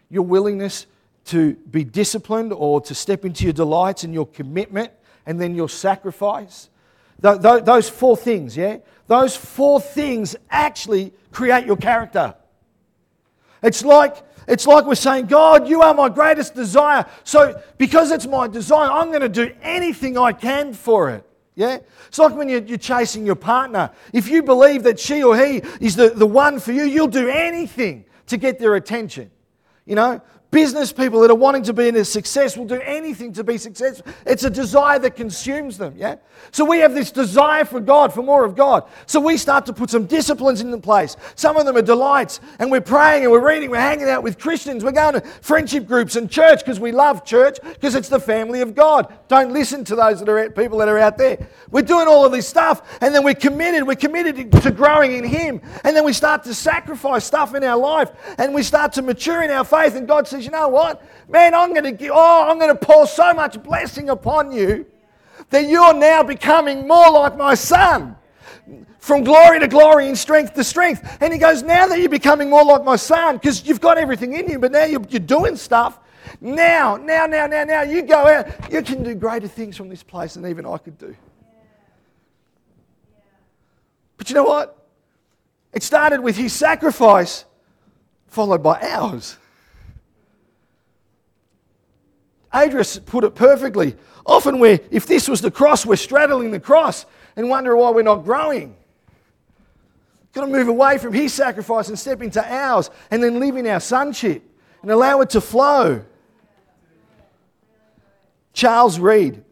your 0.09 0.23
willingness 0.23 0.87
to 1.25 1.53
be 1.69 1.83
disciplined 1.83 2.51
or 2.51 2.81
to 2.81 2.95
step 2.95 3.23
into 3.23 3.43
your 3.43 3.53
delights 3.53 4.03
and 4.03 4.15
your 4.15 4.25
commitment 4.25 4.91
and 5.27 5.39
then 5.39 5.53
your 5.53 5.69
sacrifice. 5.69 6.71
Those 7.19 7.89
four 7.89 8.17
things, 8.17 8.55
yeah? 8.57 8.77
Those 9.07 9.35
four 9.35 9.79
things 9.79 10.35
actually 10.49 11.13
create 11.31 11.65
your 11.65 11.77
character. 11.77 12.35
It's 13.61 13.83
like, 13.83 14.17
it's 14.47 14.67
like 14.67 14.85
we're 14.85 14.95
saying, 14.95 15.27
God, 15.27 15.67
you 15.67 15.81
are 15.81 15.93
my 15.93 16.09
greatest 16.09 16.53
desire. 16.53 17.05
So, 17.23 17.61
because 17.77 18.11
it's 18.11 18.27
my 18.27 18.47
desire, 18.47 18.89
I'm 18.91 19.09
going 19.09 19.21
to 19.21 19.29
do 19.29 19.53
anything 19.61 20.17
I 20.17 20.33
can 20.33 20.73
for 20.73 21.11
it. 21.11 21.25
Yeah? 21.55 21.79
It's 22.07 22.19
like 22.19 22.35
when 22.35 22.49
you're, 22.49 22.63
you're, 22.63 22.77
chasing 22.77 23.25
your 23.25 23.35
partner. 23.35 23.91
If 24.11 24.27
you 24.27 24.43
believe 24.43 24.83
that 24.83 24.99
she 24.99 25.23
or 25.23 25.37
he 25.37 25.61
is 25.79 25.95
the, 25.95 26.09
the 26.09 26.25
one 26.25 26.59
for 26.59 26.71
you, 26.71 26.83
you'll 26.83 27.07
do 27.07 27.29
anything 27.29 28.05
to 28.27 28.37
get 28.37 28.59
their 28.59 28.75
attention. 28.75 29.31
You 29.85 29.95
know, 29.95 30.21
business 30.53 30.93
people 30.93 31.19
that 31.21 31.31
are 31.31 31.35
wanting 31.35 31.63
to 31.63 31.73
be 31.73 31.87
in 31.87 31.95
a 31.97 32.05
success 32.05 32.55
will 32.55 32.65
do 32.65 32.79
anything 32.81 33.33
to 33.33 33.43
be 33.43 33.57
successful. 33.57 34.05
It's 34.25 34.43
a 34.43 34.49
desire 34.49 34.99
that 34.99 35.15
consumes 35.15 35.77
them, 35.77 35.95
yeah? 35.97 36.17
So 36.51 36.63
we 36.63 36.77
have 36.77 36.93
this 36.93 37.11
desire 37.11 37.65
for 37.65 37.81
God, 37.81 38.13
for 38.13 38.21
more 38.21 38.45
of 38.45 38.55
God. 38.55 38.83
So 39.07 39.19
we 39.19 39.35
start 39.37 39.65
to 39.65 39.73
put 39.73 39.89
some 39.89 40.05
disciplines 40.05 40.61
into 40.61 40.77
place. 40.77 41.17
Some 41.35 41.57
of 41.57 41.65
them 41.65 41.75
are 41.75 41.81
delights, 41.81 42.39
and 42.59 42.71
we're 42.71 42.81
praying 42.81 43.23
and 43.23 43.31
we're 43.31 43.45
reading, 43.45 43.71
we're 43.71 43.79
hanging 43.79 44.07
out 44.07 44.21
with 44.21 44.37
Christians, 44.37 44.83
we're 44.83 44.91
going 44.91 45.15
to 45.15 45.21
friendship 45.41 45.87
groups 45.87 46.15
and 46.15 46.29
church 46.29 46.59
because 46.59 46.79
we 46.79 46.91
love 46.91 47.25
church 47.25 47.57
because 47.63 47.95
it's 47.95 48.09
the 48.09 48.19
family 48.19 48.61
of 48.61 48.75
God. 48.75 49.11
Don't 49.27 49.51
listen 49.51 49.83
to 49.85 49.95
those 49.95 50.19
that 50.19 50.29
are 50.29 50.49
people 50.51 50.77
that 50.77 50.87
are 50.87 50.99
out 50.99 51.17
there. 51.17 51.47
We're 51.71 51.81
doing 51.81 52.07
all 52.07 52.25
of 52.25 52.31
this 52.31 52.47
stuff, 52.47 52.99
and 53.01 53.13
then 53.15 53.23
we're 53.23 53.33
committed. 53.33 53.87
We're 53.87 53.95
committed 53.95 54.51
to 54.51 54.71
growing 54.71 55.13
in 55.13 55.23
Him, 55.23 55.61
and 55.83 55.95
then 55.95 56.05
we 56.05 56.13
start 56.13 56.43
to 56.43 56.53
sacrifice 56.53 57.25
stuff 57.25 57.55
in 57.55 57.63
our 57.63 57.77
life, 57.77 58.11
and 58.37 58.53
we 58.53 58.61
start 58.61 58.93
to 58.93 59.01
mature 59.01 59.41
in 59.41 59.49
our 59.49 59.65
faith, 59.65 59.95
and 59.95 60.07
God 60.07 60.27
says, 60.27 60.42
you 60.43 60.51
know 60.51 60.67
what? 60.67 61.01
Man, 61.29 61.53
I'm 61.53 61.71
going 61.71 61.85
to 61.85 61.91
give, 61.91 62.11
oh, 62.13 62.49
I'm 62.49 62.59
going 62.59 62.75
to 62.75 62.85
pour 62.85 63.07
so 63.07 63.33
much 63.33 63.61
blessing 63.63 64.09
upon 64.09 64.51
you 64.51 64.85
that 65.49 65.67
you're 65.67 65.93
now 65.93 66.23
becoming 66.23 66.87
more 66.87 67.11
like 67.11 67.37
my 67.37 67.55
son. 67.55 68.15
From 68.99 69.23
glory 69.23 69.59
to 69.59 69.67
glory 69.67 70.07
and 70.07 70.17
strength 70.17 70.53
to 70.53 70.63
strength. 70.63 71.17
And 71.19 71.33
he 71.33 71.37
goes, 71.37 71.61
Now 71.61 71.87
that 71.87 71.99
you're 71.99 72.07
becoming 72.07 72.49
more 72.49 72.63
like 72.63 72.85
my 72.85 72.95
son, 72.95 73.35
because 73.35 73.65
you've 73.65 73.81
got 73.81 73.97
everything 73.97 74.33
in 74.33 74.47
you, 74.47 74.59
but 74.59 74.71
now 74.71 74.85
you're, 74.85 75.01
you're 75.09 75.19
doing 75.19 75.57
stuff. 75.57 75.99
Now, 76.39 76.95
now, 76.95 77.25
now, 77.25 77.45
now, 77.47 77.65
now, 77.65 77.81
you 77.81 78.03
go 78.03 78.25
out. 78.27 78.71
You 78.71 78.81
can 78.81 79.03
do 79.03 79.13
greater 79.13 79.47
things 79.47 79.75
from 79.75 79.89
this 79.89 80.03
place 80.03 80.35
than 80.35 80.47
even 80.47 80.65
I 80.65 80.77
could 80.77 80.97
do. 80.97 81.15
But 84.17 84.29
you 84.29 84.35
know 84.35 84.45
what? 84.45 84.87
It 85.73 85.83
started 85.83 86.21
with 86.21 86.37
his 86.37 86.53
sacrifice, 86.53 87.45
followed 88.27 88.63
by 88.63 88.79
ours. 88.79 89.37
Adris 92.53 93.03
put 93.05 93.23
it 93.23 93.35
perfectly. 93.35 93.95
Often, 94.25 94.59
we're, 94.59 94.79
if 94.91 95.05
this 95.05 95.27
was 95.27 95.41
the 95.41 95.51
cross, 95.51 95.85
we're 95.85 95.95
straddling 95.95 96.51
the 96.51 96.59
cross 96.59 97.05
and 97.35 97.49
wonder 97.49 97.75
why 97.75 97.89
we're 97.89 98.03
not 98.03 98.23
growing. 98.23 98.75
Got 100.33 100.45
to 100.45 100.47
move 100.47 100.67
away 100.67 100.97
from 100.97 101.13
his 101.13 101.33
sacrifice 101.33 101.89
and 101.89 101.97
step 101.97 102.21
into 102.21 102.43
ours 102.43 102.89
and 103.11 103.23
then 103.23 103.39
live 103.39 103.55
in 103.55 103.67
our 103.67 103.79
sonship 103.79 104.43
and 104.81 104.91
allow 104.91 105.21
it 105.21 105.31
to 105.31 105.41
flow. 105.41 106.03
Charles 108.53 108.99
Reade, 108.99 109.43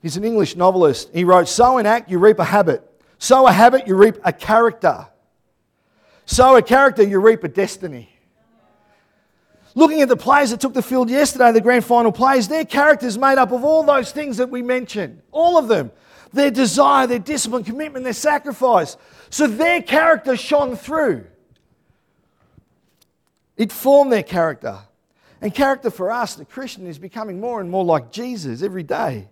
he's 0.00 0.16
an 0.16 0.24
English 0.24 0.56
novelist. 0.56 1.10
He 1.12 1.24
wrote, 1.24 1.48
Sow 1.48 1.78
an 1.78 1.86
act, 1.86 2.10
you 2.10 2.18
reap 2.18 2.38
a 2.38 2.44
habit. 2.44 2.82
Sow 3.18 3.46
a 3.46 3.52
habit, 3.52 3.86
you 3.86 3.94
reap 3.94 4.16
a 4.24 4.32
character. 4.32 5.06
Sow 6.26 6.56
a 6.56 6.62
character, 6.62 7.02
you 7.02 7.20
reap 7.20 7.44
a 7.44 7.48
destiny. 7.48 8.11
Looking 9.74 10.02
at 10.02 10.08
the 10.08 10.16
players 10.16 10.50
that 10.50 10.60
took 10.60 10.74
the 10.74 10.82
field 10.82 11.08
yesterday, 11.08 11.50
the 11.52 11.60
grand 11.60 11.84
final 11.84 12.12
players, 12.12 12.48
their 12.48 12.64
characters 12.64 13.16
made 13.16 13.38
up 13.38 13.52
of 13.52 13.64
all 13.64 13.82
those 13.82 14.12
things 14.12 14.36
that 14.36 14.50
we 14.50 14.60
mentioned. 14.60 15.22
All 15.30 15.56
of 15.56 15.68
them. 15.68 15.90
Their 16.32 16.50
desire, 16.50 17.06
their 17.06 17.18
discipline, 17.18 17.64
commitment, 17.64 18.04
their 18.04 18.12
sacrifice. 18.12 18.96
So 19.30 19.46
their 19.46 19.82
character 19.82 20.36
shone 20.36 20.76
through. 20.76 21.26
It 23.56 23.72
formed 23.72 24.12
their 24.12 24.22
character. 24.22 24.78
And 25.40 25.54
character 25.54 25.90
for 25.90 26.10
us, 26.10 26.34
the 26.34 26.44
Christian, 26.44 26.86
is 26.86 26.98
becoming 26.98 27.40
more 27.40 27.60
and 27.60 27.70
more 27.70 27.84
like 27.84 28.12
Jesus 28.12 28.62
every 28.62 28.82
day. 28.82 29.28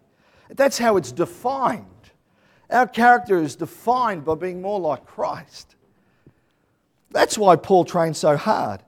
That's 0.50 0.78
how 0.78 0.96
it's 0.96 1.12
defined. 1.12 1.86
Our 2.70 2.86
character 2.86 3.38
is 3.38 3.56
defined 3.56 4.24
by 4.24 4.34
being 4.34 4.62
more 4.62 4.80
like 4.80 5.06
Christ. 5.06 5.76
That's 7.10 7.36
why 7.36 7.56
Paul 7.56 7.84
trained 7.84 8.16
so 8.16 8.36
hard. 8.36 8.82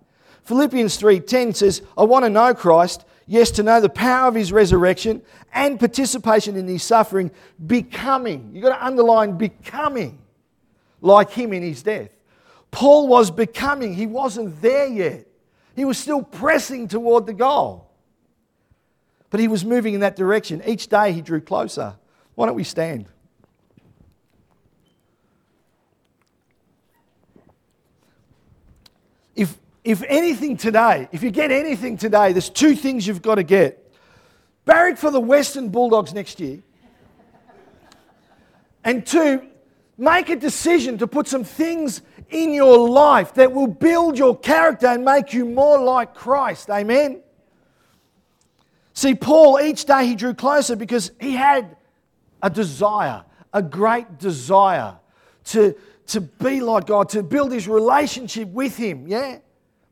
Philippians 0.44 0.96
3:10 0.96 1.54
says, 1.54 1.82
"I 1.96 2.04
want 2.04 2.24
to 2.24 2.30
know 2.30 2.54
Christ, 2.54 3.04
Yes, 3.26 3.50
to 3.52 3.62
know 3.62 3.80
the 3.80 3.88
power 3.88 4.28
of 4.28 4.34
his 4.34 4.52
resurrection 4.52 5.22
and 5.54 5.78
participation 5.78 6.56
in 6.56 6.66
his 6.66 6.82
suffering, 6.82 7.30
becoming. 7.64 8.50
You've 8.52 8.64
got 8.64 8.76
to 8.76 8.84
underline 8.84 9.38
becoming 9.38 10.18
like 11.00 11.30
him 11.30 11.52
in 11.52 11.62
his 11.62 11.82
death. 11.82 12.10
Paul 12.70 13.08
was 13.08 13.30
becoming, 13.30 13.94
he 13.94 14.06
wasn't 14.06 14.60
there 14.60 14.86
yet. 14.86 15.26
He 15.74 15.84
was 15.84 15.98
still 15.98 16.22
pressing 16.22 16.88
toward 16.88 17.26
the 17.26 17.32
goal. 17.32 17.90
But 19.30 19.40
he 19.40 19.48
was 19.48 19.64
moving 19.64 19.94
in 19.94 20.00
that 20.00 20.16
direction. 20.16 20.62
Each 20.66 20.88
day 20.88 21.12
he 21.12 21.22
drew 21.22 21.40
closer. 21.40 21.94
Why 22.34 22.46
don't 22.46 22.56
we 22.56 22.64
stand? 22.64 23.06
If, 29.84 30.02
anything 30.06 30.56
today, 30.56 31.08
if 31.10 31.22
you 31.22 31.30
get 31.30 31.50
anything 31.50 31.96
today, 31.96 32.32
there's 32.32 32.50
two 32.50 32.76
things 32.76 33.06
you've 33.06 33.22
got 33.22 33.36
to 33.36 33.42
get. 33.42 33.78
Barrack 34.64 34.96
for 34.96 35.10
the 35.10 35.20
Western 35.20 35.70
Bulldogs 35.70 36.14
next 36.14 36.38
year. 36.38 36.60
And 38.84 39.04
two, 39.04 39.42
make 39.98 40.28
a 40.28 40.36
decision 40.36 40.98
to 40.98 41.06
put 41.06 41.26
some 41.26 41.44
things 41.44 42.02
in 42.30 42.54
your 42.54 42.88
life 42.88 43.34
that 43.34 43.52
will 43.52 43.66
build 43.66 44.18
your 44.18 44.36
character 44.38 44.86
and 44.86 45.04
make 45.04 45.32
you 45.32 45.44
more 45.44 45.80
like 45.80 46.14
Christ. 46.14 46.70
Amen. 46.70 47.20
See, 48.94 49.14
Paul, 49.14 49.60
each 49.60 49.84
day 49.84 50.06
he 50.06 50.14
drew 50.14 50.34
closer 50.34 50.76
because 50.76 51.12
he 51.20 51.32
had 51.32 51.76
a 52.42 52.50
desire, 52.50 53.24
a 53.52 53.62
great 53.62 54.18
desire 54.18 54.96
to, 55.44 55.74
to 56.08 56.20
be 56.20 56.60
like 56.60 56.86
God, 56.86 57.08
to 57.10 57.22
build 57.22 57.52
his 57.52 57.66
relationship 57.66 58.48
with 58.48 58.76
him. 58.76 59.06
Yeah? 59.08 59.38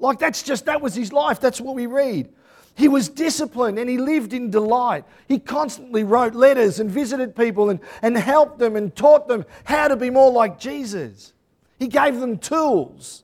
Like 0.00 0.18
that's 0.18 0.42
just, 0.42 0.64
that 0.64 0.80
was 0.80 0.94
his 0.94 1.12
life. 1.12 1.38
That's 1.38 1.60
what 1.60 1.76
we 1.76 1.86
read. 1.86 2.30
He 2.74 2.88
was 2.88 3.08
disciplined 3.08 3.78
and 3.78 3.90
he 3.90 3.98
lived 3.98 4.32
in 4.32 4.50
delight. 4.50 5.04
He 5.28 5.38
constantly 5.38 6.02
wrote 6.02 6.34
letters 6.34 6.80
and 6.80 6.90
visited 6.90 7.36
people 7.36 7.68
and, 7.70 7.78
and 8.00 8.16
helped 8.16 8.58
them 8.58 8.74
and 8.74 8.94
taught 8.96 9.28
them 9.28 9.44
how 9.64 9.88
to 9.88 9.96
be 9.96 10.08
more 10.08 10.32
like 10.32 10.58
Jesus. 10.58 11.34
He 11.78 11.88
gave 11.88 12.18
them 12.18 12.38
tools. 12.38 13.22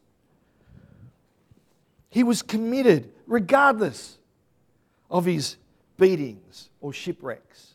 He 2.11 2.23
was 2.23 2.43
committed 2.43 3.13
regardless 3.27 4.19
of 5.11 5.25
his 5.25 5.57
beatings 5.97 6.69
or 6.81 6.93
shipwrecks 6.93 7.75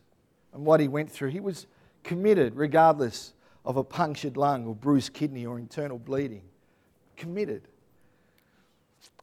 and 0.53 0.65
what 0.65 0.79
he 0.79 0.87
went 0.87 1.11
through. 1.11 1.29
He 1.29 1.39
was 1.39 1.65
committed 2.03 2.55
regardless 2.55 3.33
of 3.65 3.77
a 3.77 3.83
punctured 3.83 4.37
lung 4.37 4.67
or 4.67 4.75
bruised 4.75 5.13
kidney 5.13 5.45
or 5.45 5.57
internal 5.57 5.97
bleeding. 5.97 6.43
Committed. 7.15 7.67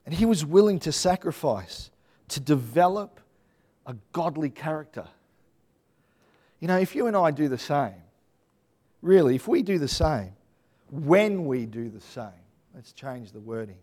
And 0.09 0.17
he 0.17 0.25
was 0.25 0.43
willing 0.43 0.79
to 0.81 0.91
sacrifice 0.91 1.91
to 2.29 2.41
develop 2.41 3.21
a 3.85 3.95
godly 4.15 4.49
character. 4.49 5.07
You 6.61 6.69
know, 6.69 6.79
if 6.79 6.95
you 6.95 7.09
and 7.09 7.15
I 7.15 7.31
do 7.31 7.47
the 7.47 7.59
same, 7.59 8.01
really, 9.03 9.35
if 9.35 9.47
we 9.47 9.61
do 9.61 9.79
the 9.79 9.87
same, 9.87 10.33
when 10.91 11.45
we 11.45 11.67
do 11.67 11.91
the 11.91 12.01
same, 12.01 12.41
let's 12.75 12.95
change 12.95 13.33
the 13.33 13.41
wording. 13.41 13.77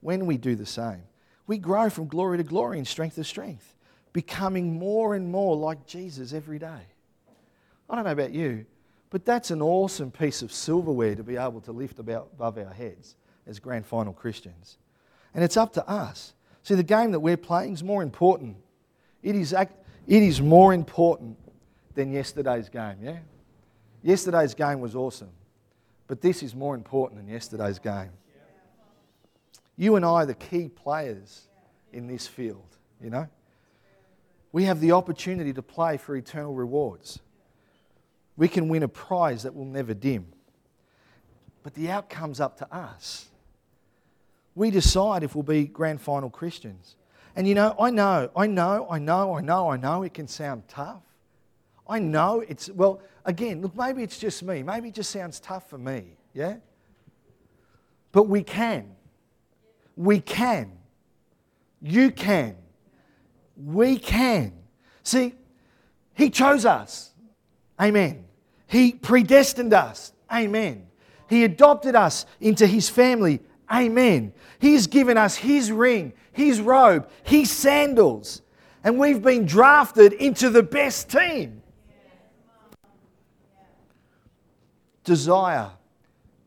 When 0.00 0.26
we 0.26 0.38
do 0.38 0.56
the 0.56 0.66
same, 0.66 1.04
we 1.46 1.56
grow 1.56 1.88
from 1.88 2.08
glory 2.08 2.38
to 2.38 2.42
glory 2.42 2.78
and 2.78 2.88
strength 2.88 3.14
to 3.14 3.22
strength, 3.22 3.76
becoming 4.12 4.76
more 4.76 5.14
and 5.14 5.30
more 5.30 5.54
like 5.54 5.86
Jesus 5.86 6.32
every 6.32 6.58
day. 6.58 6.82
I 7.88 7.94
don't 7.94 8.06
know 8.06 8.10
about 8.10 8.32
you, 8.32 8.66
but 9.10 9.24
that's 9.24 9.52
an 9.52 9.62
awesome 9.62 10.10
piece 10.10 10.42
of 10.42 10.52
silverware 10.52 11.14
to 11.14 11.22
be 11.22 11.36
able 11.36 11.60
to 11.60 11.70
lift 11.70 12.00
above 12.00 12.58
our 12.58 12.74
heads 12.74 13.14
as 13.46 13.60
grand 13.60 13.86
final 13.86 14.12
Christians. 14.12 14.76
And 15.34 15.44
it's 15.44 15.56
up 15.56 15.72
to 15.74 15.88
us 15.88 16.34
See, 16.62 16.74
the 16.74 16.82
game 16.82 17.12
that 17.12 17.20
we're 17.20 17.36
playing 17.36 17.72
is 17.72 17.82
more 17.82 18.02
important. 18.02 18.56
It 19.22 19.34
is, 19.34 19.52
it 19.52 19.68
is 20.06 20.40
more 20.40 20.72
important 20.74 21.38
than 21.94 22.12
yesterday's 22.12 22.68
game, 22.68 22.96
yeah? 23.02 23.18
Yesterday's 24.02 24.54
game 24.54 24.80
was 24.80 24.94
awesome, 24.94 25.30
but 26.06 26.20
this 26.20 26.42
is 26.42 26.54
more 26.54 26.74
important 26.74 27.20
than 27.20 27.32
yesterday's 27.32 27.78
game. 27.78 28.10
You 29.76 29.96
and 29.96 30.04
I 30.04 30.08
are 30.08 30.26
the 30.26 30.34
key 30.34 30.68
players 30.68 31.48
in 31.92 32.06
this 32.06 32.26
field, 32.26 32.76
you 33.02 33.10
know? 33.10 33.26
We 34.52 34.64
have 34.64 34.80
the 34.80 34.92
opportunity 34.92 35.52
to 35.52 35.62
play 35.62 35.96
for 35.96 36.16
eternal 36.16 36.54
rewards. 36.54 37.20
We 38.36 38.48
can 38.48 38.68
win 38.68 38.82
a 38.82 38.88
prize 38.88 39.44
that 39.44 39.54
will 39.54 39.64
never 39.64 39.94
dim. 39.94 40.26
But 41.62 41.74
the 41.74 41.90
outcome's 41.90 42.40
up 42.40 42.56
to 42.58 42.74
us 42.74 43.29
we 44.60 44.70
decide 44.70 45.22
if 45.22 45.34
we'll 45.34 45.42
be 45.42 45.64
grand 45.64 46.02
final 46.02 46.28
Christians. 46.28 46.96
And 47.34 47.48
you 47.48 47.54
know, 47.54 47.74
I 47.80 47.88
know, 47.88 48.30
I 48.36 48.46
know, 48.46 48.86
I 48.90 48.98
know, 48.98 49.34
I 49.34 49.40
know, 49.40 49.70
I 49.70 49.78
know 49.78 50.02
it 50.02 50.12
can 50.12 50.28
sound 50.28 50.64
tough. 50.68 51.02
I 51.88 51.98
know 51.98 52.44
it's, 52.46 52.68
well, 52.68 53.00
again, 53.24 53.62
look, 53.62 53.74
maybe 53.74 54.02
it's 54.02 54.18
just 54.18 54.42
me. 54.42 54.62
Maybe 54.62 54.88
it 54.88 54.94
just 54.94 55.10
sounds 55.12 55.40
tough 55.40 55.70
for 55.70 55.78
me, 55.78 56.18
yeah? 56.34 56.56
But 58.12 58.24
we 58.24 58.42
can. 58.42 58.96
We 59.96 60.20
can. 60.20 60.72
You 61.80 62.10
can. 62.10 62.54
We 63.56 63.98
can. 63.98 64.52
See, 65.02 65.36
He 66.12 66.28
chose 66.28 66.66
us. 66.66 67.14
Amen. 67.80 68.26
He 68.66 68.92
predestined 68.92 69.72
us. 69.72 70.12
Amen. 70.30 70.86
He 71.30 71.44
adopted 71.44 71.94
us 71.94 72.26
into 72.40 72.66
His 72.66 72.90
family. 72.90 73.40
Amen. 73.72 74.32
He's 74.58 74.86
given 74.86 75.16
us 75.16 75.36
His 75.36 75.70
ring, 75.70 76.12
His 76.32 76.60
robe, 76.60 77.08
His 77.22 77.50
sandals, 77.50 78.42
and 78.82 78.98
we've 78.98 79.22
been 79.22 79.46
drafted 79.46 80.12
into 80.12 80.50
the 80.50 80.62
best 80.62 81.10
team. 81.10 81.62
Desire, 85.04 85.70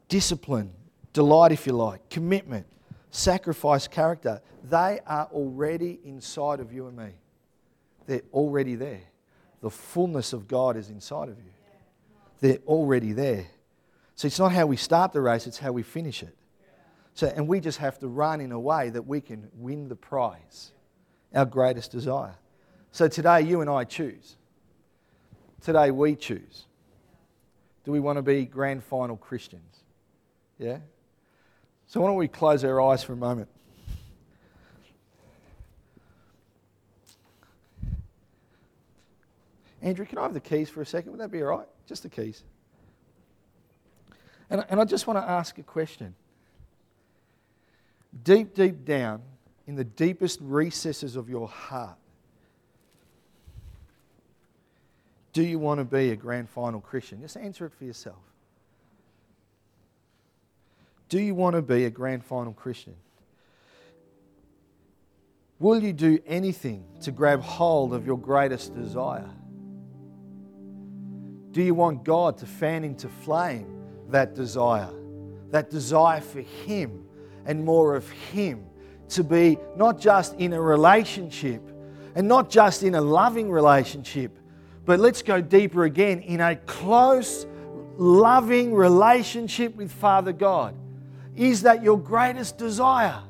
discipline, 0.08 0.72
delight, 1.14 1.52
if 1.52 1.66
you 1.66 1.74
like, 1.74 2.08
commitment, 2.10 2.66
sacrifice, 3.12 3.88
character, 3.88 4.42
they 4.70 5.00
are 5.06 5.28
already 5.32 6.00
inside 6.04 6.60
of 6.60 6.72
you 6.74 6.88
and 6.88 6.98
me. 6.98 7.10
They're 8.06 8.22
already 8.34 8.76
there. 8.76 9.02
The 9.62 9.70
fullness 9.70 10.34
of 10.34 10.48
God 10.48 10.76
is 10.76 10.90
inside 10.90 11.30
of 11.30 11.38
you. 11.38 11.52
They're 12.42 12.60
already 12.68 13.14
there. 13.14 13.48
So 14.16 14.28
it's 14.28 14.40
not 14.40 14.52
how 14.52 14.66
we 14.66 14.76
start 14.76 15.14
the 15.14 15.22
race, 15.22 15.48
it's 15.48 15.58
how 15.58 15.72
we 15.72 15.84
finish 15.84 16.22
it. 16.22 16.36
So, 17.16 17.28
and 17.28 17.48
we 17.48 17.60
just 17.60 17.78
have 17.78 18.00
to 18.00 18.08
run 18.08 18.42
in 18.42 18.52
a 18.52 18.60
way 18.60 18.90
that 18.90 19.06
we 19.06 19.22
can 19.22 19.50
win 19.56 19.88
the 19.88 19.96
prize, 19.96 20.72
our 21.34 21.46
greatest 21.46 21.92
desire. 21.92 22.36
So 22.92 23.08
today, 23.08 23.42
you 23.42 23.62
and 23.62 23.70
I 23.70 23.84
choose. 23.84 24.36
Today, 25.62 25.92
we 25.92 26.16
choose. 26.16 26.66
Do 27.86 27.92
we 27.92 28.00
want 28.00 28.18
to 28.18 28.22
be 28.22 28.46
grand 28.46 28.84
final 28.84 29.18
Christians? 29.18 29.84
Yeah? 30.58 30.78
So, 31.86 32.02
why 32.02 32.08
don't 32.08 32.16
we 32.16 32.28
close 32.28 32.64
our 32.64 32.82
eyes 32.82 33.04
for 33.04 33.14
a 33.14 33.18
moment? 33.18 33.50
Andrew, 39.82 40.06
can 40.06 40.18
I 40.18 40.24
have 40.24 40.34
the 40.34 40.40
keys 40.40 40.70
for 40.70 40.82
a 40.82 40.86
second? 40.86 41.12
Would 41.12 41.20
that 41.20 41.30
be 41.30 41.42
all 41.42 41.58
right? 41.58 41.68
Just 41.88 42.04
the 42.04 42.10
keys. 42.10 42.44
And, 44.50 44.64
and 44.70 44.80
I 44.80 44.86
just 44.86 45.08
want 45.08 45.20
to 45.20 45.30
ask 45.30 45.58
a 45.58 45.64
question 45.64 46.16
deep, 48.24 48.54
deep 48.54 48.86
down 48.86 49.22
in 49.66 49.76
the 49.76 49.84
deepest 49.84 50.40
recesses 50.42 51.16
of 51.16 51.30
your 51.30 51.48
heart, 51.48 51.98
do 55.32 55.42
you 55.42 55.58
want 55.58 55.80
to 55.80 55.86
be 55.86 56.12
a 56.12 56.16
grand 56.16 56.50
final 56.50 56.80
Christian? 56.80 57.22
Just 57.22 57.38
answer 57.38 57.66
it 57.66 57.74
for 57.74 57.86
yourself. 57.86 58.20
Do 61.10 61.20
you 61.20 61.34
want 61.34 61.56
to 61.56 61.62
be 61.62 61.86
a 61.86 61.90
grand 61.90 62.24
final 62.24 62.54
Christian? 62.54 62.96
Will 65.60 65.82
you 65.82 65.94
do 65.94 66.20
anything 66.28 66.84
to 67.02 67.12
grab 67.12 67.42
hold 67.42 67.94
of 67.94 68.06
your 68.06 68.18
greatest 68.18 68.76
desire? 68.76 69.30
Do 71.52 71.62
you 71.62 71.74
want 71.74 72.04
God 72.04 72.38
to 72.40 72.46
fan 72.46 72.84
into 72.84 73.08
flame 73.08 73.68
that 74.10 74.34
desire? 74.34 74.90
That 75.52 75.70
desire 75.70 76.20
for 76.20 76.42
Him 76.42 77.06
and 77.46 77.64
more 77.64 77.96
of 77.96 78.10
Him. 78.10 78.66
To 79.10 79.24
be 79.24 79.58
not 79.76 80.00
just 80.00 80.36
in 80.36 80.54
a 80.54 80.62
relationship 80.62 81.62
and 82.16 82.28
not 82.28 82.50
just 82.50 82.84
in 82.84 82.96
a 82.96 83.02
loving 83.02 83.52
relationship, 83.52 84.38
but 84.86 85.00
let's 85.00 85.22
go 85.22 85.40
deeper 85.40 85.84
again 85.84 86.20
in 86.22 86.42
a 86.42 86.56
close, 86.56 87.46
loving 87.98 88.74
relationship 88.74 89.76
with 89.76 89.92
Father 89.92 90.34
God. 90.34 90.76
Is 91.36 91.64
that 91.64 91.84
your 91.84 92.00
greatest 92.00 92.58
desire? 92.58 93.22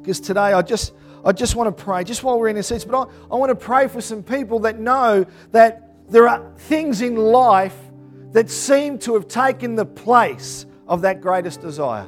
Because 0.00 0.20
today 0.20 0.52
I 0.52 0.62
just 0.62 0.94
I 1.24 1.32
just 1.32 1.54
want 1.54 1.76
to 1.76 1.84
pray, 1.84 2.04
just 2.04 2.22
while 2.22 2.38
we're 2.38 2.48
in 2.48 2.56
the 2.56 2.62
seats, 2.62 2.84
but 2.84 2.96
I, 2.96 3.34
I 3.34 3.36
want 3.36 3.50
to 3.50 3.54
pray 3.54 3.88
for 3.88 4.00
some 4.00 4.22
people 4.22 4.60
that 4.60 4.78
know 4.78 5.26
that 5.52 6.10
there 6.10 6.26
are 6.26 6.50
things 6.56 7.02
in 7.02 7.16
life 7.16 7.76
that 8.32 8.50
seem 8.50 8.98
to 9.00 9.14
have 9.14 9.28
taken 9.28 9.74
the 9.74 9.84
place 9.84 10.66
of 10.86 11.02
that 11.02 11.20
greatest 11.20 11.60
desire. 11.60 12.06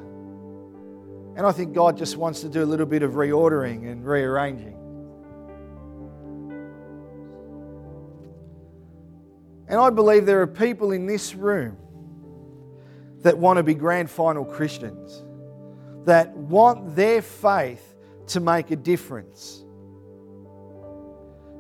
And 1.35 1.47
I 1.47 1.53
think 1.53 1.73
God 1.73 1.97
just 1.97 2.17
wants 2.17 2.41
to 2.43 2.49
do 2.49 2.63
a 2.63 2.67
little 2.67 2.87
bit 2.87 3.03
of 3.03 3.13
reordering 3.13 3.91
and 3.91 4.05
rearranging. 4.05 4.77
And 9.69 9.81
I 9.81 9.89
believe 9.89 10.27
there 10.27 10.43
are 10.43 10.47
people 10.47 10.93
in 10.93 11.07
this 11.07 11.35
room 11.35 11.79
that 13.23 13.39
want 13.39 13.57
to 13.57 13.63
be 13.63 13.75
grand 13.75 14.11
final 14.11 14.45
Christians, 14.45 15.25
that 16.05 16.37
want 16.37 16.95
their 16.95 17.23
faith 17.23 17.95
to 18.27 18.41
make 18.41 18.71
a 18.71 18.77
difference. 18.77 19.65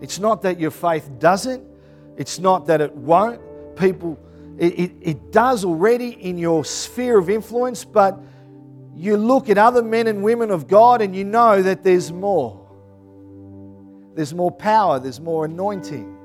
It's 0.02 0.18
not 0.18 0.42
that 0.42 0.60
your 0.60 0.72
faith 0.72 1.08
doesn't, 1.18 1.64
it's 2.16 2.38
not 2.38 2.66
that 2.66 2.80
it 2.80 2.94
won't. 2.94 3.40
People, 3.76 4.18
it, 4.58 4.78
it, 4.78 4.92
it 5.00 5.32
does 5.32 5.64
already 5.64 6.10
in 6.10 6.38
your 6.38 6.64
sphere 6.64 7.18
of 7.18 7.30
influence, 7.30 7.84
but 7.84 8.18
you 8.94 9.16
look 9.16 9.48
at 9.48 9.58
other 9.58 9.82
men 9.82 10.06
and 10.06 10.22
women 10.22 10.50
of 10.50 10.68
God 10.68 11.02
and 11.02 11.16
you 11.16 11.24
know 11.24 11.62
that 11.62 11.82
there's 11.82 12.12
more. 12.12 12.58
There's 14.14 14.34
more 14.34 14.50
power, 14.50 14.98
there's 14.98 15.20
more 15.20 15.46
anointing, 15.46 16.18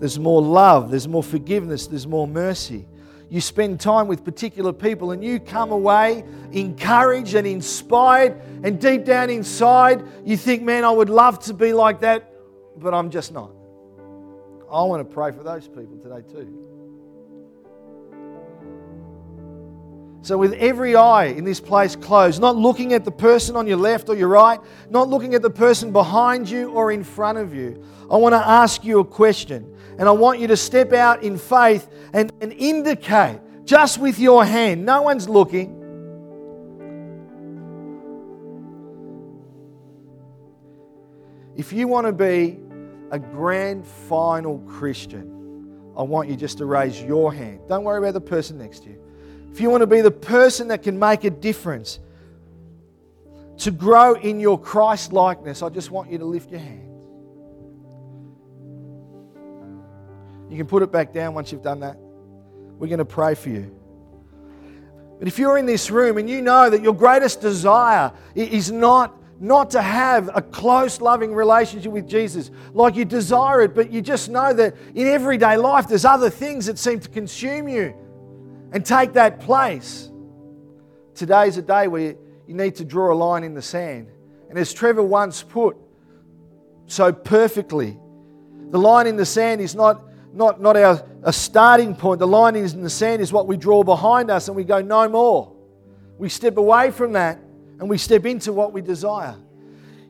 there's 0.00 0.18
more 0.18 0.42
love, 0.42 0.90
there's 0.90 1.06
more 1.06 1.22
forgiveness, 1.22 1.86
there's 1.86 2.06
more 2.06 2.26
mercy. 2.26 2.88
You 3.28 3.40
spend 3.40 3.78
time 3.78 4.08
with 4.08 4.24
particular 4.24 4.72
people 4.72 5.12
and 5.12 5.22
you 5.22 5.38
come 5.38 5.70
away 5.70 6.24
encouraged 6.52 7.34
and 7.34 7.46
inspired, 7.46 8.40
and 8.64 8.80
deep 8.80 9.04
down 9.04 9.30
inside, 9.30 10.04
you 10.24 10.36
think, 10.36 10.62
man, 10.62 10.84
I 10.84 10.90
would 10.90 11.10
love 11.10 11.38
to 11.44 11.54
be 11.54 11.72
like 11.72 12.00
that, 12.00 12.32
but 12.76 12.92
I'm 12.92 13.10
just 13.10 13.32
not. 13.32 13.52
I 14.72 14.82
want 14.82 15.06
to 15.08 15.14
pray 15.14 15.32
for 15.32 15.42
those 15.42 15.66
people 15.66 15.98
today, 15.98 16.22
too. 16.30 16.70
So, 20.22 20.38
with 20.38 20.52
every 20.54 20.94
eye 20.94 21.26
in 21.26 21.44
this 21.44 21.60
place 21.60 21.96
closed, 21.96 22.40
not 22.40 22.54
looking 22.54 22.92
at 22.92 23.04
the 23.04 23.10
person 23.10 23.56
on 23.56 23.66
your 23.66 23.78
left 23.78 24.08
or 24.08 24.14
your 24.14 24.28
right, 24.28 24.60
not 24.90 25.08
looking 25.08 25.34
at 25.34 25.42
the 25.42 25.50
person 25.50 25.92
behind 25.92 26.48
you 26.48 26.70
or 26.70 26.92
in 26.92 27.02
front 27.02 27.38
of 27.38 27.54
you, 27.54 27.82
I 28.10 28.16
want 28.16 28.34
to 28.34 28.46
ask 28.46 28.84
you 28.84 29.00
a 29.00 29.04
question. 29.04 29.76
And 29.98 30.08
I 30.08 30.12
want 30.12 30.38
you 30.38 30.46
to 30.48 30.56
step 30.56 30.92
out 30.92 31.22
in 31.22 31.36
faith 31.36 31.88
and, 32.12 32.32
and 32.40 32.52
indicate 32.52 33.40
just 33.64 33.98
with 33.98 34.18
your 34.18 34.44
hand, 34.44 34.84
no 34.84 35.02
one's 35.02 35.28
looking. 35.28 35.76
If 41.56 41.72
you 41.72 41.88
want 41.88 42.06
to 42.06 42.12
be 42.12 42.58
a 43.10 43.18
grand 43.18 43.86
final 43.86 44.58
Christian, 44.60 45.92
I 45.96 46.02
want 46.02 46.28
you 46.28 46.36
just 46.36 46.58
to 46.58 46.66
raise 46.66 47.00
your 47.02 47.32
hand. 47.32 47.60
Don't 47.68 47.84
worry 47.84 47.98
about 47.98 48.14
the 48.14 48.20
person 48.20 48.58
next 48.58 48.84
to 48.84 48.90
you. 48.90 49.02
If 49.52 49.60
you 49.60 49.68
want 49.70 49.82
to 49.82 49.86
be 49.86 50.00
the 50.00 50.10
person 50.10 50.68
that 50.68 50.82
can 50.82 50.98
make 50.98 51.24
a 51.24 51.30
difference, 51.30 51.98
to 53.58 53.70
grow 53.70 54.14
in 54.14 54.40
your 54.40 54.58
Christ 54.58 55.12
likeness, 55.12 55.62
I 55.62 55.68
just 55.68 55.90
want 55.90 56.10
you 56.10 56.18
to 56.18 56.24
lift 56.24 56.50
your 56.50 56.60
hand. 56.60 56.86
You 60.50 60.56
can 60.56 60.66
put 60.66 60.82
it 60.82 60.90
back 60.90 61.12
down 61.12 61.34
once 61.34 61.52
you've 61.52 61.62
done 61.62 61.80
that. 61.80 61.96
We're 61.98 62.88
going 62.88 62.98
to 62.98 63.04
pray 63.04 63.34
for 63.34 63.50
you. 63.50 63.76
But 65.18 65.28
if 65.28 65.38
you're 65.38 65.58
in 65.58 65.66
this 65.66 65.90
room 65.90 66.16
and 66.16 66.28
you 66.28 66.40
know 66.40 66.70
that 66.70 66.82
your 66.82 66.94
greatest 66.94 67.42
desire 67.42 68.12
is 68.34 68.72
not 68.72 69.19
not 69.40 69.70
to 69.70 69.80
have 69.80 70.30
a 70.36 70.42
close, 70.42 71.00
loving 71.00 71.34
relationship 71.34 71.90
with 71.90 72.06
Jesus 72.06 72.50
like 72.74 72.94
you 72.94 73.06
desire 73.06 73.62
it, 73.62 73.74
but 73.74 73.90
you 73.90 74.02
just 74.02 74.28
know 74.28 74.52
that 74.52 74.76
in 74.94 75.06
everyday 75.08 75.56
life 75.56 75.88
there's 75.88 76.04
other 76.04 76.28
things 76.28 76.66
that 76.66 76.78
seem 76.78 77.00
to 77.00 77.08
consume 77.08 77.66
you 77.66 77.94
and 78.72 78.84
take 78.84 79.14
that 79.14 79.40
place. 79.40 80.10
Today 81.14 81.48
is 81.48 81.56
a 81.56 81.62
day 81.62 81.88
where 81.88 82.14
you 82.46 82.54
need 82.54 82.76
to 82.76 82.84
draw 82.84 83.12
a 83.12 83.16
line 83.16 83.42
in 83.42 83.54
the 83.54 83.62
sand. 83.62 84.08
And 84.50 84.58
as 84.58 84.74
Trevor 84.74 85.02
once 85.02 85.42
put 85.42 85.76
so 86.86 87.10
perfectly, 87.10 87.98
the 88.68 88.78
line 88.78 89.06
in 89.06 89.16
the 89.16 89.26
sand 89.26 89.62
is 89.62 89.74
not, 89.74 90.02
not, 90.34 90.60
not 90.60 90.76
our 90.76 91.02
a 91.22 91.32
starting 91.32 91.94
point. 91.94 92.18
The 92.18 92.26
line 92.26 92.56
in 92.56 92.82
the 92.82 92.90
sand 92.90 93.22
is 93.22 93.32
what 93.32 93.46
we 93.46 93.56
draw 93.56 93.82
behind 93.82 94.30
us 94.30 94.48
and 94.48 94.56
we 94.56 94.64
go, 94.64 94.80
no 94.80 95.08
more. 95.08 95.52
We 96.18 96.28
step 96.28 96.56
away 96.56 96.90
from 96.90 97.12
that 97.12 97.38
and 97.80 97.88
we 97.88 97.96
step 97.96 98.26
into 98.26 98.52
what 98.52 98.72
we 98.72 98.82
desire. 98.82 99.34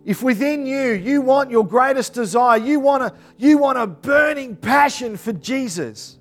If 0.04 0.22
within 0.22 0.66
you, 0.66 0.90
you 0.90 1.22
want 1.22 1.50
your 1.50 1.64
greatest 1.64 2.14
desire, 2.14 2.58
you 2.58 2.80
want 2.80 3.04
a, 3.04 3.14
you 3.38 3.58
want 3.58 3.78
a 3.78 3.86
burning 3.86 4.56
passion 4.56 5.16
for 5.16 5.32
Jesus, 5.32 6.18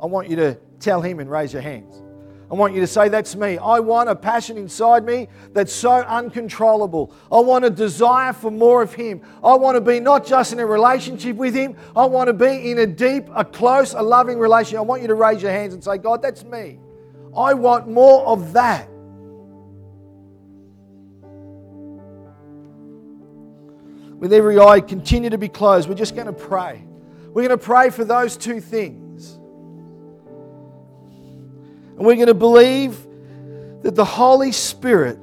I 0.00 0.06
want 0.06 0.30
you 0.30 0.36
to 0.36 0.54
tell 0.78 1.02
Him 1.02 1.18
and 1.18 1.28
raise 1.28 1.52
your 1.52 1.62
hands. 1.62 2.00
I 2.48 2.54
want 2.54 2.74
you 2.74 2.80
to 2.80 2.86
say, 2.86 3.08
That's 3.08 3.34
me. 3.34 3.58
I 3.58 3.80
want 3.80 4.08
a 4.08 4.14
passion 4.14 4.56
inside 4.56 5.04
me 5.04 5.26
that's 5.52 5.72
so 5.72 5.90
uncontrollable. 5.90 7.12
I 7.32 7.40
want 7.40 7.64
a 7.64 7.70
desire 7.70 8.32
for 8.32 8.52
more 8.52 8.82
of 8.82 8.94
Him. 8.94 9.20
I 9.42 9.56
want 9.56 9.74
to 9.76 9.80
be 9.80 9.98
not 9.98 10.24
just 10.24 10.52
in 10.52 10.60
a 10.60 10.66
relationship 10.66 11.34
with 11.34 11.54
Him, 11.54 11.74
I 11.96 12.04
want 12.04 12.28
to 12.28 12.34
be 12.34 12.70
in 12.70 12.78
a 12.78 12.86
deep, 12.86 13.24
a 13.34 13.44
close, 13.44 13.94
a 13.94 14.02
loving 14.02 14.38
relationship. 14.38 14.78
I 14.78 14.82
want 14.82 15.02
you 15.02 15.08
to 15.08 15.14
raise 15.14 15.42
your 15.42 15.50
hands 15.50 15.74
and 15.74 15.82
say, 15.82 15.98
God, 15.98 16.22
that's 16.22 16.44
me. 16.44 16.78
I 17.36 17.54
want 17.54 17.88
more 17.88 18.24
of 18.26 18.52
that. 18.52 18.88
With 24.24 24.32
every 24.32 24.58
eye 24.58 24.80
continue 24.80 25.28
to 25.28 25.36
be 25.36 25.48
closed, 25.48 25.86
we're 25.86 25.96
just 25.96 26.14
going 26.14 26.28
to 26.28 26.32
pray. 26.32 26.82
We're 27.26 27.46
going 27.46 27.50
to 27.50 27.58
pray 27.58 27.90
for 27.90 28.06
those 28.06 28.38
two 28.38 28.58
things. 28.58 29.34
And 31.98 31.98
we're 31.98 32.14
going 32.14 32.28
to 32.28 32.32
believe 32.32 32.96
that 33.82 33.94
the 33.94 34.04
Holy 34.06 34.50
Spirit 34.50 35.18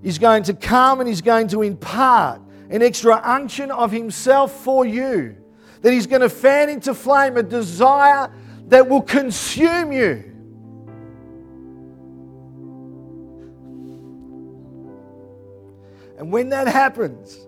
is 0.00 0.20
going 0.20 0.44
to 0.44 0.54
come 0.54 1.00
and 1.00 1.08
He's 1.08 1.22
going 1.22 1.48
to 1.48 1.62
impart 1.62 2.40
an 2.70 2.82
extra 2.82 3.20
unction 3.24 3.72
of 3.72 3.90
Himself 3.90 4.62
for 4.62 4.86
you. 4.86 5.36
That 5.82 5.92
He's 5.92 6.06
going 6.06 6.22
to 6.22 6.30
fan 6.30 6.68
into 6.68 6.94
flame 6.94 7.36
a 7.38 7.42
desire 7.42 8.32
that 8.68 8.88
will 8.88 9.02
consume 9.02 9.90
you. 9.90 10.22
And 16.16 16.30
when 16.30 16.50
that 16.50 16.68
happens, 16.68 17.45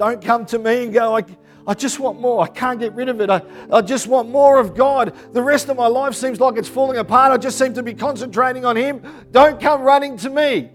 don't 0.00 0.24
come 0.24 0.46
to 0.46 0.58
me 0.58 0.84
and 0.84 0.94
go, 0.94 1.14
I 1.14 1.22
I 1.66 1.74
just 1.74 2.00
want 2.00 2.18
more. 2.18 2.42
I 2.42 2.48
can't 2.48 2.80
get 2.80 2.94
rid 2.94 3.10
of 3.10 3.20
it. 3.20 3.28
I, 3.28 3.42
I 3.70 3.82
just 3.82 4.06
want 4.06 4.30
more 4.30 4.58
of 4.58 4.74
God. 4.74 5.14
The 5.32 5.42
rest 5.42 5.68
of 5.68 5.76
my 5.76 5.86
life 5.86 6.14
seems 6.14 6.40
like 6.40 6.56
it's 6.56 6.68
falling 6.68 6.98
apart. 6.98 7.32
I 7.32 7.36
just 7.36 7.58
seem 7.58 7.74
to 7.74 7.82
be 7.82 7.92
concentrating 7.94 8.64
on 8.64 8.76
Him. 8.76 9.02
Don't 9.30 9.60
come 9.60 9.82
running 9.82 10.16
to 10.16 10.30
me. 10.30 10.70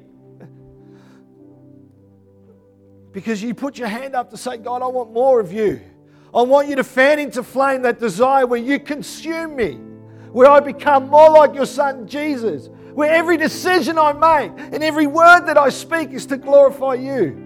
Because 3.11 3.41
you 3.41 3.55
put 3.55 3.79
your 3.79 3.87
hand 3.87 4.15
up 4.15 4.29
to 4.29 4.37
say, 4.37 4.57
God, 4.57 4.83
I 4.83 4.87
want 4.87 5.11
more 5.11 5.39
of 5.39 5.51
you. 5.51 5.81
I 6.33 6.43
want 6.43 6.67
you 6.67 6.75
to 6.75 6.83
fan 6.83 7.17
into 7.17 7.41
flame 7.41 7.81
that 7.81 7.99
desire 7.99 8.45
where 8.45 8.61
you 8.61 8.79
consume 8.79 9.55
me, 9.55 9.73
where 10.31 10.49
I 10.49 10.59
become 10.59 11.09
more 11.09 11.31
like 11.31 11.55
your 11.55 11.65
son 11.65 12.07
Jesus, 12.07 12.69
where 12.93 13.11
every 13.11 13.37
decision 13.37 13.97
I 13.97 14.13
make 14.13 14.51
and 14.73 14.83
every 14.83 15.07
word 15.07 15.47
that 15.47 15.57
I 15.57 15.69
speak 15.69 16.11
is 16.11 16.25
to 16.27 16.37
glorify 16.37 16.93
you. 16.93 17.44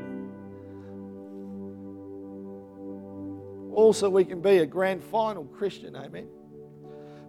Also 3.79 4.09
we 4.09 4.25
can 4.25 4.41
be 4.41 4.57
a 4.57 4.65
grand 4.65 5.03
final 5.03 5.45
Christian. 5.45 5.95
Amen. 5.95 6.27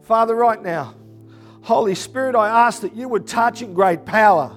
Father, 0.02 0.34
right 0.34 0.60
now, 0.60 0.94
Holy 1.62 1.94
Spirit, 1.94 2.34
I 2.34 2.66
ask 2.66 2.82
that 2.82 2.96
you 2.96 3.08
would 3.08 3.26
touch 3.26 3.62
in 3.62 3.72
great 3.72 4.04
power. 4.04 4.56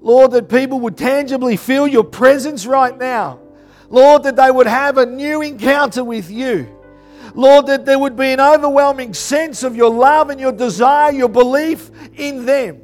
Lord, 0.00 0.30
that 0.32 0.48
people 0.48 0.80
would 0.80 0.96
tangibly 0.96 1.56
feel 1.56 1.86
your 1.86 2.04
presence 2.04 2.66
right 2.66 2.96
now. 2.96 3.40
Lord, 3.88 4.22
that 4.24 4.36
they 4.36 4.50
would 4.50 4.66
have 4.66 4.98
a 4.98 5.06
new 5.06 5.42
encounter 5.42 6.04
with 6.04 6.30
you. 6.30 6.68
Lord, 7.34 7.66
that 7.66 7.84
there 7.84 7.98
would 7.98 8.16
be 8.16 8.32
an 8.32 8.40
overwhelming 8.40 9.14
sense 9.14 9.62
of 9.62 9.74
your 9.74 9.90
love 9.90 10.30
and 10.30 10.38
your 10.38 10.52
desire, 10.52 11.10
your 11.10 11.28
belief 11.28 11.90
in 12.14 12.44
them. 12.46 12.80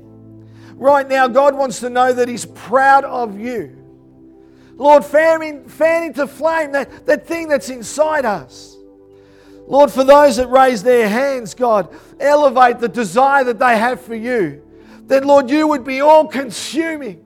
Right 0.75 1.09
now, 1.09 1.29
God 1.29 1.55
wants 1.55 1.81
to 1.81 1.91
know 1.91 2.13
that 2.13 2.27
He's 2.27 2.47
proud 2.47 3.05
of 3.05 3.39
you. 3.39 3.80
Lord, 4.81 5.05
fan, 5.05 5.69
fan 5.69 6.05
into 6.05 6.27
flame 6.27 6.73
that, 6.73 7.05
that 7.05 7.27
thing 7.27 7.49
that's 7.49 7.69
inside 7.69 8.25
us. 8.25 8.79
Lord, 9.67 9.91
for 9.91 10.05
those 10.05 10.37
that 10.37 10.47
raise 10.47 10.83
their 10.83 11.07
hands, 11.07 11.53
God, 11.53 11.95
elevate 12.19 12.79
the 12.79 12.89
desire 12.89 13.45
that 13.45 13.59
they 13.59 13.77
have 13.77 14.01
for 14.01 14.15
you. 14.15 14.63
That, 15.09 15.27
Lord, 15.27 15.51
you 15.51 15.67
would 15.69 15.85
be 15.85 16.01
all 16.01 16.27
consuming. 16.27 17.23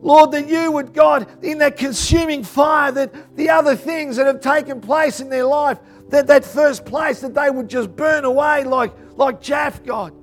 Lord, 0.00 0.32
that 0.32 0.48
you 0.48 0.72
would, 0.72 0.94
God, 0.94 1.28
in 1.44 1.58
that 1.58 1.76
consuming 1.76 2.42
fire, 2.42 2.90
that 2.90 3.36
the 3.36 3.50
other 3.50 3.76
things 3.76 4.16
that 4.16 4.26
have 4.26 4.40
taken 4.40 4.80
place 4.80 5.20
in 5.20 5.28
their 5.28 5.44
life, 5.44 5.78
that 6.08 6.26
that 6.28 6.42
first 6.42 6.86
place, 6.86 7.20
that 7.20 7.34
they 7.34 7.50
would 7.50 7.68
just 7.68 7.94
burn 7.94 8.24
away 8.24 8.64
like, 8.64 8.94
like 9.16 9.42
chaff, 9.42 9.84
God. 9.84 10.14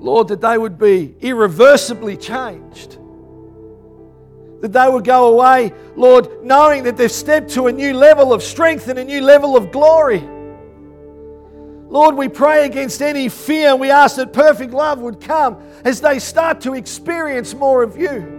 Lord, 0.00 0.28
that 0.28 0.40
they 0.40 0.56
would 0.56 0.78
be 0.78 1.14
irreversibly 1.20 2.16
changed. 2.16 2.98
That 4.60 4.72
they 4.72 4.88
would 4.88 5.04
go 5.04 5.34
away, 5.34 5.72
Lord, 5.96 6.44
knowing 6.44 6.84
that 6.84 6.96
they've 6.96 7.10
stepped 7.10 7.50
to 7.50 7.66
a 7.68 7.72
new 7.72 7.94
level 7.94 8.32
of 8.32 8.42
strength 8.42 8.88
and 8.88 8.98
a 8.98 9.04
new 9.04 9.20
level 9.20 9.56
of 9.56 9.70
glory. 9.70 10.20
Lord, 11.88 12.16
we 12.16 12.28
pray 12.28 12.66
against 12.66 13.00
any 13.00 13.28
fear. 13.28 13.70
And 13.70 13.80
we 13.80 13.90
ask 13.90 14.16
that 14.16 14.32
perfect 14.32 14.72
love 14.72 15.00
would 15.00 15.20
come 15.20 15.62
as 15.84 16.00
they 16.00 16.18
start 16.18 16.60
to 16.62 16.74
experience 16.74 17.54
more 17.54 17.82
of 17.82 17.96
you. 17.96 18.34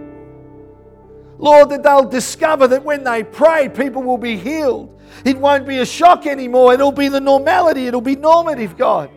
Lord, 1.38 1.70
that 1.70 1.82
they'll 1.82 2.04
discover 2.04 2.68
that 2.68 2.84
when 2.84 3.02
they 3.02 3.24
pray, 3.24 3.68
people 3.68 4.02
will 4.02 4.18
be 4.18 4.36
healed. 4.36 5.00
It 5.24 5.38
won't 5.38 5.66
be 5.66 5.78
a 5.78 5.86
shock 5.86 6.26
anymore. 6.26 6.74
It'll 6.74 6.92
be 6.92 7.08
the 7.08 7.20
normality, 7.20 7.86
it'll 7.86 8.00
be 8.00 8.16
normative, 8.16 8.76
God. 8.76 9.10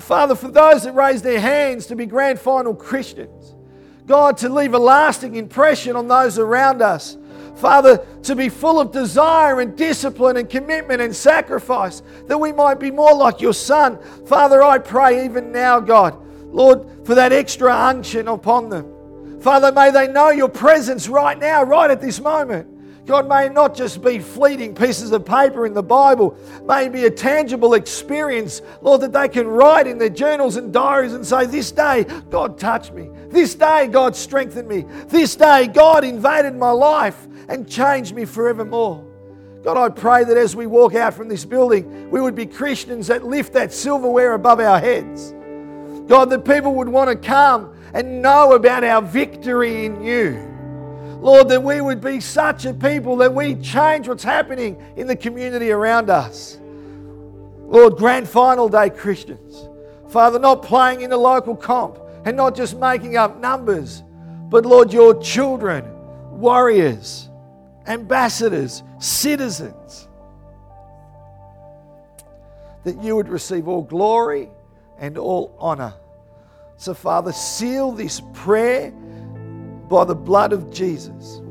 And 0.00 0.06
Father, 0.06 0.34
for 0.34 0.48
those 0.50 0.84
that 0.84 0.94
raise 0.94 1.20
their 1.20 1.38
hands 1.38 1.84
to 1.88 1.94
be 1.94 2.06
grand 2.06 2.40
final 2.40 2.74
Christians, 2.74 3.54
God, 4.06 4.38
to 4.38 4.48
leave 4.48 4.72
a 4.72 4.78
lasting 4.78 5.34
impression 5.34 5.94
on 5.94 6.08
those 6.08 6.38
around 6.38 6.80
us. 6.80 7.18
Father, 7.56 7.98
to 8.22 8.34
be 8.34 8.48
full 8.48 8.80
of 8.80 8.92
desire 8.92 9.60
and 9.60 9.76
discipline 9.76 10.38
and 10.38 10.48
commitment 10.48 11.02
and 11.02 11.14
sacrifice, 11.14 12.02
that 12.28 12.38
we 12.38 12.50
might 12.50 12.80
be 12.80 12.90
more 12.90 13.12
like 13.12 13.42
your 13.42 13.52
Son. 13.52 13.98
Father, 14.24 14.62
I 14.62 14.78
pray 14.78 15.26
even 15.26 15.52
now, 15.52 15.80
God, 15.80 16.16
Lord, 16.46 17.06
for 17.06 17.14
that 17.14 17.34
extra 17.34 17.70
unction 17.70 18.26
upon 18.26 18.70
them. 18.70 19.42
Father, 19.42 19.70
may 19.70 19.90
they 19.90 20.08
know 20.08 20.30
your 20.30 20.48
presence 20.48 21.08
right 21.08 21.38
now, 21.38 21.62
right 21.62 21.90
at 21.90 22.00
this 22.00 22.22
moment. 22.22 22.66
God, 23.10 23.28
may 23.28 23.48
not 23.48 23.74
just 23.74 24.04
be 24.04 24.20
fleeting 24.20 24.72
pieces 24.72 25.10
of 25.10 25.24
paper 25.24 25.66
in 25.66 25.74
the 25.74 25.82
Bible, 25.82 26.36
may 26.64 26.88
be 26.88 27.06
a 27.06 27.10
tangible 27.10 27.74
experience, 27.74 28.62
Lord, 28.82 29.00
that 29.00 29.12
they 29.12 29.26
can 29.26 29.48
write 29.48 29.88
in 29.88 29.98
their 29.98 30.10
journals 30.10 30.54
and 30.54 30.72
diaries 30.72 31.12
and 31.12 31.26
say, 31.26 31.44
This 31.44 31.72
day, 31.72 32.04
God 32.30 32.56
touched 32.56 32.92
me. 32.92 33.10
This 33.26 33.56
day, 33.56 33.88
God 33.88 34.14
strengthened 34.14 34.68
me. 34.68 34.82
This 35.08 35.34
day, 35.34 35.66
God 35.66 36.04
invaded 36.04 36.54
my 36.54 36.70
life 36.70 37.26
and 37.48 37.68
changed 37.68 38.14
me 38.14 38.26
forevermore. 38.26 39.04
God, 39.64 39.76
I 39.76 39.88
pray 39.88 40.22
that 40.22 40.36
as 40.36 40.54
we 40.54 40.68
walk 40.68 40.94
out 40.94 41.12
from 41.12 41.26
this 41.26 41.44
building, 41.44 42.12
we 42.12 42.20
would 42.20 42.36
be 42.36 42.46
Christians 42.46 43.08
that 43.08 43.24
lift 43.24 43.54
that 43.54 43.72
silverware 43.72 44.34
above 44.34 44.60
our 44.60 44.78
heads. 44.78 45.32
God, 46.06 46.30
that 46.30 46.44
people 46.44 46.76
would 46.76 46.88
want 46.88 47.10
to 47.10 47.16
come 47.16 47.76
and 47.92 48.22
know 48.22 48.52
about 48.52 48.84
our 48.84 49.02
victory 49.02 49.84
in 49.84 50.00
you. 50.00 50.49
Lord, 51.20 51.48
that 51.50 51.62
we 51.62 51.80
would 51.80 52.00
be 52.00 52.18
such 52.20 52.64
a 52.64 52.72
people 52.72 53.16
that 53.16 53.34
we 53.34 53.54
change 53.56 54.08
what's 54.08 54.24
happening 54.24 54.82
in 54.96 55.06
the 55.06 55.16
community 55.16 55.70
around 55.70 56.08
us. 56.08 56.58
Lord, 57.58 57.96
grand 57.96 58.28
final 58.28 58.68
day 58.68 58.90
Christians. 58.90 59.68
Father, 60.08 60.38
not 60.38 60.62
playing 60.62 61.02
in 61.02 61.10
the 61.10 61.16
local 61.16 61.54
comp 61.54 61.98
and 62.24 62.36
not 62.36 62.56
just 62.56 62.76
making 62.78 63.16
up 63.16 63.38
numbers, 63.38 64.02
but 64.48 64.64
Lord, 64.64 64.92
your 64.92 65.20
children, 65.22 65.84
warriors, 66.30 67.28
ambassadors, 67.86 68.82
citizens. 68.98 70.08
That 72.84 73.02
you 73.02 73.14
would 73.14 73.28
receive 73.28 73.68
all 73.68 73.82
glory 73.82 74.48
and 74.98 75.18
all 75.18 75.54
honor. 75.58 75.94
So, 76.78 76.94
Father, 76.94 77.32
seal 77.32 77.92
this 77.92 78.22
prayer 78.32 78.92
by 79.90 80.04
the 80.04 80.14
blood 80.14 80.52
of 80.54 80.72
Jesus. 80.72 81.42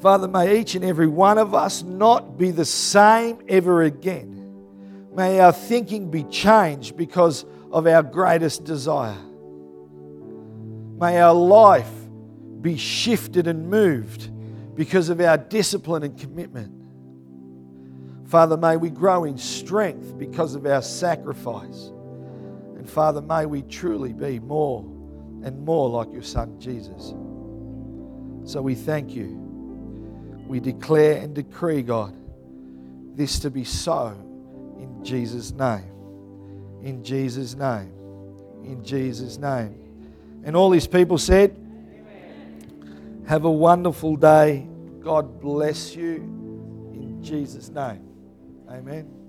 Father, 0.00 0.26
may 0.26 0.58
each 0.58 0.74
and 0.74 0.84
every 0.84 1.06
one 1.06 1.38
of 1.38 1.54
us 1.54 1.84
not 1.84 2.36
be 2.36 2.50
the 2.50 2.64
same 2.64 3.38
ever 3.48 3.84
again. 3.84 5.08
May 5.14 5.38
our 5.38 5.52
thinking 5.52 6.10
be 6.10 6.24
changed 6.24 6.96
because 6.96 7.44
of 7.70 7.86
our 7.86 8.02
greatest 8.02 8.64
desire. 8.64 9.16
May 10.98 11.20
our 11.20 11.32
life 11.32 11.90
be 12.60 12.76
shifted 12.76 13.46
and 13.46 13.70
moved 13.70 14.28
because 14.74 15.08
of 15.08 15.20
our 15.20 15.38
discipline 15.38 16.02
and 16.02 16.18
commitment. 16.18 16.72
Father, 18.28 18.56
may 18.56 18.76
we 18.76 18.90
grow 18.90 19.24
in 19.24 19.38
strength 19.38 20.18
because 20.18 20.56
of 20.56 20.66
our 20.66 20.82
sacrifice. 20.82 21.92
And 22.76 22.88
Father, 22.88 23.22
may 23.22 23.46
we 23.46 23.62
truly 23.62 24.12
be 24.12 24.40
more 24.40 24.82
and 25.44 25.64
more 25.64 25.88
like 25.88 26.12
your 26.12 26.22
Son, 26.22 26.58
Jesus. 26.60 27.14
So 28.44 28.60
we 28.62 28.74
thank 28.74 29.14
you. 29.14 29.38
We 30.46 30.60
declare 30.60 31.20
and 31.22 31.34
decree, 31.34 31.82
God, 31.82 32.14
this 33.16 33.38
to 33.40 33.50
be 33.50 33.64
so 33.64 34.08
in 34.78 35.04
Jesus' 35.04 35.52
name. 35.52 35.90
In 36.82 37.02
Jesus' 37.04 37.54
name. 37.54 37.92
In 38.64 38.82
Jesus' 38.84 39.38
name. 39.38 39.78
And 40.44 40.56
all 40.56 40.70
these 40.70 40.86
people 40.86 41.18
said, 41.18 41.56
Amen. 41.56 43.24
Have 43.28 43.44
a 43.44 43.50
wonderful 43.50 44.16
day. 44.16 44.66
God 45.00 45.40
bless 45.40 45.94
you 45.94 46.16
in 46.92 47.22
Jesus' 47.22 47.68
name. 47.68 48.08
Amen. 48.68 49.21